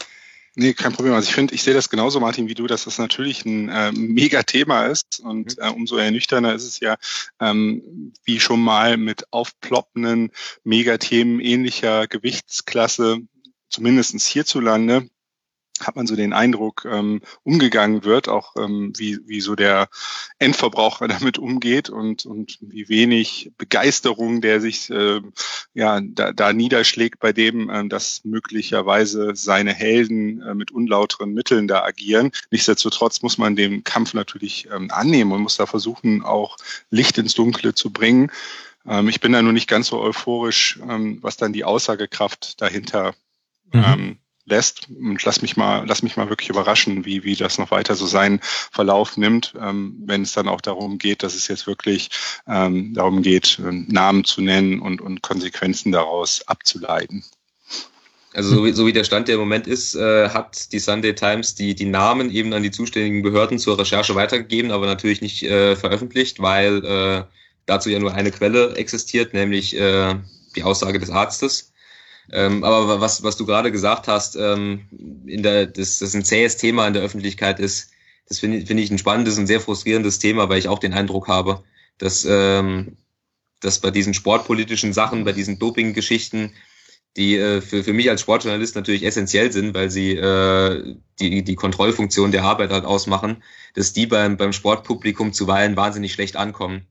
[0.56, 1.14] Nee, kein Problem.
[1.14, 3.92] Also ich finde, ich sehe das genauso, Martin, wie du, dass das natürlich ein äh,
[3.94, 5.20] mega Thema ist.
[5.20, 5.62] Und mhm.
[5.64, 6.96] äh, umso ernüchterner ist es ja,
[7.40, 10.30] ähm, wie schon mal mit aufploppenden
[10.62, 13.18] Megathemen ähnlicher Gewichtsklasse,
[13.68, 15.08] zumindestens hierzulande,
[15.80, 19.88] hat man so den Eindruck, ähm, umgegangen wird, auch ähm, wie, wie so der
[20.38, 25.20] Endverbraucher damit umgeht und, und wie wenig Begeisterung der sich äh,
[25.74, 31.66] ja, da, da niederschlägt bei dem, äh, dass möglicherweise seine Helden äh, mit unlauteren Mitteln
[31.66, 32.30] da agieren.
[32.50, 36.56] Nichtsdestotrotz muss man den Kampf natürlich ähm, annehmen und muss da versuchen, auch
[36.90, 38.30] Licht ins Dunkle zu bringen.
[38.86, 43.14] Ähm, ich bin da nur nicht ganz so euphorisch, ähm, was dann die Aussagekraft dahinter
[43.72, 43.84] mhm.
[43.84, 44.88] ähm, lässt.
[44.90, 48.06] Und lass mich mal, lass mich mal wirklich überraschen, wie, wie das noch weiter so
[48.06, 52.10] seinen Verlauf nimmt, ähm, wenn es dann auch darum geht, dass es jetzt wirklich
[52.46, 57.24] ähm, darum geht, ähm, Namen zu nennen und, und Konsequenzen daraus abzuleiten.
[58.34, 61.14] Also so wie, so wie der Stand der im Moment ist, äh, hat die Sunday
[61.14, 65.44] Times die, die Namen eben an die zuständigen Behörden zur Recherche weitergegeben, aber natürlich nicht
[65.44, 67.24] äh, veröffentlicht, weil äh,
[67.66, 70.16] dazu ja nur eine Quelle existiert, nämlich äh,
[70.56, 71.72] die Aussage des Arztes.
[72.32, 74.86] Ähm, aber was, was du gerade gesagt hast, ähm,
[75.26, 77.90] in der, das, das ein zähes Thema in der Öffentlichkeit ist,
[78.28, 80.94] das finde ich, finde ich ein spannendes und sehr frustrierendes Thema, weil ich auch den
[80.94, 81.62] Eindruck habe,
[81.98, 82.96] dass, ähm,
[83.60, 86.52] dass bei diesen sportpolitischen Sachen, bei diesen Doping-Geschichten,
[87.16, 91.54] die äh, für, für mich als Sportjournalist natürlich essentiell sind, weil sie äh, die, die
[91.54, 93.42] Kontrollfunktion der Arbeit halt ausmachen,
[93.74, 96.86] dass die beim, beim Sportpublikum zuweilen wahnsinnig schlecht ankommen.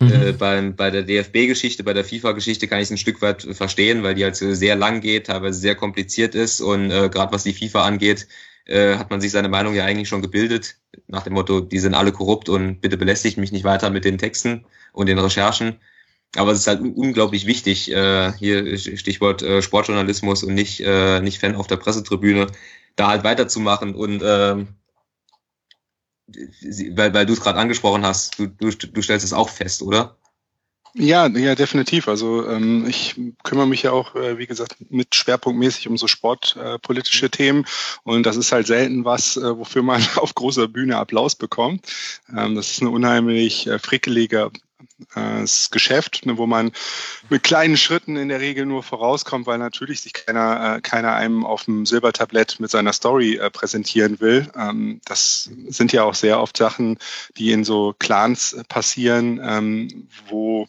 [0.00, 0.12] Mhm.
[0.12, 4.02] Äh, beim, bei der DFB-Geschichte, bei der FIFA-Geschichte kann ich es ein Stück weit verstehen,
[4.02, 7.54] weil die halt sehr lang geht, teilweise sehr kompliziert ist und äh, gerade was die
[7.54, 8.26] FIFA angeht,
[8.66, 10.76] äh, hat man sich seine Meinung ja eigentlich schon gebildet,
[11.06, 14.18] nach dem Motto, die sind alle korrupt und bitte belästigt mich nicht weiter mit den
[14.18, 15.76] Texten und den Recherchen.
[16.36, 21.38] Aber es ist halt unglaublich wichtig, äh, hier Stichwort äh, Sportjournalismus und nicht, äh, nicht
[21.38, 22.48] Fan auf der Pressetribüne,
[22.96, 24.64] da halt weiterzumachen und äh,
[26.26, 30.16] weil, weil du es gerade angesprochen hast, du, du, du stellst es auch fest, oder?
[30.96, 32.06] Ja, ja, definitiv.
[32.06, 37.26] Also ähm, ich kümmere mich ja auch, äh, wie gesagt, mit schwerpunktmäßig um so sportpolitische
[37.26, 37.66] äh, Themen
[38.04, 41.92] und das ist halt selten was, äh, wofür man auf großer Bühne Applaus bekommt.
[42.34, 44.52] Ähm, das ist eine unheimlich äh, frickelige
[45.70, 46.72] Geschäft, ne, wo man
[47.30, 51.44] mit kleinen Schritten in der Regel nur vorauskommt, weil natürlich sich keiner, äh, keiner einem
[51.44, 54.50] auf dem Silbertablett mit seiner Story äh, präsentieren will.
[54.56, 56.98] Ähm, das sind ja auch sehr oft Sachen,
[57.36, 60.66] die in so Clans passieren, ähm, wo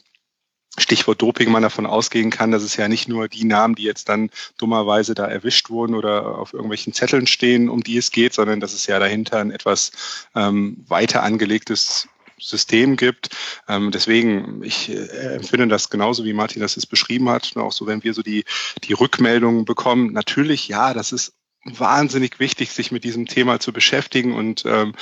[0.78, 4.10] Stichwort Doping man davon ausgehen kann, dass es ja nicht nur die Namen, die jetzt
[4.10, 8.60] dann dummerweise da erwischt wurden oder auf irgendwelchen Zetteln stehen, um die es geht, sondern
[8.60, 9.92] dass es ja dahinter ein etwas
[10.36, 12.10] ähm, weiter angelegtes
[12.40, 13.30] System gibt.
[13.68, 17.56] Ähm, deswegen, ich äh, empfinde das genauso, wie Martin das jetzt beschrieben hat.
[17.56, 18.44] Auch so, wenn wir so die,
[18.84, 20.14] die Rückmeldungen bekommen.
[20.14, 21.34] Natürlich, ja, das ist
[21.66, 24.94] wahnsinnig wichtig, sich mit diesem Thema zu beschäftigen und ähm,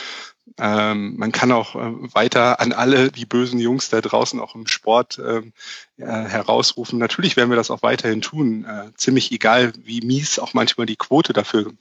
[0.58, 4.68] ähm, man kann auch äh, weiter an alle die bösen Jungs da draußen auch im
[4.68, 5.54] Sport ähm,
[5.98, 7.00] äh, herausrufen.
[7.00, 8.66] Natürlich werden wir das auch weiterhin tun.
[8.66, 11.74] Äh, ziemlich egal, wie mies auch manchmal die Quote dafür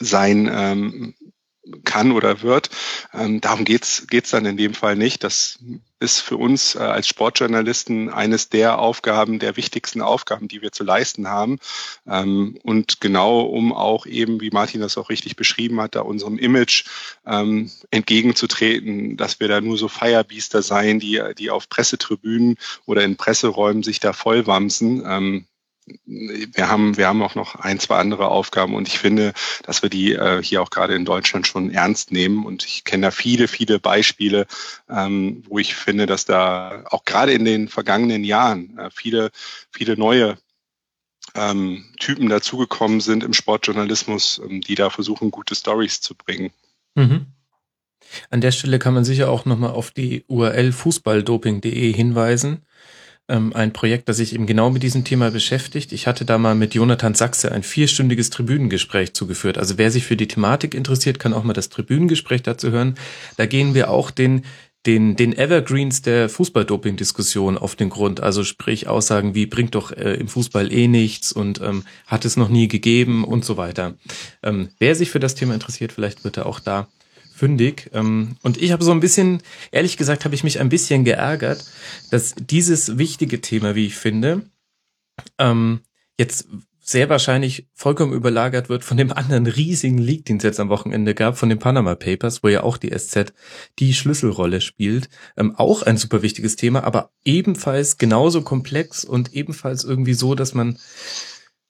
[0.00, 1.14] sein ähm,
[1.84, 2.70] kann oder wird.
[3.14, 5.22] Ähm, darum geht's geht's dann in dem Fall nicht.
[5.22, 5.58] Das
[6.00, 10.82] ist für uns äh, als Sportjournalisten eines der Aufgaben, der wichtigsten Aufgaben, die wir zu
[10.82, 11.58] leisten haben.
[12.06, 16.38] Ähm, und genau um auch eben, wie Martin das auch richtig beschrieben hat, da unserem
[16.38, 16.84] Image
[17.24, 22.56] ähm, entgegenzutreten, dass wir da nur so Firebiester seien, die, die auf Pressetribünen
[22.86, 25.04] oder in Presseräumen sich da vollwamsen.
[25.06, 25.46] Ähm,
[26.04, 29.32] wir haben, wir haben auch noch ein, zwei andere Aufgaben und ich finde,
[29.64, 33.06] dass wir die äh, hier auch gerade in Deutschland schon ernst nehmen und ich kenne
[33.06, 34.46] da viele, viele Beispiele,
[34.88, 39.30] ähm, wo ich finde, dass da auch gerade in den vergangenen Jahren äh, viele,
[39.70, 40.38] viele neue
[41.34, 46.50] ähm, Typen dazugekommen sind im Sportjournalismus, ähm, die da versuchen, gute Stories zu bringen.
[46.94, 47.26] Mhm.
[48.30, 52.62] An der Stelle kann man sicher auch nochmal auf die URL fußballdoping.de hinweisen
[53.28, 55.92] ähm, ein Projekt, das sich eben genau mit diesem Thema beschäftigt.
[55.92, 59.58] Ich hatte da mal mit Jonathan Sachse ein vierstündiges Tribünengespräch zugeführt.
[59.58, 62.96] Also wer sich für die Thematik interessiert, kann auch mal das Tribünengespräch dazu hören.
[63.36, 64.42] Da gehen wir auch den
[64.86, 68.20] den, den Evergreens der Fußballdoping-Diskussion auf den Grund.
[68.20, 72.36] Also sprich Aussagen wie bringt doch äh, im Fußball eh nichts und ähm, hat es
[72.36, 73.94] noch nie gegeben und so weiter.
[74.42, 76.88] Ähm, wer sich für das Thema interessiert, vielleicht wird er auch da
[77.34, 77.90] fündig.
[77.92, 81.64] Ähm, und ich habe so ein bisschen, ehrlich gesagt, habe ich mich ein bisschen geärgert,
[82.10, 84.42] dass dieses wichtige Thema, wie ich finde,
[85.38, 85.80] ähm,
[86.18, 86.46] jetzt
[86.84, 91.14] sehr wahrscheinlich vollkommen überlagert wird von dem anderen riesigen Leak, den es jetzt am Wochenende
[91.14, 93.32] gab, von den Panama Papers, wo ja auch die SZ
[93.78, 95.08] die Schlüsselrolle spielt.
[95.36, 100.54] Ähm, auch ein super wichtiges Thema, aber ebenfalls genauso komplex und ebenfalls irgendwie so, dass
[100.54, 100.76] man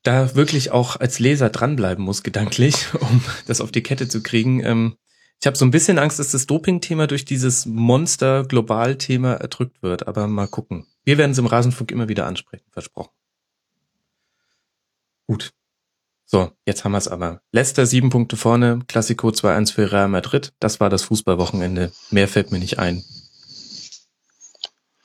[0.02, 4.64] da wirklich auch als Leser dranbleiben muss, gedanklich, um das auf die Kette zu kriegen.
[4.64, 4.96] Ähm,
[5.42, 10.28] ich habe so ein bisschen Angst, dass das Doping-Thema durch dieses Monster-Global-Thema erdrückt wird, aber
[10.28, 10.86] mal gucken.
[11.02, 13.10] Wir werden es im Rasenfunk immer wieder ansprechen, versprochen.
[15.26, 15.52] Gut.
[16.26, 17.40] So, jetzt haben wir es aber.
[17.50, 20.52] Leicester sieben Punkte vorne, Klassiko 2-1 für Real Madrid.
[20.60, 21.90] Das war das Fußballwochenende.
[22.12, 23.02] Mehr fällt mir nicht ein.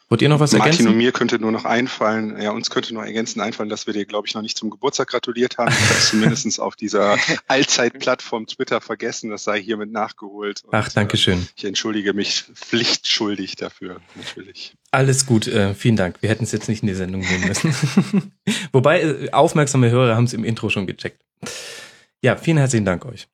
[0.10, 0.84] Wollt ihr noch was ergänzen?
[0.84, 3.94] Martin und mir könnte nur noch einfallen, ja, uns könnte noch ergänzend einfallen, dass wir
[3.94, 5.74] dir, glaube ich, noch nicht zum Geburtstag gratuliert haben.
[5.90, 7.18] Das zumindest auf dieser
[7.48, 9.30] Allzeitplattform Twitter vergessen.
[9.30, 10.64] Das sei hiermit nachgeholt.
[10.64, 11.40] Und, Ach, danke schön.
[11.40, 14.76] Äh, ich entschuldige mich pflichtschuldig dafür, natürlich.
[14.92, 16.22] Alles gut, äh, vielen Dank.
[16.22, 18.32] Wir hätten es jetzt nicht in die Sendung nehmen müssen.
[18.72, 21.22] Wobei, äh, aufmerksame Hörer haben es im Intro schon gecheckt.
[22.22, 23.28] Ja, vielen herzlichen Dank euch.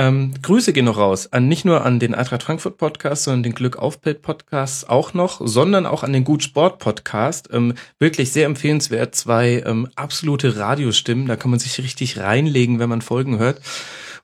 [0.00, 3.54] Ähm, Grüße gehen noch raus an nicht nur an den Eintracht Frankfurt Podcast, sondern den
[3.54, 7.48] Glück auf Podcast auch noch, sondern auch an den Gut Sport Podcast.
[7.52, 9.16] Ähm, wirklich sehr empfehlenswert.
[9.16, 11.26] Zwei ähm, absolute Radiostimmen.
[11.26, 13.60] Da kann man sich richtig reinlegen, wenn man Folgen hört.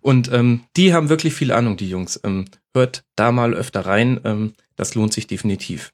[0.01, 2.21] Und ähm, die haben wirklich viel Ahnung, die Jungs.
[2.23, 4.21] Ähm, hört da mal öfter rein.
[4.23, 5.93] Ähm, das lohnt sich definitiv.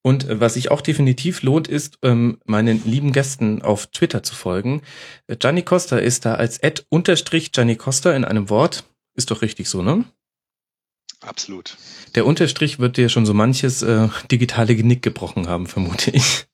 [0.00, 4.34] Und äh, was sich auch definitiv lohnt, ist, ähm, meinen lieben Gästen auf Twitter zu
[4.34, 4.80] folgen.
[5.26, 8.84] Äh, Gianni Costa ist da als Ad unterstrich Gianni Costa in einem Wort
[9.14, 10.04] ist doch richtig so, ne?
[11.20, 11.76] Absolut.
[12.14, 16.46] Der Unterstrich wird dir schon so manches äh, digitale Genick gebrochen haben, vermute ich.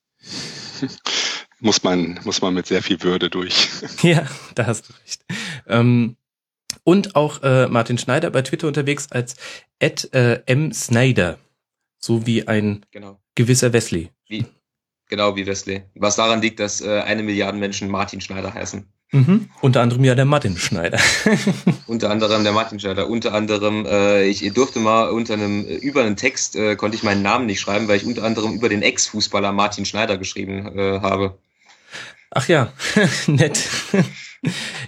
[1.59, 3.67] muss man, muss man mit sehr viel Würde durch.
[4.03, 5.25] ja, da hast du recht.
[5.67, 6.15] Ähm,
[6.83, 9.35] und auch äh, Martin Schneider bei Twitter unterwegs als
[9.79, 10.71] Ed, äh, M.
[10.71, 11.39] Snyder.
[11.97, 13.19] So wie ein genau.
[13.35, 14.11] gewisser Wesley.
[14.27, 14.45] Wie,
[15.07, 15.83] genau wie Wesley.
[15.95, 18.87] Was daran liegt, dass äh, eine Milliarde Menschen Martin Schneider heißen.
[19.11, 19.49] Mhm.
[19.61, 20.99] Unter anderem ja der Martin Schneider.
[21.87, 23.07] unter anderem der Martin Schneider.
[23.07, 27.23] Unter anderem, äh, ich durfte mal unter einem, über einen Text äh, konnte ich meinen
[27.23, 31.37] Namen nicht schreiben, weil ich unter anderem über den Ex-Fußballer Martin Schneider geschrieben äh, habe.
[32.29, 32.71] Ach ja,
[33.27, 33.67] nett.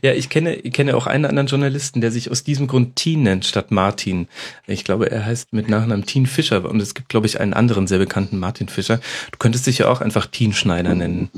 [0.03, 3.23] Ja, ich kenne, ich kenne auch einen anderen Journalisten, der sich aus diesem Grund Teen
[3.23, 4.27] nennt statt Martin.
[4.68, 7.88] Ich glaube, er heißt mit Nachnamen Teen Fischer und es gibt, glaube ich, einen anderen
[7.88, 8.99] sehr bekannten Martin Fischer.
[9.31, 11.31] Du könntest dich ja auch einfach Teen Schneider nennen.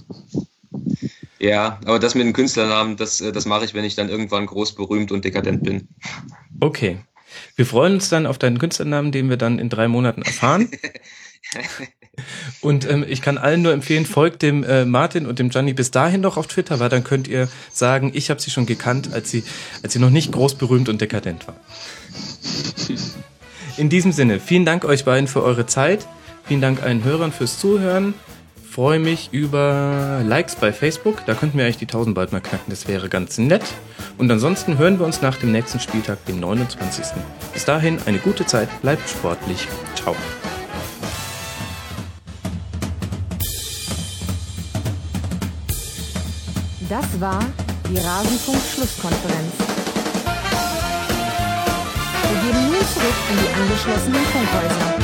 [1.43, 4.45] Ja, aber das mit dem Künstlernamen, das, äh, das mache ich, wenn ich dann irgendwann
[4.45, 5.89] groß berühmt und dekadent bin.
[6.61, 6.99] Okay.
[7.57, 10.69] Wir freuen uns dann auf deinen Künstlernamen, den wir dann in drei Monaten erfahren.
[12.61, 15.89] Und ähm, ich kann allen nur empfehlen, folgt dem äh, Martin und dem Gianni bis
[15.89, 19.31] dahin noch auf Twitter, weil dann könnt ihr sagen, ich habe sie schon gekannt, als
[19.31, 19.43] sie,
[19.81, 21.55] als sie noch nicht groß berühmt und dekadent war.
[23.77, 26.07] In diesem Sinne, vielen Dank euch beiden für eure Zeit.
[26.45, 28.13] Vielen Dank allen Hörern fürs Zuhören.
[28.73, 31.23] Freue mich über Likes bei Facebook.
[31.27, 32.71] Da könnten wir eigentlich die 1000 bald mal knacken.
[32.71, 33.61] Das wäre ganz nett.
[34.17, 37.05] Und ansonsten hören wir uns nach dem nächsten Spieltag, dem 29.
[37.53, 38.69] Bis dahin eine gute Zeit.
[38.81, 39.67] Bleibt sportlich.
[39.93, 40.15] Ciao.
[46.89, 47.45] Das war
[47.91, 49.53] die Rasenfunk-Schlusskonferenz.
[52.23, 55.02] Wir gehen nun zurück in die angeschlossenen Funkhäuser.